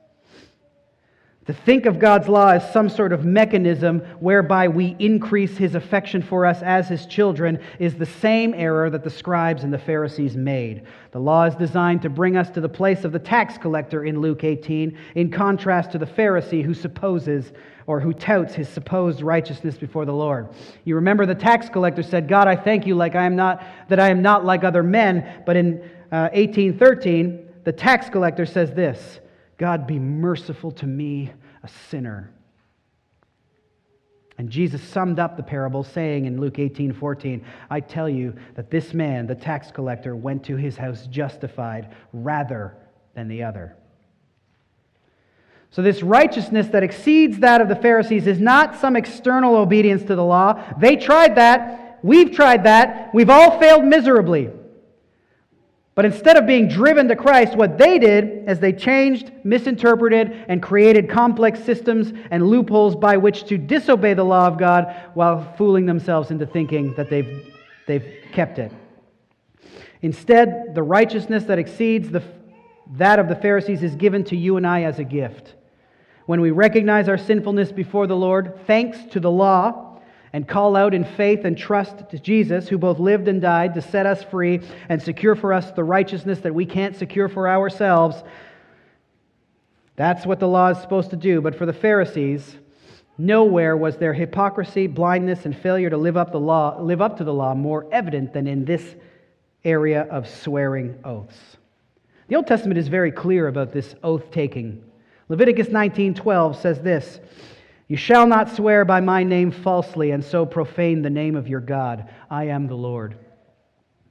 To 1.47 1.53
think 1.53 1.87
of 1.87 2.01
God's 2.01 2.29
law 2.29 2.49
as 2.49 2.73
some 2.73 2.89
sort 2.89 3.13
of 3.13 3.25
mechanism 3.25 4.01
whereby 4.19 4.67
we 4.67 4.97
increase 4.99 5.57
his 5.57 5.77
affection 5.77 6.21
for 6.21 6.45
us 6.45 6.61
as 6.61 6.89
his 6.89 7.07
children 7.07 7.61
is 7.79 7.95
the 7.95 8.05
same 8.05 8.53
error 8.53 8.91
that 8.91 9.05
the 9.05 9.11
scribes 9.11 9.63
and 9.63 9.73
the 9.73 9.79
Pharisees 9.79 10.37
made. 10.37 10.83
The 11.13 11.21
law 11.21 11.45
is 11.45 11.55
designed 11.55 12.03
to 12.03 12.11
bring 12.11 12.37
us 12.37 12.51
to 12.51 12.61
the 12.61 12.69
place 12.69 13.05
of 13.05 13.13
the 13.13 13.21
tax 13.21 13.59
collector 13.59 14.05
in 14.05 14.21
Luke 14.21 14.43
18, 14.43 14.99
in 15.15 15.31
contrast 15.31 15.93
to 15.93 15.99
the 15.99 16.07
Pharisee 16.07 16.65
who 16.65 16.75
supposes 16.75 17.53
or 17.87 18.01
who 18.01 18.13
touts 18.13 18.55
his 18.55 18.69
supposed 18.69 19.23
righteousness 19.23 19.79
before 19.79 20.05
the 20.05 20.13
Lord. 20.13 20.49
You 20.85 20.97
remember 20.97 21.27
the 21.27 21.35
tax 21.37 21.69
collector 21.69 22.03
said, 22.03 22.27
God, 22.27 22.49
I 22.49 22.57
thank 22.57 22.89
you 22.89 22.97
like 22.97 23.15
I 23.15 23.25
am 23.25 23.37
not, 23.37 23.63
that 23.89 24.01
I 24.01 24.11
am 24.11 24.21
not 24.21 24.45
like 24.45 24.65
other 24.65 24.83
men. 24.83 25.43
But 25.47 25.55
in 25.55 25.81
uh, 26.11 26.31
1813, 26.35 27.49
the 27.63 27.73
tax 27.73 28.11
collector 28.11 28.47
says 28.47 28.73
this. 28.73 29.21
God, 29.59 29.87
be 29.87 29.99
merciful 29.99 30.71
to 30.73 30.87
me, 30.87 31.33
a 31.63 31.69
sinner. 31.91 32.33
And 34.39 34.51
Jesus 34.51 34.83
summed 34.83 35.19
up 35.19 35.37
the 35.37 35.43
parable, 35.43 35.83
saying 35.83 36.27
in 36.27 36.39
Luke 36.39 36.59
18 36.59 36.93
14, 36.93 37.45
I 37.71 37.81
tell 37.81 38.09
you 38.09 38.35
that 38.55 38.71
this 38.71 38.93
man, 38.93 39.27
the 39.27 39.35
tax 39.35 39.71
collector, 39.71 40.15
went 40.15 40.45
to 40.45 40.57
his 40.57 40.77
house 40.77 41.07
justified 41.07 41.95
rather 42.13 42.77
than 43.15 43.29
the 43.29 43.43
other. 43.43 43.77
So, 45.71 45.81
this 45.83 46.03
righteousness 46.03 46.69
that 46.69 46.83
exceeds 46.83 47.39
that 47.39 47.61
of 47.63 47.69
the 47.69 47.77
Pharisees 47.77 48.27
is 48.27 48.39
not 48.39 48.79
some 48.79 48.95
external 48.95 49.57
obedience 49.57 50.03
to 50.05 50.15
the 50.15 50.25
law. 50.25 50.63
They 50.79 50.97
tried 50.97 51.37
that. 51.37 51.99
We've 52.03 52.31
tried 52.31 52.65
that. 52.65 53.15
We've 53.15 53.31
all 53.31 53.59
failed 53.59 53.85
miserably. 53.85 54.51
But 55.97 56.05
instead 56.05 56.37
of 56.37 56.47
being 56.47 56.69
driven 56.69 57.09
to 57.09 57.17
Christ, 57.17 57.57
what 57.57 57.79
they 57.79 57.99
did 57.99 58.47
is 58.51 58.61
they 58.61 58.75
changed, 58.75 59.33
misinterpreted, 59.45 60.45
and 60.47 60.63
created 60.63 61.09
complex 61.09 61.59
systems 61.65 62.13
and 62.31 62.47
loopholes 62.47 62.95
by 62.95 63.17
which 63.17 63.45
to 63.47 63.57
disobey 63.57 64.13
the 64.13 64.23
law 64.23 64.47
of 64.47 64.59
God 64.59 64.95
while 65.15 65.55
fooling 65.57 65.87
themselves 65.87 66.31
into 66.31 66.45
thinking 66.45 66.93
that 66.97 67.09
they've, 67.09 67.51
they've 67.87 68.05
kept 68.33 68.59
it. 68.59 68.71
Instead, 70.03 70.75
the 70.75 70.83
righteousness 70.83 71.45
that 71.45 71.59
exceeds 71.59 72.11
the, 72.11 72.23
that 72.97 73.19
of 73.19 73.31
the 73.31 73.35
Pharisees 73.35 73.83
is 73.83 73.97
given 73.97 74.23
to 74.25 74.37
you 74.37 74.59
and 74.59 74.67
I 74.67 74.83
as 74.83 74.99
a 74.99 75.05
gift. 75.05 75.55
When 76.27 76.43
we 76.43 76.51
recognize 76.51 77.09
our 77.09 77.17
sinfulness 77.17 77.73
before 77.73 78.07
the 78.07 78.17
Lord, 78.17 78.59
thanks 78.67 79.03
to 79.13 79.21
the 79.21 79.31
law, 79.31 79.86
and 80.37 80.47
call 80.47 80.77
out 80.77 80.93
in 80.93 81.03
faith 81.03 81.47
and 81.47 81.57
trust 81.57 82.11
to 82.11 82.19
Jesus, 82.19 82.69
who 82.69 82.77
both 82.77 82.99
lived 82.99 83.27
and 83.27 83.41
died 83.41 83.73
to 83.73 83.81
set 83.81 84.05
us 84.05 84.23
free 84.23 84.61
and 84.91 85.01
secure 85.01 85.35
for 85.35 85.55
us 85.55 85.71
the 85.71 85.83
righteousness 85.83 86.41
that 86.41 86.55
we 86.55 86.67
can't 86.67 86.95
secure 86.95 87.27
for 87.27 87.49
ourselves. 87.49 88.23
That's 89.97 90.27
what 90.27 90.39
the 90.39 90.47
law 90.47 90.69
is 90.69 90.79
supposed 90.79 91.09
to 91.09 91.17
do. 91.17 91.41
But 91.41 91.55
for 91.55 91.65
the 91.65 91.73
Pharisees, 91.73 92.55
nowhere 93.17 93.79
was 93.79 93.97
their 93.97 94.13
hypocrisy, 94.13 94.87
blindness, 94.87 95.47
and 95.47 95.57
failure 95.57 95.89
to 95.89 95.97
live 95.97 96.19
up, 96.19 96.33
the 96.33 96.39
law, 96.39 96.83
live 96.83 97.01
up 97.01 97.17
to 97.17 97.25
the 97.25 97.33
law 97.33 97.55
more 97.55 97.87
evident 97.91 98.35
than 98.35 98.47
in 98.47 98.67
this 98.67 98.95
area 99.65 100.03
of 100.03 100.29
swearing 100.29 100.99
oaths. 101.03 101.57
The 102.29 102.37
Old 102.37 102.47
Testament 102.47 102.77
is 102.77 102.89
very 102.89 103.11
clear 103.11 103.49
about 103.49 103.73
this 103.73 103.95
oath 104.03 104.31
taking. 104.31 104.85
Leviticus 105.31 105.69
19:12 105.69 106.57
says 106.61 106.83
this, 106.83 107.21
you 107.89 107.97
shall 107.97 108.27
not 108.27 108.55
swear 108.55 108.85
by 108.85 109.01
my 109.01 109.23
name 109.23 109.53
falsely 109.53 110.11
and 110.11 110.25
so 110.25 110.45
profane 110.45 111.03
the 111.03 111.11
name 111.11 111.37
of 111.37 111.47
your 111.47 111.61
God. 111.61 112.09
I 112.29 112.49
am 112.49 112.67
the 112.67 112.75
Lord. 112.75 113.17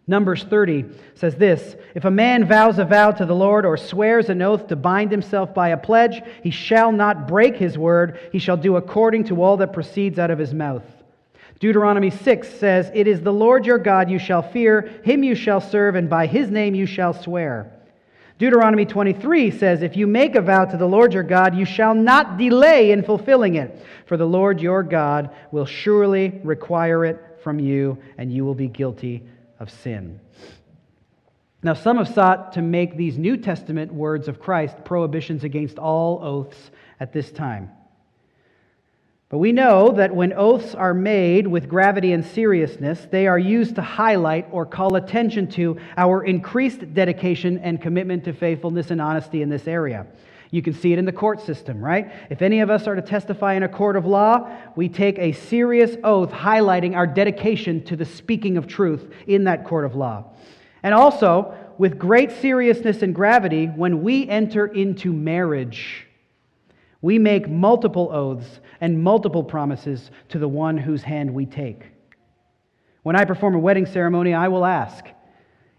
Numbers 0.07 0.43
30 0.43 0.85
says 1.15 1.35
this 1.35 1.75
If 1.93 2.05
a 2.05 2.11
man 2.11 2.47
vows 2.47 2.79
a 2.79 2.85
vow 2.85 3.11
to 3.11 3.25
the 3.25 3.35
Lord 3.35 3.65
or 3.65 3.75
swears 3.75 4.29
an 4.29 4.41
oath 4.41 4.67
to 4.67 4.75
bind 4.75 5.11
himself 5.11 5.53
by 5.53 5.69
a 5.69 5.77
pledge, 5.77 6.21
he 6.43 6.51
shall 6.51 6.91
not 6.91 7.27
break 7.27 7.57
his 7.57 7.77
word. 7.77 8.19
He 8.31 8.39
shall 8.39 8.57
do 8.57 8.77
according 8.77 9.25
to 9.25 9.41
all 9.41 9.57
that 9.57 9.73
proceeds 9.73 10.19
out 10.19 10.31
of 10.31 10.39
his 10.39 10.53
mouth. 10.53 10.83
Deuteronomy 11.59 12.11
6 12.11 12.47
says, 12.47 12.91
It 12.93 13.07
is 13.07 13.21
the 13.21 13.33
Lord 13.33 13.65
your 13.65 13.77
God 13.79 14.09
you 14.09 14.19
shall 14.19 14.41
fear, 14.41 15.01
him 15.03 15.23
you 15.23 15.35
shall 15.35 15.61
serve, 15.61 15.95
and 15.95 16.09
by 16.09 16.27
his 16.27 16.51
name 16.51 16.75
you 16.75 16.85
shall 16.85 17.13
swear. 17.13 17.74
Deuteronomy 18.37 18.85
23 18.85 19.49
says, 19.51 19.81
If 19.81 19.95
you 19.95 20.07
make 20.07 20.35
a 20.35 20.41
vow 20.41 20.65
to 20.65 20.75
the 20.75 20.87
Lord 20.87 21.13
your 21.13 21.23
God, 21.23 21.55
you 21.55 21.63
shall 21.63 21.95
not 21.95 22.37
delay 22.37 22.91
in 22.91 23.01
fulfilling 23.01 23.55
it, 23.55 23.81
for 24.05 24.17
the 24.17 24.27
Lord 24.27 24.59
your 24.59 24.83
God 24.83 25.29
will 25.51 25.65
surely 25.65 26.41
require 26.43 27.05
it 27.05 27.39
from 27.41 27.59
you, 27.59 27.97
and 28.17 28.33
you 28.33 28.43
will 28.43 28.55
be 28.55 28.67
guilty 28.67 29.23
of 29.59 29.71
sin. 29.71 30.19
Now, 31.63 31.73
some 31.73 31.97
have 31.97 32.09
sought 32.09 32.53
to 32.53 32.61
make 32.61 32.97
these 32.97 33.17
New 33.17 33.37
Testament 33.37 33.93
words 33.93 34.27
of 34.27 34.39
Christ 34.39 34.83
prohibitions 34.83 35.43
against 35.43 35.79
all 35.79 36.21
oaths 36.21 36.71
at 36.99 37.13
this 37.13 37.31
time. 37.31 37.71
But 39.35 39.39
we 39.39 39.51
know 39.51 39.91
that 39.91 40.15
when 40.15 40.31
oaths 40.31 40.73
are 40.75 40.93
made 40.93 41.45
with 41.45 41.67
gravity 41.67 42.13
and 42.13 42.25
seriousness, 42.25 43.05
they 43.11 43.27
are 43.27 43.37
used 43.37 43.75
to 43.75 43.81
highlight 43.81 44.47
or 44.49 44.65
call 44.65 44.95
attention 44.95 45.47
to 45.49 45.77
our 45.97 46.23
increased 46.23 46.93
dedication 46.93 47.57
and 47.57 47.81
commitment 47.81 48.23
to 48.23 48.33
faithfulness 48.33 48.91
and 48.91 49.01
honesty 49.01 49.41
in 49.41 49.49
this 49.49 49.67
area. 49.67 50.07
You 50.51 50.61
can 50.61 50.71
see 50.71 50.93
it 50.93 50.99
in 50.99 51.03
the 51.03 51.11
court 51.11 51.41
system, 51.41 51.83
right? 51.83 52.13
If 52.29 52.41
any 52.41 52.61
of 52.61 52.69
us 52.69 52.87
are 52.87 52.95
to 52.95 53.01
testify 53.01 53.55
in 53.55 53.63
a 53.63 53.67
court 53.67 53.97
of 53.97 54.05
law, 54.05 54.49
we 54.77 54.87
take 54.87 55.19
a 55.19 55.33
serious 55.33 55.97
oath 56.05 56.31
highlighting 56.31 56.95
our 56.95 57.05
dedication 57.05 57.83
to 57.87 57.97
the 57.97 58.05
speaking 58.05 58.55
of 58.55 58.67
truth 58.67 59.11
in 59.27 59.43
that 59.43 59.65
court 59.65 59.83
of 59.83 59.95
law. 59.95 60.31
And 60.81 60.93
also, 60.93 61.53
with 61.77 61.99
great 61.99 62.31
seriousness 62.31 63.01
and 63.01 63.13
gravity, 63.13 63.65
when 63.65 64.01
we 64.01 64.29
enter 64.29 64.65
into 64.65 65.11
marriage, 65.11 66.04
we 67.05 67.19
make 67.19 67.47
multiple 67.47 68.09
oaths 68.11 68.61
and 68.81 69.03
multiple 69.03 69.43
promises 69.43 70.09
to 70.27 70.39
the 70.39 70.47
one 70.47 70.75
whose 70.75 71.03
hand 71.03 71.31
we 71.31 71.45
take. 71.45 71.83
When 73.03 73.15
I 73.15 73.25
perform 73.25 73.53
a 73.53 73.59
wedding 73.59 73.85
ceremony, 73.85 74.33
I 74.33 74.47
will 74.47 74.65
ask, 74.65 75.05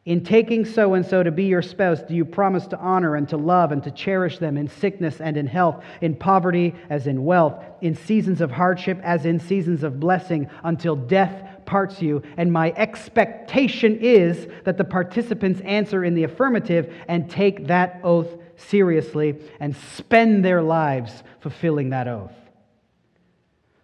In 0.05 0.22
taking 0.22 0.64
so 0.64 0.95
and 0.95 1.05
so 1.05 1.24
to 1.24 1.33
be 1.33 1.47
your 1.47 1.62
spouse, 1.62 2.01
do 2.01 2.14
you 2.14 2.24
promise 2.24 2.68
to 2.68 2.79
honor 2.79 3.16
and 3.16 3.29
to 3.31 3.37
love 3.37 3.72
and 3.72 3.83
to 3.83 3.91
cherish 3.91 4.39
them 4.39 4.57
in 4.57 4.68
sickness 4.68 5.20
and 5.20 5.37
in 5.37 5.49
health, 5.49 5.83
in 6.01 6.14
poverty 6.14 6.77
as 6.91 7.09
in 7.09 7.24
wealth, 7.24 7.61
in 7.81 7.97
seasons 7.97 8.41
of 8.41 8.53
hardship 8.53 9.01
as 9.03 9.27
in 9.27 9.41
seasons 9.41 9.83
of 9.83 9.99
blessing, 9.99 10.49
until 10.62 10.95
death 10.95 11.56
parts 11.67 12.01
you? 12.01 12.23
And 12.37 12.53
my 12.53 12.73
expectation 12.77 13.99
is 14.01 14.47
that 14.64 14.79
the 14.79 14.85
participants 14.85 15.61
answer 15.62 16.05
in 16.05 16.14
the 16.14 16.25
affirmative 16.25 16.95
and 17.09 17.31
take 17.31 17.67
that 17.67 18.01
oath 18.03 18.29
seriously 18.57 19.37
and 19.61 19.77
spend 19.77 20.45
their 20.45 20.62
lives 20.62 21.23
fulfilling 21.41 21.91
that 21.91 22.09
oath. 22.09 22.33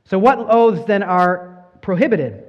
So, 0.04 0.18
what 0.18 0.38
oaths 0.38 0.84
then 0.86 1.02
are 1.02 1.66
prohibited? 1.80 2.44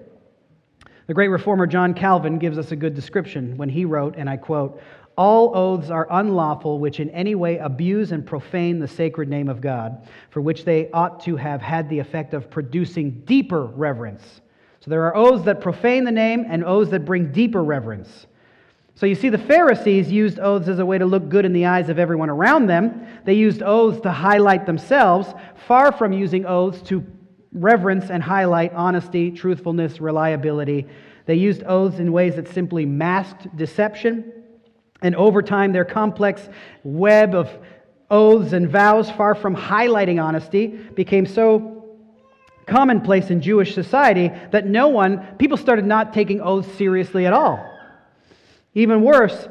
The 1.07 1.13
great 1.13 1.27
reformer 1.27 1.67
John 1.67 1.93
Calvin 1.93 2.39
gives 2.39 2.57
us 2.57 2.71
a 2.71 2.75
good 2.75 2.95
description 2.95 3.57
when 3.57 3.69
he 3.69 3.83
wrote, 3.83 4.15
and 4.17 4.29
I 4.29 4.37
quote, 4.37 4.81
all 5.15 5.55
oaths 5.55 5.89
are 5.91 6.07
unlawful 6.09 6.79
which 6.79 6.99
in 6.99 7.09
any 7.11 7.35
way 7.35 7.57
abuse 7.57 8.11
and 8.11 8.25
profane 8.25 8.79
the 8.79 8.87
sacred 8.87 9.29
name 9.29 9.47
of 9.47 9.61
God, 9.61 10.07
for 10.31 10.41
which 10.41 10.65
they 10.65 10.89
ought 10.91 11.19
to 11.25 11.35
have 11.35 11.61
had 11.61 11.87
the 11.89 11.99
effect 11.99 12.33
of 12.33 12.49
producing 12.49 13.21
deeper 13.25 13.65
reverence. 13.65 14.41
So 14.83 14.89
there 14.89 15.05
are 15.05 15.15
oaths 15.15 15.45
that 15.45 15.61
profane 15.61 16.03
the 16.03 16.11
name 16.11 16.45
and 16.45 16.65
oaths 16.65 16.91
that 16.91 17.05
bring 17.05 17.31
deeper 17.31 17.63
reverence. 17.63 18.27
So 18.95 19.05
you 19.05 19.15
see, 19.15 19.29
the 19.29 19.37
Pharisees 19.37 20.11
used 20.11 20.39
oaths 20.39 20.67
as 20.67 20.79
a 20.79 20.85
way 20.85 20.97
to 20.97 21.05
look 21.05 21.29
good 21.29 21.45
in 21.45 21.53
the 21.53 21.67
eyes 21.67 21.87
of 21.87 21.97
everyone 21.97 22.29
around 22.29 22.67
them. 22.67 23.07
They 23.23 23.35
used 23.35 23.63
oaths 23.63 24.01
to 24.01 24.11
highlight 24.11 24.65
themselves, 24.65 25.33
far 25.67 25.93
from 25.93 26.11
using 26.11 26.45
oaths 26.45 26.81
to 26.89 27.05
reverence 27.53 28.09
and 28.09 28.21
highlight 28.21 28.73
honesty, 28.73 29.31
truthfulness, 29.31 30.01
reliability. 30.01 30.85
They 31.27 31.35
used 31.35 31.63
oaths 31.63 31.99
in 31.99 32.11
ways 32.11 32.35
that 32.35 32.49
simply 32.49 32.85
masked 32.85 33.55
deception. 33.55 34.33
And 35.01 35.15
over 35.15 35.41
time, 35.41 35.71
their 35.71 35.85
complex 35.85 36.49
web 36.83 37.35
of 37.35 37.49
oaths 38.11 38.51
and 38.51 38.69
vows, 38.69 39.09
far 39.11 39.33
from 39.33 39.55
highlighting 39.55 40.21
honesty, 40.21 40.67
became 40.67 41.25
so 41.25 41.82
commonplace 42.65 43.29
in 43.29 43.41
Jewish 43.41 43.73
society 43.73 44.31
that 44.51 44.65
no 44.65 44.87
one, 44.87 45.35
people 45.37 45.57
started 45.57 45.85
not 45.85 46.13
taking 46.13 46.41
oaths 46.41 46.71
seriously 46.73 47.25
at 47.25 47.33
all. 47.33 47.63
Even 48.73 49.01
worse, 49.01 49.47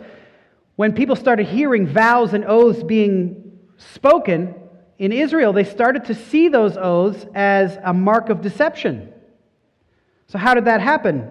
when 0.77 0.93
people 0.93 1.17
started 1.17 1.47
hearing 1.47 1.87
vows 1.87 2.33
and 2.33 2.45
oaths 2.45 2.83
being 2.83 3.59
spoken, 3.77 4.55
in 5.03 5.11
Israel, 5.11 5.53
they 5.53 5.65
started 5.65 6.05
to 6.05 6.15
see 6.15 6.49
those 6.49 6.77
oaths 6.77 7.27
as 7.35 7.77
a 7.83 7.93
mark 7.93 8.29
of 8.29 8.41
deception. 8.41 9.13
So, 10.29 10.39
how 10.39 10.55
did 10.55 10.67
that 10.67 10.81
happen? 10.81 11.29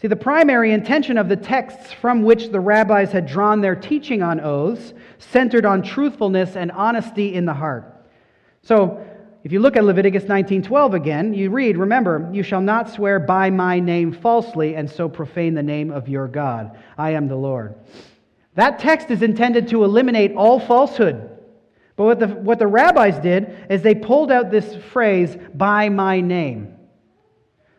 See, 0.00 0.08
the 0.08 0.16
primary 0.16 0.72
intention 0.72 1.18
of 1.18 1.28
the 1.28 1.36
texts 1.36 1.92
from 1.92 2.22
which 2.22 2.48
the 2.48 2.58
rabbis 2.58 3.12
had 3.12 3.26
drawn 3.26 3.60
their 3.60 3.76
teaching 3.76 4.22
on 4.22 4.40
oaths 4.40 4.94
centered 5.18 5.66
on 5.66 5.82
truthfulness 5.82 6.56
and 6.56 6.72
honesty 6.72 7.34
in 7.34 7.44
the 7.44 7.52
heart. 7.52 8.08
So, 8.62 9.06
if 9.42 9.52
you 9.52 9.60
look 9.60 9.76
at 9.76 9.84
Leviticus 9.84 10.24
19:12 10.24 10.94
again, 10.94 11.32
you 11.34 11.50
read, 11.50 11.78
"Remember, 11.78 12.28
you 12.32 12.42
shall 12.42 12.60
not 12.60 12.90
swear 12.90 13.18
by 13.18 13.50
my 13.50 13.80
name 13.80 14.12
falsely 14.12 14.74
and 14.74 14.88
so 14.88 15.08
profane 15.08 15.54
the 15.54 15.62
name 15.62 15.90
of 15.90 16.08
your 16.08 16.28
God. 16.28 16.72
I 16.98 17.10
am 17.10 17.28
the 17.28 17.36
Lord." 17.36 17.74
That 18.54 18.78
text 18.78 19.10
is 19.10 19.22
intended 19.22 19.68
to 19.68 19.84
eliminate 19.84 20.34
all 20.34 20.58
falsehood. 20.58 21.30
But 21.96 22.04
what 22.04 22.18
the, 22.18 22.28
what 22.28 22.58
the 22.58 22.66
rabbis 22.66 23.18
did 23.18 23.54
is 23.68 23.82
they 23.82 23.94
pulled 23.94 24.32
out 24.32 24.50
this 24.50 24.74
phrase, 24.74 25.36
by 25.54 25.90
my 25.90 26.20
name. 26.20 26.74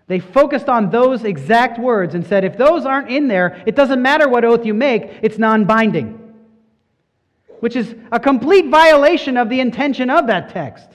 They 0.08 0.20
focused 0.20 0.70
on 0.70 0.90
those 0.90 1.24
exact 1.24 1.80
words 1.80 2.16
and 2.16 2.26
said, 2.26 2.44
if 2.44 2.58
those 2.58 2.86
aren't 2.86 3.10
in 3.10 3.28
there, 3.28 3.64
it 3.66 3.76
doesn't 3.76 4.02
matter 4.02 4.28
what 4.28 4.46
oath 4.46 4.66
you 4.66 4.74
make, 4.74 5.20
it's 5.22 5.38
non 5.38 5.66
binding. 5.66 6.20
Which 7.62 7.76
is 7.76 7.96
a 8.12 8.20
complete 8.20 8.68
violation 8.68 9.38
of 9.38 9.50
the 9.50 9.60
intention 9.60 10.10
of 10.10 10.28
that 10.28 10.50
text. 10.50 10.88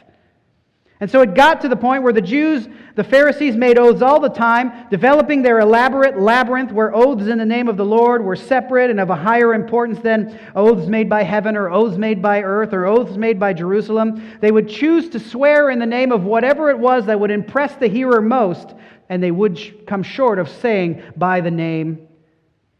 And 0.98 1.10
so 1.10 1.20
it 1.20 1.34
got 1.34 1.60
to 1.60 1.68
the 1.68 1.76
point 1.76 2.02
where 2.02 2.12
the 2.12 2.22
Jews, 2.22 2.68
the 2.94 3.04
Pharisees, 3.04 3.54
made 3.54 3.78
oaths 3.78 4.00
all 4.00 4.18
the 4.18 4.30
time, 4.30 4.72
developing 4.90 5.42
their 5.42 5.60
elaborate 5.60 6.18
labyrinth 6.18 6.72
where 6.72 6.94
oaths 6.94 7.26
in 7.26 7.36
the 7.36 7.44
name 7.44 7.68
of 7.68 7.76
the 7.76 7.84
Lord 7.84 8.24
were 8.24 8.34
separate 8.34 8.88
and 8.90 8.98
of 8.98 9.10
a 9.10 9.14
higher 9.14 9.52
importance 9.52 9.98
than 9.98 10.38
oaths 10.54 10.86
made 10.86 11.10
by 11.10 11.22
heaven 11.22 11.54
or 11.54 11.70
oaths 11.70 11.98
made 11.98 12.22
by 12.22 12.42
earth 12.42 12.72
or 12.72 12.86
oaths 12.86 13.16
made 13.18 13.38
by 13.38 13.52
Jerusalem. 13.52 14.38
They 14.40 14.50
would 14.50 14.70
choose 14.70 15.10
to 15.10 15.20
swear 15.20 15.68
in 15.68 15.78
the 15.78 15.86
name 15.86 16.12
of 16.12 16.24
whatever 16.24 16.70
it 16.70 16.78
was 16.78 17.04
that 17.06 17.20
would 17.20 17.30
impress 17.30 17.76
the 17.76 17.88
hearer 17.88 18.22
most, 18.22 18.74
and 19.10 19.22
they 19.22 19.30
would 19.30 19.86
come 19.86 20.02
short 20.02 20.38
of 20.38 20.48
saying, 20.48 21.02
by 21.14 21.42
the 21.42 21.50
name 21.50 22.08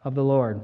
of 0.05 0.15
the 0.15 0.25
Lord. 0.25 0.63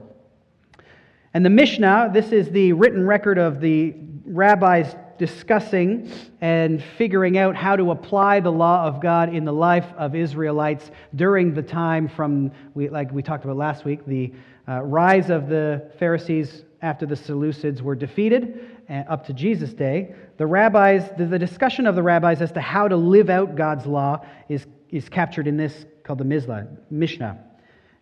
And 1.35 1.45
the 1.45 1.51
Mishnah, 1.51 2.11
this 2.15 2.33
is 2.33 2.51
the 2.51 2.73
written 2.73 3.07
record 3.07 3.37
of 3.37 3.61
the 3.61 3.95
rabbis 4.25 4.95
discussing 5.23 6.11
and 6.41 6.83
figuring 6.99 7.39
out 7.39 7.55
how 7.55 7.77
to 7.77 7.93
apply 7.93 8.41
the 8.41 8.51
law 8.51 8.85
of 8.85 9.01
God 9.01 9.33
in 9.33 9.45
the 9.45 9.53
life 9.53 9.87
of 9.97 10.17
Israelites 10.17 10.91
during 11.15 11.55
the 11.55 11.63
time 11.63 12.09
from, 12.09 12.51
like 12.75 13.13
we 13.13 13.23
talked 13.23 13.45
about 13.45 13.57
last 13.57 13.85
week, 13.85 14.05
the 14.05 14.33
uh, 14.69 14.81
rise 14.81 15.31
of 15.31 15.49
the 15.49 15.93
Pharisees 16.01 16.65
after 16.81 17.07
the 17.07 17.15
Seleucids 17.15 17.81
were 17.83 17.95
defeated 17.95 18.69
uh, 18.91 18.95
up 19.09 19.25
to 19.27 19.33
Jesus' 19.33 19.73
day. 19.73 20.13
The 20.39 20.47
rabbis, 20.49 21.09
the, 21.17 21.27
the 21.27 21.39
discussion 21.39 21.87
of 21.87 21.95
the 21.95 22.03
rabbis 22.03 22.43
as 22.43 22.51
to 22.51 22.61
how 22.61 22.89
to 22.89 22.97
live 22.97 23.31
out 23.31 23.55
God's 23.55 23.87
law 23.87 24.27
is, 24.49 24.67
is 24.91 25.09
captured 25.09 25.47
in 25.47 25.57
this 25.57 25.87
called 26.03 26.19
the 26.19 26.25
Mizla, 26.25 26.67
Mishnah. 26.91 27.39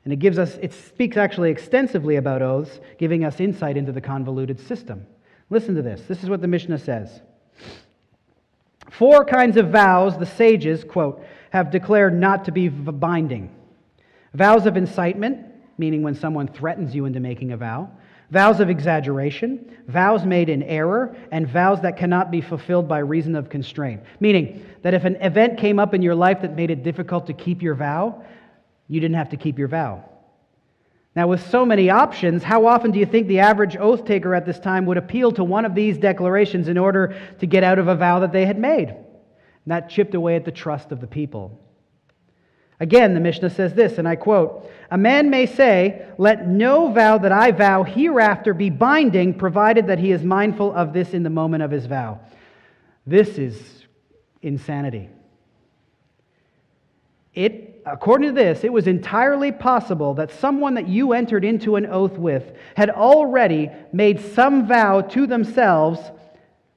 And 0.05 0.13
it 0.15 0.21
gives 0.21 0.39
us, 0.39 0.57
it 0.63 0.73
speaks 0.73 1.19
actually 1.19 1.51
extensively 1.51 2.17
about 2.17 2.41
oaths, 2.41 2.81
giving 2.97 3.27
us 3.27 3.41
insight 3.41 3.77
into 3.77 3.93
the 3.93 4.01
convoluted 4.01 4.59
system. 4.59 5.07
Listen 5.51 5.75
to 5.75 5.83
this. 5.83 6.03
This 6.03 6.23
is 6.23 6.31
what 6.31 6.41
the 6.41 6.49
Mishnah 6.49 6.79
says. 6.79 7.21
Four 8.91 9.25
kinds 9.25 9.57
of 9.57 9.69
vows 9.69 10.17
the 10.19 10.27
sages, 10.27 10.85
quote, 10.85 11.25
have 11.51 11.71
declared 11.71 12.19
not 12.19 12.45
to 12.45 12.53
be 12.53 12.69
binding 12.69 13.51
vows 14.35 14.67
of 14.67 14.77
incitement, 14.77 15.45
meaning 15.79 16.03
when 16.03 16.15
someone 16.15 16.47
threatens 16.47 16.95
you 16.95 17.05
into 17.05 17.21
making 17.21 17.53
a 17.53 17.57
vow, 17.57 17.91
vows 18.31 18.61
of 18.61 18.71
exaggeration, 18.71 19.77
vows 19.89 20.25
made 20.25 20.49
in 20.49 20.63
error, 20.63 21.17
and 21.33 21.49
vows 21.49 21.81
that 21.81 21.97
cannot 21.97 22.31
be 22.31 22.41
fulfilled 22.41 22.87
by 22.87 22.99
reason 22.99 23.35
of 23.35 23.49
constraint. 23.49 24.01
Meaning 24.21 24.65
that 24.83 24.95
if 24.95 25.05
an 25.05 25.17
event 25.17 25.59
came 25.59 25.79
up 25.79 25.95
in 25.95 26.03
your 26.03 26.15
life 26.15 26.43
that 26.43 26.55
made 26.55 26.71
it 26.71 26.85
difficult 26.85 27.27
to 27.27 27.33
keep 27.33 27.61
your 27.61 27.75
vow, 27.75 28.25
you 28.89 29.01
didn't 29.01 29.17
have 29.17 29.31
to 29.31 29.37
keep 29.37 29.59
your 29.59 29.69
vow. 29.69 30.05
Now, 31.17 31.27
with 31.27 31.49
so 31.51 31.67
many 31.67 31.91
options, 31.91 32.45
how 32.45 32.67
often 32.67 32.93
do 32.93 33.01
you 33.01 33.07
think 33.07 33.27
the 33.27 33.41
average 33.41 33.77
oath 33.77 34.05
taker 34.05 34.35
at 34.35 34.47
this 34.47 34.61
time 34.61 34.87
would 34.87 34.97
appeal 34.97 35.33
to 35.33 35.45
one 35.45 35.65
of 35.65 35.75
these 35.75 35.99
declarations 35.99 36.69
in 36.69 36.79
order 36.79 37.17
to 37.41 37.47
get 37.47 37.65
out 37.65 37.81
of 37.81 37.89
a 37.89 37.97
vow 37.97 38.21
that 38.21 38.33
they 38.33 38.47
had 38.47 38.59
made? 38.59 38.89
And 38.91 39.67
that 39.67 39.91
chipped 39.91 40.15
away 40.15 40.37
at 40.37 40.45
the 40.45 40.53
trust 40.53 40.93
of 40.93 41.01
the 41.01 41.09
people. 41.09 41.59
Again, 42.79 43.13
the 43.13 43.21
Mishnah 43.21 43.51
says 43.51 43.75
this, 43.75 43.99
and 43.99 44.09
I 44.09 44.17
quote 44.17 44.71
A 44.91 44.97
man 44.97 45.31
may 45.31 45.47
say, 45.47 46.07
Let 46.17 46.49
no 46.49 46.91
vow 46.93 47.19
that 47.19 47.33
I 47.33 47.51
vow 47.51 47.83
hereafter 47.83 48.55
be 48.55 48.71
binding, 48.71 49.35
provided 49.35 49.89
that 49.89 49.99
he 49.99 50.13
is 50.13 50.23
mindful 50.23 50.73
of 50.73 50.93
this 50.93 51.13
in 51.13 51.23
the 51.25 51.31
moment 51.31 51.63
of 51.63 51.71
his 51.71 51.87
vow. 51.87 52.21
This 53.07 53.37
is 53.37 53.85
insanity. 54.41 55.11
It 57.35 57.70
according 57.87 58.29
to 58.29 58.35
this, 58.35 58.65
it 58.65 58.73
was 58.73 58.87
entirely 58.87 59.53
possible 59.53 60.15
that 60.15 60.31
someone 60.31 60.75
that 60.75 60.89
you 60.89 61.13
entered 61.13 61.45
into 61.45 61.77
an 61.77 61.87
oath 61.87 62.17
with 62.19 62.53
had 62.77 62.91
already 62.91 63.71
made 63.93 64.21
some 64.21 64.67
vow 64.67 65.01
to 65.01 65.27
themselves 65.27 66.01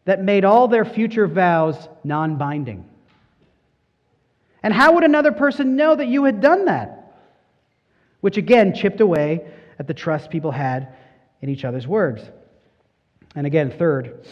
that 0.05 0.23
made 0.23 0.45
all 0.45 0.67
their 0.67 0.85
future 0.85 1.27
vows 1.27 1.87
non 2.03 2.37
binding. 2.37 2.85
And 4.61 4.73
how 4.73 4.93
would 4.93 5.03
another 5.03 5.31
person 5.31 5.75
know 5.75 5.95
that 5.95 6.07
you 6.07 6.23
had 6.23 6.41
done 6.41 6.65
that? 6.65 7.15
Which 8.21 8.37
again 8.37 8.73
chipped 8.73 9.01
away 9.01 9.45
at 9.77 9.87
the 9.87 9.93
trust 9.93 10.29
people 10.29 10.51
had 10.51 10.95
in 11.41 11.49
each 11.49 11.65
other's 11.65 11.87
words. 11.87 12.23
And 13.35 13.45
again, 13.45 13.71
third, 13.71 14.25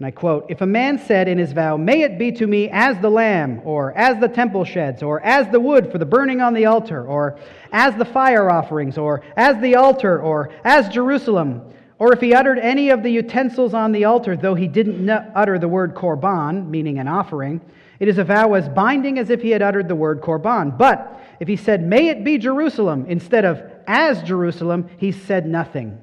and 0.00 0.06
I 0.06 0.10
quote 0.12 0.46
If 0.48 0.62
a 0.62 0.66
man 0.66 0.98
said 0.98 1.28
in 1.28 1.36
his 1.36 1.52
vow, 1.52 1.76
May 1.76 2.00
it 2.00 2.18
be 2.18 2.32
to 2.32 2.46
me 2.46 2.70
as 2.70 2.98
the 3.02 3.10
lamb, 3.10 3.60
or 3.64 3.92
as 3.92 4.18
the 4.18 4.28
temple 4.28 4.64
sheds, 4.64 5.02
or 5.02 5.20
as 5.20 5.46
the 5.52 5.60
wood 5.60 5.92
for 5.92 5.98
the 5.98 6.06
burning 6.06 6.40
on 6.40 6.54
the 6.54 6.64
altar, 6.64 7.06
or 7.06 7.38
as 7.70 7.94
the 7.96 8.06
fire 8.06 8.50
offerings, 8.50 8.96
or 8.96 9.22
as 9.36 9.60
the 9.60 9.74
altar, 9.74 10.18
or 10.18 10.54
as 10.64 10.88
Jerusalem, 10.88 11.70
or 11.98 12.14
if 12.14 12.20
he 12.22 12.32
uttered 12.32 12.58
any 12.58 12.88
of 12.88 13.02
the 13.02 13.10
utensils 13.10 13.74
on 13.74 13.92
the 13.92 14.06
altar, 14.06 14.38
though 14.38 14.54
he 14.54 14.68
didn't 14.68 15.10
utter 15.10 15.58
the 15.58 15.68
word 15.68 15.94
korban, 15.94 16.66
meaning 16.70 16.98
an 16.98 17.06
offering, 17.06 17.60
it 17.98 18.08
is 18.08 18.16
a 18.16 18.24
vow 18.24 18.54
as 18.54 18.70
binding 18.70 19.18
as 19.18 19.28
if 19.28 19.42
he 19.42 19.50
had 19.50 19.60
uttered 19.60 19.86
the 19.86 19.94
word 19.94 20.22
korban. 20.22 20.78
But 20.78 21.20
if 21.40 21.46
he 21.46 21.56
said, 21.56 21.82
May 21.86 22.08
it 22.08 22.24
be 22.24 22.38
Jerusalem, 22.38 23.04
instead 23.06 23.44
of 23.44 23.62
as 23.86 24.22
Jerusalem, 24.22 24.88
he 24.96 25.12
said 25.12 25.46
nothing, 25.46 26.00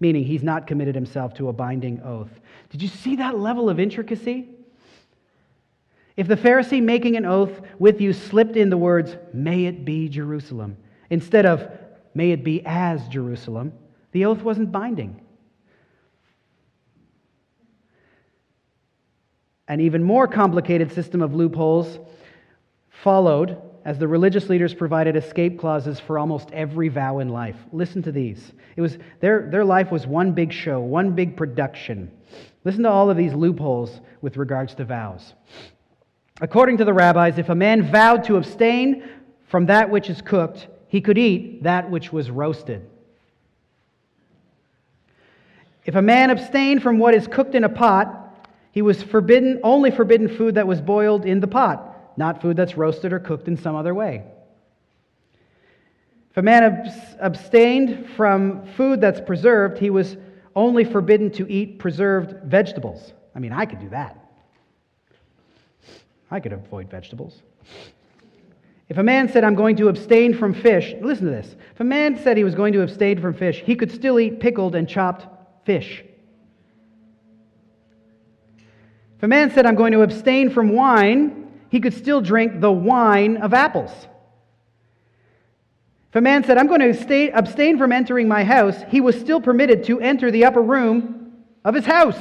meaning 0.00 0.24
he's 0.24 0.42
not 0.42 0.66
committed 0.66 0.96
himself 0.96 1.32
to 1.34 1.48
a 1.48 1.52
binding 1.52 2.02
oath. 2.02 2.40
Did 2.74 2.82
you 2.82 2.88
see 2.88 3.14
that 3.16 3.38
level 3.38 3.70
of 3.70 3.78
intricacy? 3.78 4.48
If 6.16 6.26
the 6.26 6.34
Pharisee 6.34 6.82
making 6.82 7.16
an 7.16 7.24
oath 7.24 7.60
with 7.78 8.00
you 8.00 8.12
slipped 8.12 8.56
in 8.56 8.68
the 8.68 8.76
words, 8.76 9.16
May 9.32 9.66
it 9.66 9.84
be 9.84 10.08
Jerusalem, 10.08 10.76
instead 11.08 11.46
of 11.46 11.68
may 12.14 12.32
it 12.32 12.42
be 12.42 12.62
as 12.66 13.06
Jerusalem, 13.06 13.74
the 14.10 14.24
oath 14.24 14.42
wasn't 14.42 14.72
binding. 14.72 15.20
An 19.68 19.80
even 19.80 20.02
more 20.02 20.26
complicated 20.26 20.90
system 20.90 21.22
of 21.22 21.32
loopholes 21.32 22.00
followed 22.90 23.56
as 23.84 24.00
the 24.00 24.08
religious 24.08 24.48
leaders 24.48 24.74
provided 24.74 25.14
escape 25.14 25.60
clauses 25.60 26.00
for 26.00 26.18
almost 26.18 26.50
every 26.50 26.88
vow 26.88 27.20
in 27.20 27.28
life. 27.28 27.56
Listen 27.70 28.02
to 28.02 28.10
these. 28.10 28.52
It 28.74 28.80
was, 28.80 28.98
their, 29.20 29.48
their 29.48 29.64
life 29.64 29.92
was 29.92 30.08
one 30.08 30.32
big 30.32 30.52
show, 30.52 30.80
one 30.80 31.12
big 31.12 31.36
production. 31.36 32.10
Listen 32.64 32.82
to 32.84 32.90
all 32.90 33.10
of 33.10 33.16
these 33.16 33.34
loopholes 33.34 34.00
with 34.22 34.36
regards 34.36 34.74
to 34.74 34.84
vows. 34.84 35.34
According 36.40 36.78
to 36.78 36.84
the 36.84 36.92
rabbis, 36.92 37.38
if 37.38 37.48
a 37.48 37.54
man 37.54 37.90
vowed 37.90 38.24
to 38.24 38.36
abstain 38.36 39.04
from 39.46 39.66
that 39.66 39.90
which 39.90 40.10
is 40.10 40.20
cooked, 40.20 40.66
he 40.88 41.00
could 41.00 41.18
eat 41.18 41.62
that 41.62 41.90
which 41.90 42.12
was 42.12 42.30
roasted. 42.30 42.88
If 45.84 45.94
a 45.94 46.02
man 46.02 46.30
abstained 46.30 46.82
from 46.82 46.98
what 46.98 47.14
is 47.14 47.28
cooked 47.28 47.54
in 47.54 47.64
a 47.64 47.68
pot, 47.68 48.20
he 48.72 48.82
was 48.82 49.02
forbidden 49.02 49.60
only 49.62 49.90
forbidden 49.90 50.28
food 50.28 50.54
that 50.56 50.66
was 50.66 50.80
boiled 50.80 51.26
in 51.26 51.40
the 51.40 51.46
pot 51.46 51.94
not 52.16 52.40
food 52.40 52.56
that's 52.56 52.76
roasted 52.76 53.12
or 53.12 53.18
cooked 53.18 53.48
in 53.48 53.56
some 53.56 53.76
other 53.76 53.94
way. 53.94 54.22
If 56.30 56.36
a 56.36 56.42
man 56.42 56.90
abstained 57.20 58.10
from 58.16 58.66
food 58.76 59.00
that's 59.00 59.20
preserved, 59.20 59.78
he 59.78 59.90
was 59.90 60.16
only 60.56 60.84
forbidden 60.84 61.30
to 61.32 61.50
eat 61.50 61.78
preserved 61.78 62.44
vegetables. 62.44 63.12
I 63.34 63.38
mean, 63.38 63.52
I 63.52 63.66
could 63.66 63.80
do 63.80 63.88
that. 63.90 64.18
I 66.30 66.40
could 66.40 66.52
avoid 66.52 66.90
vegetables. 66.90 67.42
If 68.88 68.98
a 68.98 69.02
man 69.02 69.28
said, 69.28 69.44
I'm 69.44 69.54
going 69.54 69.76
to 69.76 69.88
abstain 69.88 70.34
from 70.36 70.52
fish, 70.52 70.94
listen 71.00 71.26
to 71.26 71.30
this. 71.30 71.56
If 71.74 71.80
a 71.80 71.84
man 71.84 72.18
said 72.22 72.36
he 72.36 72.44
was 72.44 72.54
going 72.54 72.72
to 72.74 72.82
abstain 72.82 73.20
from 73.20 73.34
fish, 73.34 73.62
he 73.64 73.74
could 73.74 73.90
still 73.90 74.20
eat 74.20 74.40
pickled 74.40 74.74
and 74.74 74.88
chopped 74.88 75.26
fish. 75.64 76.04
If 79.16 79.22
a 79.22 79.28
man 79.28 79.50
said, 79.50 79.64
I'm 79.64 79.74
going 79.74 79.92
to 79.92 80.02
abstain 80.02 80.50
from 80.50 80.70
wine, 80.70 81.50
he 81.70 81.80
could 81.80 81.94
still 81.94 82.20
drink 82.20 82.60
the 82.60 82.70
wine 82.70 83.38
of 83.38 83.54
apples. 83.54 83.90
If 86.14 86.18
a 86.18 86.20
man 86.20 86.44
said, 86.44 86.58
I'm 86.58 86.68
going 86.68 86.78
to 86.78 87.30
abstain 87.34 87.76
from 87.76 87.90
entering 87.90 88.28
my 88.28 88.44
house, 88.44 88.76
he 88.86 89.00
was 89.00 89.18
still 89.18 89.40
permitted 89.40 89.82
to 89.86 90.00
enter 90.00 90.30
the 90.30 90.44
upper 90.44 90.62
room 90.62 91.32
of 91.64 91.74
his 91.74 91.84
house. 91.84 92.16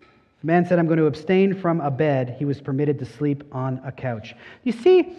If 0.00 0.44
a 0.44 0.46
man 0.46 0.64
said, 0.64 0.78
I'm 0.78 0.86
going 0.86 1.00
to 1.00 1.06
abstain 1.06 1.52
from 1.52 1.80
a 1.80 1.90
bed, 1.90 2.36
he 2.38 2.44
was 2.44 2.60
permitted 2.60 3.00
to 3.00 3.06
sleep 3.06 3.42
on 3.50 3.80
a 3.84 3.90
couch. 3.90 4.36
You 4.62 4.70
see, 4.70 5.16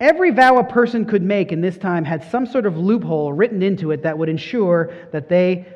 every 0.00 0.30
vow 0.30 0.56
a 0.56 0.64
person 0.64 1.04
could 1.04 1.22
make 1.22 1.52
in 1.52 1.60
this 1.60 1.76
time 1.76 2.06
had 2.06 2.24
some 2.30 2.46
sort 2.46 2.64
of 2.64 2.78
loophole 2.78 3.34
written 3.34 3.62
into 3.62 3.90
it 3.90 4.04
that 4.04 4.16
would 4.16 4.30
ensure 4.30 4.94
that 5.12 5.28
they 5.28 5.66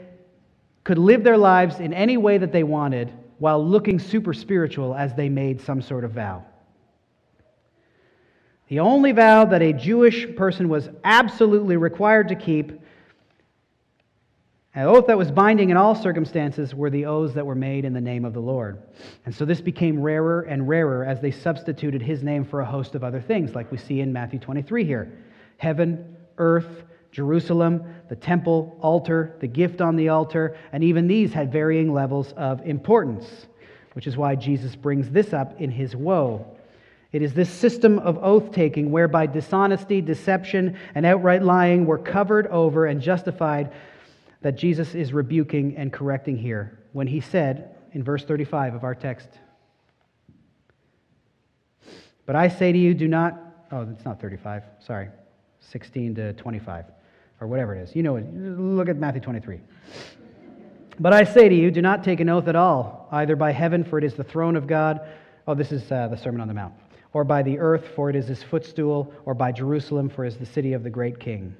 could 0.82 0.96
live 0.96 1.22
their 1.22 1.36
lives 1.36 1.80
in 1.80 1.92
any 1.92 2.16
way 2.16 2.38
that 2.38 2.52
they 2.52 2.62
wanted 2.62 3.12
while 3.36 3.62
looking 3.62 3.98
super 3.98 4.32
spiritual 4.32 4.94
as 4.94 5.12
they 5.12 5.28
made 5.28 5.60
some 5.60 5.82
sort 5.82 6.04
of 6.04 6.12
vow. 6.12 6.42
The 8.74 8.80
only 8.80 9.12
vow 9.12 9.44
that 9.44 9.62
a 9.62 9.72
Jewish 9.72 10.26
person 10.34 10.68
was 10.68 10.88
absolutely 11.04 11.76
required 11.76 12.26
to 12.30 12.34
keep, 12.34 12.72
an 14.74 14.86
oath 14.86 15.06
that 15.06 15.16
was 15.16 15.30
binding 15.30 15.70
in 15.70 15.76
all 15.76 15.94
circumstances, 15.94 16.74
were 16.74 16.90
the 16.90 17.06
oaths 17.06 17.34
that 17.34 17.46
were 17.46 17.54
made 17.54 17.84
in 17.84 17.92
the 17.92 18.00
name 18.00 18.24
of 18.24 18.34
the 18.34 18.40
Lord. 18.40 18.82
And 19.26 19.32
so 19.32 19.44
this 19.44 19.60
became 19.60 20.00
rarer 20.00 20.40
and 20.40 20.68
rarer 20.68 21.04
as 21.04 21.20
they 21.20 21.30
substituted 21.30 22.02
his 22.02 22.24
name 22.24 22.44
for 22.44 22.62
a 22.62 22.66
host 22.66 22.96
of 22.96 23.04
other 23.04 23.20
things, 23.20 23.54
like 23.54 23.70
we 23.70 23.78
see 23.78 24.00
in 24.00 24.12
Matthew 24.12 24.40
23 24.40 24.84
here 24.84 25.22
heaven, 25.58 26.16
earth, 26.38 26.82
Jerusalem, 27.12 27.80
the 28.08 28.16
temple, 28.16 28.76
altar, 28.80 29.36
the 29.38 29.46
gift 29.46 29.82
on 29.82 29.94
the 29.94 30.08
altar, 30.08 30.56
and 30.72 30.82
even 30.82 31.06
these 31.06 31.32
had 31.32 31.52
varying 31.52 31.92
levels 31.92 32.32
of 32.32 32.60
importance, 32.66 33.46
which 33.92 34.08
is 34.08 34.16
why 34.16 34.34
Jesus 34.34 34.74
brings 34.74 35.10
this 35.10 35.32
up 35.32 35.60
in 35.60 35.70
his 35.70 35.94
woe. 35.94 36.44
It 37.14 37.22
is 37.22 37.32
this 37.32 37.48
system 37.48 38.00
of 38.00 38.18
oath 38.24 38.50
taking 38.50 38.90
whereby 38.90 39.26
dishonesty, 39.26 40.00
deception, 40.00 40.76
and 40.96 41.06
outright 41.06 41.44
lying 41.44 41.86
were 41.86 41.96
covered 41.96 42.48
over 42.48 42.86
and 42.86 43.00
justified 43.00 43.70
that 44.40 44.56
Jesus 44.56 44.96
is 44.96 45.12
rebuking 45.12 45.76
and 45.76 45.92
correcting 45.92 46.36
here 46.36 46.76
when 46.92 47.06
he 47.06 47.20
said 47.20 47.76
in 47.92 48.02
verse 48.02 48.24
35 48.24 48.74
of 48.74 48.82
our 48.82 48.96
text, 48.96 49.28
But 52.26 52.34
I 52.34 52.48
say 52.48 52.72
to 52.72 52.78
you, 52.78 52.94
do 52.94 53.06
not, 53.06 53.38
oh, 53.70 53.82
it's 53.92 54.04
not 54.04 54.20
35, 54.20 54.64
sorry, 54.80 55.08
16 55.60 56.16
to 56.16 56.32
25 56.32 56.86
or 57.40 57.46
whatever 57.46 57.76
it 57.76 57.82
is. 57.82 57.94
You 57.94 58.02
know. 58.02 58.16
Look 58.16 58.88
at 58.88 58.96
Matthew 58.96 59.20
23. 59.20 59.60
But 60.98 61.12
I 61.12 61.22
say 61.22 61.48
to 61.48 61.54
you, 61.54 61.70
do 61.70 61.80
not 61.80 62.02
take 62.02 62.18
an 62.18 62.28
oath 62.28 62.48
at 62.48 62.56
all, 62.56 63.08
either 63.12 63.36
by 63.36 63.52
heaven, 63.52 63.84
for 63.84 63.98
it 63.98 64.04
is 64.04 64.14
the 64.14 64.24
throne 64.24 64.56
of 64.56 64.66
God. 64.66 65.00
Oh, 65.46 65.54
this 65.54 65.70
is 65.70 65.92
uh, 65.92 66.08
the 66.08 66.16
Sermon 66.16 66.40
on 66.40 66.48
the 66.48 66.54
Mount. 66.54 66.74
Or 67.14 67.24
by 67.24 67.42
the 67.42 67.58
earth, 67.58 67.88
for 67.96 68.10
it 68.10 68.16
is 68.16 68.26
his 68.26 68.42
footstool, 68.42 69.14
or 69.24 69.32
by 69.32 69.52
Jerusalem, 69.52 70.10
for 70.10 70.26
it 70.26 70.28
is 70.28 70.36
the 70.36 70.44
city 70.44 70.74
of 70.74 70.82
the 70.82 70.90
great 70.90 71.18
king. 71.18 71.56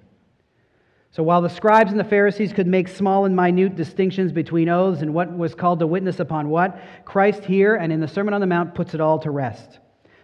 So 1.12 1.22
while 1.22 1.40
the 1.40 1.48
scribes 1.48 1.92
and 1.92 2.00
the 2.00 2.04
Pharisees 2.04 2.52
could 2.52 2.66
make 2.66 2.88
small 2.88 3.24
and 3.24 3.36
minute 3.36 3.76
distinctions 3.76 4.32
between 4.32 4.68
oaths 4.68 5.00
and 5.00 5.14
what 5.14 5.34
was 5.34 5.54
called 5.54 5.78
to 5.78 5.86
witness 5.86 6.18
upon 6.18 6.48
what, 6.48 6.82
Christ 7.04 7.44
here 7.44 7.76
and 7.76 7.92
in 7.92 8.00
the 8.00 8.08
Sermon 8.08 8.34
on 8.34 8.40
the 8.40 8.48
Mount 8.48 8.74
puts 8.74 8.94
it 8.94 9.00
all 9.00 9.20
to 9.20 9.30
rest, 9.30 9.78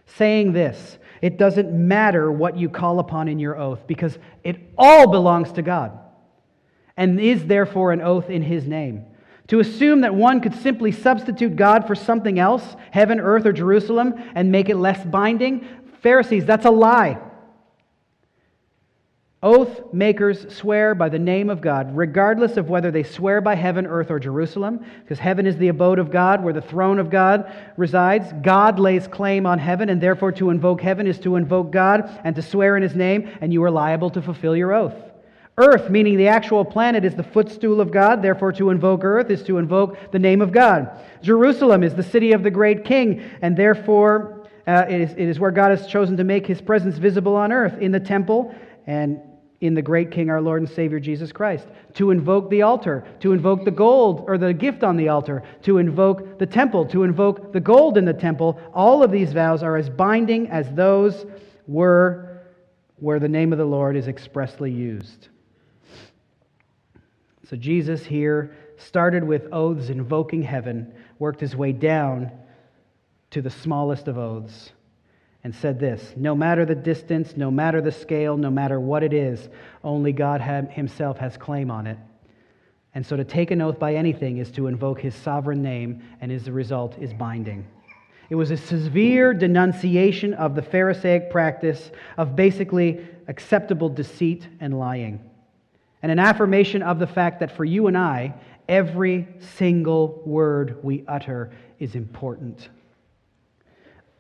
saying 0.05 0.53
this 0.53 0.99
it 1.23 1.37
doesn't 1.37 1.71
matter 1.71 2.33
what 2.33 2.57
you 2.57 2.69
call 2.69 2.99
upon 2.99 3.29
in 3.29 3.39
your 3.39 3.57
oath 3.57 3.87
because 3.87 4.19
it 4.43 4.57
all 4.77 5.09
belongs 5.13 5.53
to 5.53 5.63
God 5.63 5.97
and 6.97 7.21
is 7.21 7.47
therefore 7.47 7.93
an 7.93 8.01
oath 8.01 8.29
in 8.29 8.43
His 8.43 8.67
name. 8.67 9.05
To 9.51 9.59
assume 9.59 10.03
that 10.03 10.15
one 10.15 10.41
could 10.41 10.55
simply 10.55 10.93
substitute 10.93 11.57
God 11.57 11.89
for 11.89 11.97
something 11.97 12.39
else, 12.39 12.77
heaven, 12.93 13.19
earth, 13.19 13.47
or 13.47 13.53
Jerusalem, 13.53 14.15
and 14.37 14.53
make 14.53 14.69
it 14.69 14.77
less 14.77 15.05
binding, 15.05 15.67
Pharisees, 16.03 16.47
that's 16.47 16.67
a 16.67 16.71
lie. 16.71 17.19
Oath 19.43 19.93
makers 19.93 20.55
swear 20.55 20.95
by 20.95 21.09
the 21.09 21.19
name 21.19 21.51
of 21.51 21.61
God, 21.61 21.97
regardless 21.97 22.59
of 22.59 22.69
whether 22.69 22.93
they 22.93 23.03
swear 23.03 23.41
by 23.41 23.57
heaven, 23.57 23.89
earth, 23.89 24.13
or 24.13 24.21
Jerusalem, 24.21 24.85
because 25.01 25.19
heaven 25.19 25.47
is 25.47 25.57
the 25.57 25.67
abode 25.67 25.99
of 25.99 26.13
God, 26.13 26.45
where 26.45 26.53
the 26.53 26.63
throne 26.63 27.01
of 27.01 27.11
God 27.11 27.53
resides. 27.77 28.33
God 28.43 28.79
lays 28.79 29.09
claim 29.09 29.47
on 29.47 29.59
heaven, 29.59 29.89
and 29.89 30.01
therefore 30.01 30.31
to 30.33 30.51
invoke 30.51 30.81
heaven 30.81 31.09
is 31.09 31.19
to 31.21 31.35
invoke 31.35 31.73
God 31.73 32.09
and 32.23 32.37
to 32.37 32.43
swear 32.43 32.77
in 32.77 32.85
his 32.85 32.95
name, 32.95 33.29
and 33.41 33.53
you 33.53 33.65
are 33.65 33.71
liable 33.71 34.11
to 34.11 34.23
fulfill 34.23 34.55
your 34.55 34.73
oath. 34.73 35.10
Earth, 35.61 35.91
meaning 35.91 36.17
the 36.17 36.29
actual 36.29 36.65
planet, 36.65 37.05
is 37.05 37.15
the 37.15 37.23
footstool 37.23 37.81
of 37.81 37.91
God, 37.91 38.23
therefore 38.23 38.53
to 38.53 38.71
invoke 38.71 39.05
earth 39.05 39.31
is 39.31 39.43
to 39.43 39.59
invoke 39.59 40.11
the 40.11 40.19
name 40.19 40.41
of 40.41 40.53
God. 40.53 40.91
Jerusalem 41.23 41.83
is 41.83 41.95
the 41.95 42.03
city 42.03 42.33
of 42.33 42.43
the 42.43 42.51
great 42.51 42.85
king, 42.85 43.23
and 43.43 43.57
therefore 43.57 44.49
uh, 44.67 44.87
it, 44.89 45.01
is, 45.01 45.11
it 45.13 45.29
is 45.29 45.39
where 45.39 45.51
God 45.51 45.71
has 45.71 45.87
chosen 45.87 46.17
to 46.17 46.25
make 46.25 46.47
his 46.47 46.61
presence 46.61 46.97
visible 46.97 47.37
on 47.37 47.53
earth 47.53 47.77
in 47.79 47.93
the 47.93 48.01
temple 48.01 48.55
and 48.87 49.21
in 49.61 49.75
the 49.75 49.83
great 49.83 50.11
King, 50.11 50.31
our 50.31 50.41
Lord 50.41 50.63
and 50.63 50.71
Savior 50.71 50.99
Jesus 50.99 51.33
Christ, 51.33 51.67
to 51.95 52.11
invoke 52.11 52.49
the 52.49 52.63
altar, 52.63 53.05
to 53.21 53.33
invoke 53.33 53.65
the 53.65 53.71
gold 53.71 54.25
or 54.27 54.39
the 54.39 54.55
gift 54.55 54.83
on 54.83 54.97
the 54.97 55.09
altar, 55.09 55.43
to 55.63 55.77
invoke 55.77 56.39
the 56.39 56.47
temple, 56.47 56.87
to 56.87 57.03
invoke 57.03 57.53
the 57.53 57.61
gold 57.61 57.99
in 57.99 58.07
the 58.07 58.15
temple. 58.15 58.59
All 58.73 59.03
of 59.03 59.11
these 59.11 59.35
vows 59.35 59.63
are 59.63 59.77
as 59.77 59.91
binding 59.91 60.49
as 60.49 60.73
those 60.73 61.27
were 61.67 62.41
where 62.97 63.19
the 63.19 63.29
name 63.29 63.53
of 63.53 63.59
the 63.59 63.65
Lord 63.65 63.97
is 63.97 64.09
expressly 64.09 64.71
used. 64.71 65.29
So 67.51 67.57
Jesus 67.57 68.07
here 68.07 68.55
started 68.77 69.25
with 69.25 69.49
oaths 69.51 69.89
invoking 69.89 70.43
heaven, 70.43 70.95
worked 71.19 71.41
his 71.41 71.57
way 71.57 71.73
down 71.73 72.31
to 73.33 73.43
the 73.43 73.51
smallest 73.51 74.07
of 74.07 74.17
oaths 74.17 74.71
and 75.43 75.53
said 75.53 75.81
this 75.81 76.15
No 76.17 76.37
matter 76.37 76.65
the 76.65 76.77
distance, 76.77 77.37
no 77.37 77.51
matter 77.51 77.81
the 77.81 77.91
scale, 77.91 78.37
no 78.37 78.53
matter 78.53 78.79
what 78.79 79.03
it 79.03 79.13
is, 79.13 79.49
only 79.83 80.13
God 80.13 80.41
Himself 80.41 81.19
has 81.19 81.37
claim 81.37 81.73
on 81.73 81.89
it. 81.89 81.99
And 82.95 83.05
so 83.05 83.17
to 83.17 83.25
take 83.25 83.51
an 83.51 83.61
oath 83.61 83.81
by 83.81 83.97
anything 83.97 84.39
is 84.39 84.53
to 84.53 84.69
invoke 84.69 85.01
His 85.01 85.17
sovereign 85.17 85.61
name, 85.61 86.05
and 86.21 86.31
as 86.31 86.47
a 86.47 86.53
result 86.53 86.99
is 87.01 87.13
binding. 87.13 87.67
It 88.29 88.37
was 88.37 88.53
a 88.53 88.57
severe 88.57 89.35
denunciation 89.35 90.35
of 90.35 90.55
the 90.55 90.63
Pharisaic 90.63 91.33
practice 91.33 91.91
of 92.17 92.37
basically 92.37 93.05
acceptable 93.27 93.89
deceit 93.89 94.47
and 94.61 94.79
lying, 94.79 95.30
and 96.03 96.11
an 96.11 96.19
affirmation 96.19 96.83
of 96.83 96.99
the 96.99 97.07
fact 97.07 97.41
that 97.41 97.57
for 97.57 97.65
you 97.65 97.87
and 97.87 97.97
I, 97.97 98.35
every 98.69 99.29
single 99.57 100.23
word 100.25 100.79
we 100.83 101.05
utter 101.07 101.51
is 101.79 101.95
important. 101.95 102.69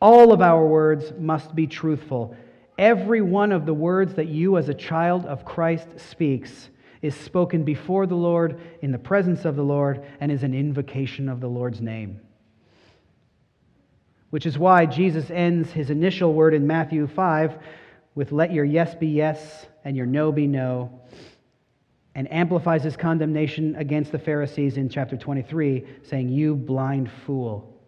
All 0.00 0.32
of 0.32 0.40
our 0.40 0.66
words 0.66 1.12
must 1.18 1.54
be 1.54 1.66
truthful. 1.66 2.36
Every 2.78 3.20
one 3.20 3.52
of 3.52 3.66
the 3.66 3.74
words 3.74 4.14
that 4.14 4.28
you, 4.28 4.56
as 4.56 4.68
a 4.68 4.74
child 4.74 5.26
of 5.26 5.44
Christ, 5.44 5.88
speaks 5.98 6.70
is 7.02 7.14
spoken 7.14 7.64
before 7.64 8.06
the 8.06 8.14
Lord, 8.14 8.60
in 8.82 8.92
the 8.92 8.98
presence 8.98 9.44
of 9.44 9.56
the 9.56 9.62
Lord, 9.62 10.04
and 10.20 10.30
is 10.30 10.42
an 10.42 10.54
invocation 10.54 11.28
of 11.28 11.40
the 11.40 11.48
Lord's 11.48 11.80
name. 11.80 12.20
Which 14.30 14.46
is 14.46 14.58
why 14.58 14.86
Jesus 14.86 15.30
ends 15.30 15.70
his 15.70 15.90
initial 15.90 16.32
word 16.34 16.54
in 16.54 16.66
Matthew 16.66 17.06
5 17.06 17.58
with, 18.14 18.32
Let 18.32 18.52
your 18.52 18.64
yes 18.64 18.94
be 18.94 19.08
yes 19.08 19.66
and 19.84 19.96
your 19.96 20.06
no 20.06 20.30
be 20.30 20.46
no, 20.46 21.00
and 22.14 22.30
amplifies 22.32 22.82
his 22.82 22.96
condemnation 22.96 23.76
against 23.76 24.12
the 24.12 24.18
Pharisees 24.18 24.76
in 24.76 24.88
chapter 24.88 25.16
23, 25.16 25.86
saying, 26.02 26.28
You 26.28 26.56
blind 26.56 27.10
fool. 27.24 27.80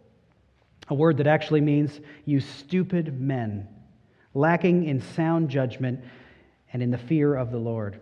A 0.88 0.94
word 0.94 1.16
that 1.18 1.26
actually 1.26 1.60
means, 1.60 2.00
You 2.24 2.40
stupid 2.40 3.20
men, 3.20 3.68
lacking 4.34 4.84
in 4.84 5.00
sound 5.00 5.48
judgment 5.48 6.00
and 6.72 6.82
in 6.82 6.90
the 6.90 6.98
fear 6.98 7.34
of 7.34 7.50
the 7.50 7.58
Lord. 7.58 8.00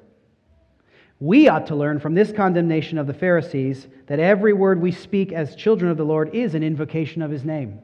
We 1.19 1.49
ought 1.49 1.67
to 1.67 1.77
learn 1.77 2.01
from 2.01 2.15
this 2.15 2.33
condemnation 2.33 2.97
of 2.97 3.07
the 3.07 3.15
Pharisees 3.15 3.87
that 4.07 4.19
every 4.19 4.55
word 4.55 4.81
we 4.81 4.93
speak 4.93 5.33
as 5.33 5.55
children 5.55 5.91
of 5.91 5.99
the 5.99 6.05
Lord 6.05 6.35
is 6.35 6.55
an 6.55 6.63
invocation 6.63 7.21
of 7.21 7.31
his 7.31 7.45
name. 7.45 7.81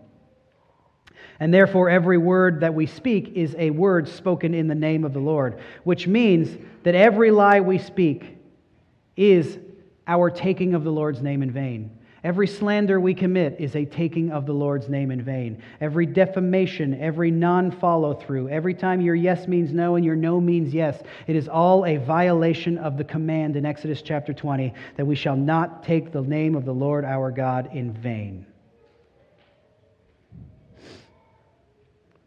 And 1.39 1.53
therefore, 1.53 1.91
every 1.91 2.19
word 2.19 2.61
that 2.61 2.75
we 2.75 2.87
speak 2.87 3.33
is 3.35 3.55
a 3.59 3.71
word 3.71 4.09
spoken 4.09 4.55
in 4.55 4.69
the 4.69 4.75
name 4.75 5.05
of 5.05 5.13
the 5.13 5.21
Lord, 5.21 5.59
which 5.85 6.07
means 6.07 6.57
that 6.83 6.95
every 6.95 7.31
lie 7.31 7.61
we 7.61 7.79
speak 7.79 8.39
is 9.17 9.59
our 10.07 10.31
taking 10.31 10.75
of 10.75 10.85
the 10.85 10.93
Lord's 10.93 11.21
name 11.21 11.43
in 11.43 11.51
vain. 11.51 11.91
Every 12.25 12.49
slander 12.49 12.99
we 12.99 13.15
commit 13.15 13.57
is 13.61 13.77
a 13.77 13.85
taking 13.85 14.33
of 14.33 14.47
the 14.47 14.53
Lord's 14.53 14.89
name 14.89 15.13
in 15.13 15.23
vain. 15.23 15.63
Every 15.81 16.07
defamation, 16.07 17.01
every 17.01 17.31
non 17.31 17.71
follow 17.71 18.15
through, 18.15 18.49
every 18.49 18.75
time 18.75 19.01
your 19.01 19.15
yes 19.15 19.47
means 19.47 19.73
no 19.73 19.95
and 19.95 20.05
your 20.05 20.17
no 20.17 20.41
means 20.41 20.75
yes, 20.75 21.01
it 21.29 21.37
is 21.37 21.47
all 21.47 21.87
a 21.87 21.99
violation 21.99 22.79
of 22.79 22.97
the 22.97 23.05
command 23.05 23.55
in 23.55 23.65
Exodus 23.65 24.03
chapter 24.03 24.33
20 24.33 24.75
that 24.97 25.07
we 25.07 25.15
shall 25.15 25.37
not 25.37 25.85
take 25.85 26.11
the 26.11 26.23
name 26.23 26.57
of 26.57 26.65
the 26.65 26.75
Lord 26.75 27.05
our 27.05 27.31
God 27.31 27.71
in 27.73 27.93
vain. 27.93 28.45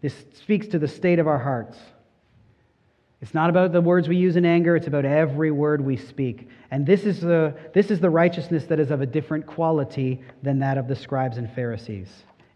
This 0.02 0.16
speaks 0.34 0.68
to 0.68 0.80
the 0.80 0.88
state 0.88 1.20
of 1.20 1.28
our 1.28 1.40
hearts. 1.40 1.78
It's 3.22 3.34
not 3.34 3.50
about 3.50 3.74
the 3.74 3.82
words 3.82 4.08
we 4.08 4.16
use 4.16 4.38
in 4.38 4.46
anger, 4.46 4.78
it's 4.78 4.88
about 4.88 5.04
every 5.04 5.52
word 5.52 5.82
we 5.82 5.98
speak. 5.98 6.48
And 6.72 6.86
this 6.86 7.04
is, 7.04 7.20
the, 7.20 7.54
this 7.74 7.92
is 7.92 8.00
the 8.00 8.10
righteousness 8.10 8.66
that 8.66 8.80
is 8.80 8.92
of 8.92 9.02
a 9.02 9.06
different 9.06 9.46
quality 9.46 10.22
than 10.42 10.60
that 10.60 10.78
of 10.78 10.88
the 10.88 10.96
scribes 10.96 11.38
and 11.38 11.52
Pharisees. 11.52 12.10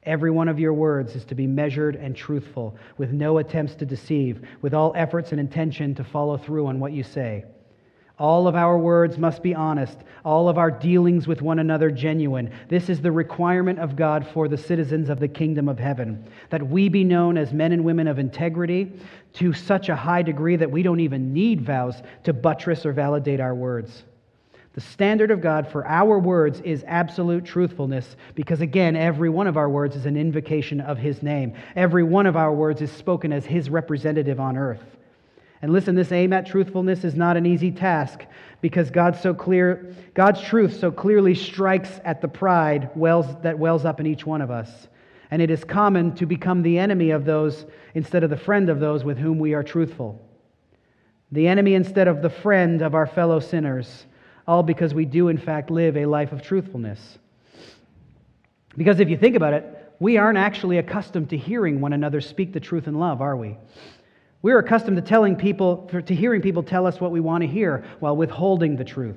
Every 0.04 0.32
one 0.32 0.48
of 0.48 0.60
your 0.60 0.74
words 0.74 1.16
is 1.16 1.26
to 1.26 1.36
be 1.36 1.48
measured 1.48 1.96
and 1.96 2.16
truthful, 2.16 2.78
with 2.98 3.12
no 3.12 3.40
attempts 3.40 3.76
to 3.76 3.86
deceive, 3.86 4.48
with 4.62 4.74
all 4.74 4.94
efforts 4.96 5.32
and 5.32 5.40
intention 5.40 5.96
to 5.96 6.04
follow 6.04 6.38
through 6.38 6.68
on 6.68 6.80
what 6.80 6.94
you 6.94 7.04
say. 7.04 7.44
All 8.20 8.48
of 8.48 8.56
our 8.56 8.78
words 8.78 9.18
must 9.18 9.42
be 9.42 9.56
honest, 9.56 9.98
all 10.24 10.48
of 10.48 10.60
our 10.60 10.70
dealings 10.70 11.28
with 11.28 11.42
one 11.42 11.58
another 11.58 11.90
genuine. 11.90 12.52
This 12.70 12.88
is 12.88 13.02
the 13.02 13.12
requirement 13.12 13.80
of 13.80 13.96
God 13.96 14.28
for 14.28 14.48
the 14.48 14.58
citizens 14.58 15.10
of 15.10 15.20
the 15.20 15.28
kingdom 15.28 15.68
of 15.68 15.80
heaven, 15.80 16.24
that 16.52 16.68
we 16.68 16.90
be 16.90 17.04
known 17.04 17.38
as 17.38 17.54
men 17.54 17.72
and 17.72 17.84
women 17.84 18.08
of 18.08 18.20
integrity 18.20 18.94
to 19.34 19.52
such 19.52 19.90
a 19.90 19.96
high 19.96 20.22
degree 20.22 20.56
that 20.56 20.70
we 20.70 20.84
don't 20.84 21.00
even 21.00 21.34
need 21.34 21.62
vows 21.62 21.96
to 22.24 22.34
buttress 22.34 22.86
or 22.86 22.94
validate 22.94 23.40
our 23.40 23.56
words. 23.56 24.04
The 24.74 24.82
standard 24.82 25.32
of 25.32 25.42
God 25.42 25.68
for 25.68 25.86
our 25.86 26.18
words 26.20 26.60
is 26.62 26.84
absolute 26.88 27.46
truthfulness 27.46 28.16
because, 28.36 28.62
again, 28.62 28.96
every 28.96 29.30
one 29.30 29.48
of 29.48 29.58
our 29.58 29.70
words 29.70 29.96
is 29.96 30.06
an 30.06 30.18
invocation 30.18 30.82
of 30.82 30.98
His 30.98 31.22
name. 31.22 31.54
Every 31.76 32.04
one 32.04 32.26
of 32.26 32.36
our 32.36 32.54
words 32.54 32.82
is 32.82 32.92
spoken 32.92 33.34
as 33.34 33.46
His 33.46 33.70
representative 33.70 34.40
on 34.40 34.58
earth. 34.58 34.84
And 35.64 35.72
listen, 35.72 35.96
this 35.96 36.12
aim 36.12 36.34
at 36.34 36.46
truthfulness 36.46 37.06
is 37.06 37.16
not 37.16 37.38
an 37.38 37.46
easy 37.46 37.72
task 37.72 38.26
because 38.60 38.92
God's 38.92 39.22
so 39.22 39.34
clear, 39.34 39.96
God's 40.14 40.42
truth 40.42 40.78
so 40.78 40.92
clearly 40.92 41.34
strikes 41.34 42.02
at 42.04 42.20
the 42.20 42.28
pride 42.28 42.90
wells, 42.96 43.28
that 43.44 43.58
wells 43.58 43.86
up 43.86 44.02
in 44.02 44.06
each 44.06 44.26
one 44.26 44.42
of 44.42 44.52
us. 44.52 44.90
And 45.32 45.42
it 45.42 45.50
is 45.50 45.64
common 45.64 46.16
to 46.16 46.26
become 46.26 46.64
the 46.64 46.78
enemy 46.78 47.12
of 47.12 47.24
those 47.24 47.66
instead 47.94 48.26
of 48.26 48.30
the 48.30 48.36
friend 48.36 48.70
of 48.70 48.82
those 48.82 49.06
with 49.06 49.18
whom 49.18 49.40
we 49.40 49.54
are 49.54 49.64
truthful. 49.64 50.22
The 51.32 51.48
enemy 51.48 51.76
instead 51.76 52.10
of 52.10 52.22
the 52.22 52.30
friend 52.30 52.82
of 52.82 52.94
our 52.94 53.08
fellow 53.08 53.40
sinners, 53.40 54.06
all 54.46 54.64
because 54.64 54.94
we 54.94 55.06
do, 55.06 55.30
in 55.30 55.38
fact, 55.38 55.72
live 55.72 55.96
a 55.96 56.08
life 56.08 56.34
of 56.34 56.42
truthfulness. 56.42 57.20
Because 58.76 59.00
if 59.00 59.08
you 59.08 59.16
think 59.16 59.38
about 59.38 59.54
it, 59.54 59.94
we 59.98 60.18
aren't 60.18 60.38
actually 60.38 60.78
accustomed 60.78 61.30
to 61.30 61.38
hearing 61.38 61.80
one 61.80 61.94
another 61.94 62.20
speak 62.20 62.52
the 62.52 62.60
truth 62.60 62.90
in 62.90 63.00
love, 63.00 63.22
are 63.22 63.38
we? 63.38 63.56
We're 64.44 64.60
accustomed 64.60 64.98
to 64.98 65.02
telling 65.02 65.38
people, 65.38 65.90
to 66.06 66.14
hearing 66.14 66.42
people 66.42 66.64
tell 66.64 66.86
us 66.86 67.00
what 67.00 67.12
we 67.12 67.22
want 67.22 67.44
to 67.44 67.48
hear 67.48 67.86
while 68.02 68.16
withholding 68.18 68.76
the 68.76 68.84
truth. 68.84 69.16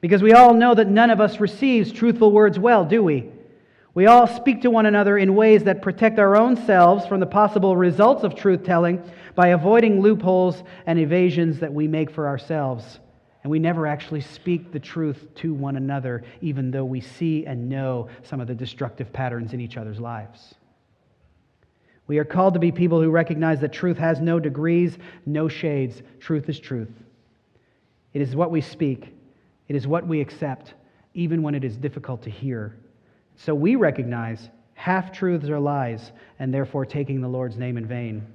Because 0.00 0.22
we 0.22 0.32
all 0.32 0.54
know 0.54 0.74
that 0.74 0.88
none 0.88 1.10
of 1.10 1.20
us 1.20 1.40
receives 1.40 1.92
truthful 1.92 2.30
words 2.30 2.56
well, 2.56 2.84
do 2.84 3.02
we? 3.02 3.28
We 3.94 4.06
all 4.06 4.28
speak 4.28 4.62
to 4.62 4.70
one 4.70 4.86
another 4.86 5.18
in 5.18 5.34
ways 5.34 5.64
that 5.64 5.82
protect 5.82 6.20
our 6.20 6.36
own 6.36 6.56
selves 6.56 7.04
from 7.04 7.18
the 7.18 7.26
possible 7.26 7.76
results 7.76 8.22
of 8.22 8.36
truth 8.36 8.64
telling 8.64 9.02
by 9.34 9.48
avoiding 9.48 10.00
loopholes 10.00 10.62
and 10.86 11.00
evasions 11.00 11.58
that 11.58 11.74
we 11.74 11.88
make 11.88 12.10
for 12.10 12.28
ourselves. 12.28 13.00
And 13.42 13.50
we 13.50 13.58
never 13.58 13.88
actually 13.88 14.20
speak 14.20 14.70
the 14.70 14.78
truth 14.78 15.34
to 15.36 15.52
one 15.52 15.76
another, 15.76 16.22
even 16.40 16.70
though 16.70 16.84
we 16.84 17.00
see 17.00 17.44
and 17.44 17.68
know 17.68 18.08
some 18.22 18.40
of 18.40 18.46
the 18.46 18.54
destructive 18.54 19.12
patterns 19.12 19.52
in 19.52 19.60
each 19.60 19.76
other's 19.76 19.98
lives. 19.98 20.54
We 22.12 22.18
are 22.18 22.26
called 22.26 22.52
to 22.52 22.60
be 22.60 22.70
people 22.70 23.00
who 23.00 23.08
recognize 23.08 23.58
that 23.60 23.72
truth 23.72 23.96
has 23.96 24.20
no 24.20 24.38
degrees, 24.38 24.98
no 25.24 25.48
shades. 25.48 26.02
Truth 26.20 26.46
is 26.50 26.60
truth. 26.60 26.90
It 28.12 28.20
is 28.20 28.36
what 28.36 28.50
we 28.50 28.60
speak, 28.60 29.14
it 29.68 29.76
is 29.76 29.86
what 29.86 30.06
we 30.06 30.20
accept, 30.20 30.74
even 31.14 31.42
when 31.42 31.54
it 31.54 31.64
is 31.64 31.74
difficult 31.78 32.20
to 32.24 32.30
hear. 32.30 32.76
So 33.36 33.54
we 33.54 33.76
recognize 33.76 34.50
half 34.74 35.10
truths 35.10 35.48
are 35.48 35.58
lies, 35.58 36.12
and 36.38 36.52
therefore 36.52 36.84
taking 36.84 37.22
the 37.22 37.28
Lord's 37.28 37.56
name 37.56 37.78
in 37.78 37.86
vain. 37.86 38.26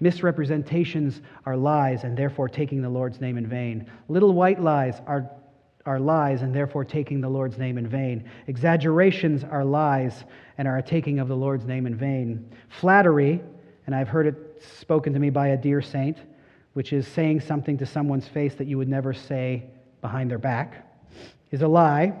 Misrepresentations 0.00 1.20
are 1.44 1.54
lies, 1.54 2.04
and 2.04 2.16
therefore 2.16 2.48
taking 2.48 2.80
the 2.80 2.88
Lord's 2.88 3.20
name 3.20 3.36
in 3.36 3.46
vain. 3.46 3.90
Little 4.08 4.32
white 4.32 4.62
lies 4.62 5.02
are 5.06 5.30
are 5.88 5.98
lies 5.98 6.42
and 6.42 6.54
therefore 6.54 6.84
taking 6.84 7.20
the 7.20 7.28
Lord's 7.28 7.56
name 7.56 7.78
in 7.78 7.88
vain. 7.88 8.28
Exaggerations 8.46 9.42
are 9.42 9.64
lies 9.64 10.24
and 10.58 10.68
are 10.68 10.76
a 10.76 10.82
taking 10.82 11.18
of 11.18 11.28
the 11.28 11.34
Lord's 11.34 11.64
name 11.64 11.86
in 11.86 11.96
vain. 11.96 12.48
Flattery, 12.68 13.40
and 13.86 13.94
I've 13.94 14.08
heard 14.08 14.26
it 14.26 14.62
spoken 14.78 15.14
to 15.14 15.18
me 15.18 15.30
by 15.30 15.48
a 15.48 15.56
dear 15.56 15.80
saint, 15.80 16.18
which 16.74 16.92
is 16.92 17.08
saying 17.08 17.40
something 17.40 17.78
to 17.78 17.86
someone's 17.86 18.28
face 18.28 18.54
that 18.56 18.66
you 18.66 18.76
would 18.76 18.88
never 18.88 19.14
say 19.14 19.64
behind 20.02 20.30
their 20.30 20.38
back, 20.38 20.86
is 21.50 21.62
a 21.62 21.68
lie 21.68 22.12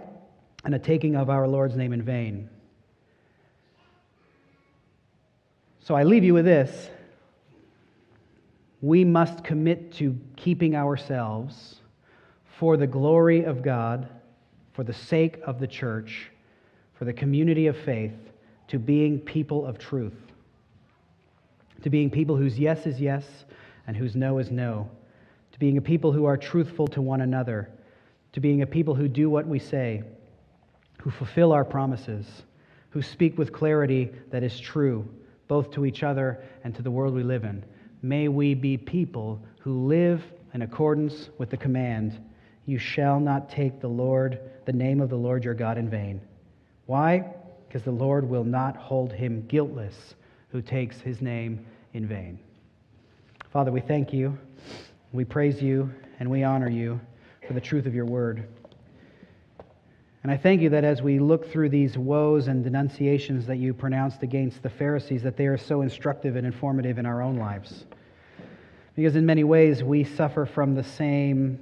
and 0.64 0.74
a 0.74 0.78
taking 0.78 1.14
of 1.14 1.28
our 1.28 1.46
Lord's 1.46 1.76
name 1.76 1.92
in 1.92 2.00
vain. 2.00 2.48
So 5.80 5.94
I 5.94 6.04
leave 6.04 6.24
you 6.24 6.32
with 6.32 6.46
this. 6.46 6.90
We 8.80 9.04
must 9.04 9.44
commit 9.44 9.92
to 9.94 10.16
keeping 10.36 10.74
ourselves 10.74 11.77
for 12.58 12.76
the 12.76 12.86
glory 12.86 13.44
of 13.44 13.62
God, 13.62 14.08
for 14.72 14.82
the 14.82 14.92
sake 14.92 15.38
of 15.46 15.60
the 15.60 15.66
church, 15.66 16.30
for 16.94 17.04
the 17.04 17.12
community 17.12 17.68
of 17.68 17.76
faith, 17.76 18.16
to 18.66 18.80
being 18.80 19.20
people 19.20 19.64
of 19.64 19.78
truth, 19.78 20.16
to 21.82 21.88
being 21.88 22.10
people 22.10 22.36
whose 22.36 22.58
yes 22.58 22.84
is 22.84 23.00
yes 23.00 23.24
and 23.86 23.96
whose 23.96 24.16
no 24.16 24.38
is 24.38 24.50
no, 24.50 24.90
to 25.52 25.58
being 25.60 25.78
a 25.78 25.80
people 25.80 26.12
who 26.12 26.24
are 26.24 26.36
truthful 26.36 26.88
to 26.88 27.00
one 27.00 27.20
another, 27.20 27.70
to 28.32 28.40
being 28.40 28.62
a 28.62 28.66
people 28.66 28.94
who 28.94 29.06
do 29.06 29.30
what 29.30 29.46
we 29.46 29.60
say, 29.60 30.02
who 31.00 31.10
fulfill 31.10 31.52
our 31.52 31.64
promises, 31.64 32.42
who 32.90 33.00
speak 33.00 33.38
with 33.38 33.52
clarity 33.52 34.10
that 34.30 34.42
is 34.42 34.58
true, 34.58 35.08
both 35.46 35.70
to 35.70 35.86
each 35.86 36.02
other 36.02 36.42
and 36.64 36.74
to 36.74 36.82
the 36.82 36.90
world 36.90 37.14
we 37.14 37.22
live 37.22 37.44
in. 37.44 37.64
May 38.02 38.26
we 38.26 38.54
be 38.54 38.76
people 38.76 39.40
who 39.60 39.86
live 39.86 40.24
in 40.54 40.62
accordance 40.62 41.30
with 41.38 41.50
the 41.50 41.56
command 41.56 42.20
you 42.68 42.78
shall 42.78 43.18
not 43.18 43.48
take 43.48 43.80
the 43.80 43.88
Lord, 43.88 44.38
the 44.66 44.74
name 44.74 45.00
of 45.00 45.08
the 45.08 45.16
Lord 45.16 45.42
your 45.42 45.54
God 45.54 45.78
in 45.78 45.88
vain. 45.88 46.20
Why? 46.84 47.24
Because 47.66 47.82
the 47.82 47.90
Lord 47.90 48.28
will 48.28 48.44
not 48.44 48.76
hold 48.76 49.10
him 49.10 49.46
guiltless 49.48 50.14
who 50.50 50.60
takes 50.60 51.00
his 51.00 51.22
name 51.22 51.64
in 51.94 52.06
vain. 52.06 52.38
Father, 53.50 53.72
we 53.72 53.80
thank 53.80 54.12
you, 54.12 54.36
we 55.12 55.24
praise 55.24 55.62
you, 55.62 55.90
and 56.20 56.30
we 56.30 56.44
honor 56.44 56.68
you 56.68 57.00
for 57.46 57.54
the 57.54 57.60
truth 57.60 57.86
of 57.86 57.94
your 57.94 58.04
word. 58.04 58.46
And 60.22 60.30
I 60.30 60.36
thank 60.36 60.60
you 60.60 60.68
that 60.68 60.84
as 60.84 61.00
we 61.00 61.18
look 61.18 61.50
through 61.50 61.70
these 61.70 61.96
woes 61.96 62.48
and 62.48 62.62
denunciations 62.62 63.46
that 63.46 63.56
you 63.56 63.72
pronounced 63.72 64.22
against 64.22 64.62
the 64.62 64.68
Pharisees, 64.68 65.22
that 65.22 65.38
they 65.38 65.46
are 65.46 65.56
so 65.56 65.80
instructive 65.80 66.36
and 66.36 66.46
informative 66.46 66.98
in 66.98 67.06
our 67.06 67.22
own 67.22 67.36
lives. 67.36 67.86
Because 68.94 69.16
in 69.16 69.24
many 69.24 69.44
ways 69.44 69.82
we 69.82 70.04
suffer 70.04 70.44
from 70.44 70.74
the 70.74 70.84
same 70.84 71.58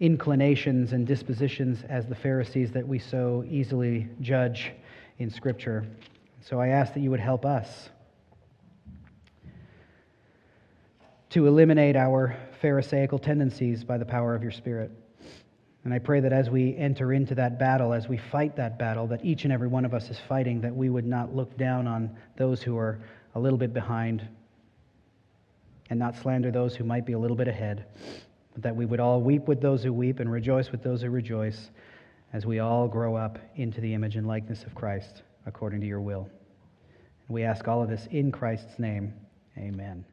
inclinations 0.00 0.92
and 0.92 1.06
dispositions 1.06 1.82
as 1.88 2.06
the 2.06 2.14
Pharisees 2.14 2.70
that 2.72 2.86
we 2.86 2.98
so 2.98 3.44
easily 3.48 4.08
judge 4.20 4.72
in 5.18 5.30
Scripture. 5.30 5.86
So 6.40 6.60
I 6.60 6.68
ask 6.68 6.94
that 6.94 7.00
you 7.00 7.10
would 7.10 7.20
help 7.20 7.44
us 7.44 7.90
to 11.30 11.46
eliminate 11.46 11.96
our 11.96 12.36
Pharisaical 12.60 13.18
tendencies 13.18 13.84
by 13.84 13.98
the 13.98 14.04
power 14.04 14.34
of 14.34 14.42
your 14.42 14.52
Spirit. 14.52 14.90
And 15.84 15.94
I 15.94 15.98
pray 15.98 16.20
that 16.20 16.32
as 16.32 16.50
we 16.50 16.76
enter 16.76 17.12
into 17.12 17.34
that 17.36 17.58
battle, 17.58 17.92
as 17.92 18.08
we 18.08 18.18
fight 18.18 18.56
that 18.56 18.78
battle, 18.78 19.06
that 19.08 19.24
each 19.24 19.44
and 19.44 19.52
every 19.52 19.68
one 19.68 19.84
of 19.84 19.94
us 19.94 20.10
is 20.10 20.18
fighting, 20.28 20.60
that 20.60 20.74
we 20.74 20.90
would 20.90 21.06
not 21.06 21.34
look 21.34 21.56
down 21.56 21.86
on 21.86 22.16
those 22.36 22.62
who 22.62 22.76
are 22.76 23.00
a 23.34 23.40
little 23.40 23.58
bit 23.58 23.72
behind, 23.72 24.26
and 25.90 25.98
not 25.98 26.16
slander 26.16 26.50
those 26.50 26.74
who 26.74 26.84
might 26.84 27.06
be 27.06 27.12
a 27.12 27.18
little 27.18 27.36
bit 27.36 27.48
ahead, 27.48 27.84
that 28.58 28.74
we 28.74 28.86
would 28.86 29.00
all 29.00 29.20
weep 29.20 29.46
with 29.46 29.60
those 29.60 29.82
who 29.82 29.92
weep 29.92 30.20
and 30.20 30.30
rejoice 30.30 30.70
with 30.70 30.82
those 30.82 31.02
who 31.02 31.10
rejoice 31.10 31.70
as 32.32 32.44
we 32.44 32.58
all 32.58 32.88
grow 32.88 33.16
up 33.16 33.38
into 33.56 33.80
the 33.80 33.94
image 33.94 34.16
and 34.16 34.26
likeness 34.26 34.64
of 34.64 34.74
Christ 34.74 35.22
according 35.46 35.80
to 35.80 35.86
your 35.86 36.00
will. 36.00 36.28
And 37.26 37.34
we 37.34 37.44
ask 37.44 37.66
all 37.68 37.82
of 37.82 37.88
this 37.88 38.06
in 38.10 38.32
Christ's 38.32 38.78
name. 38.78 39.14
Amen. 39.56 40.04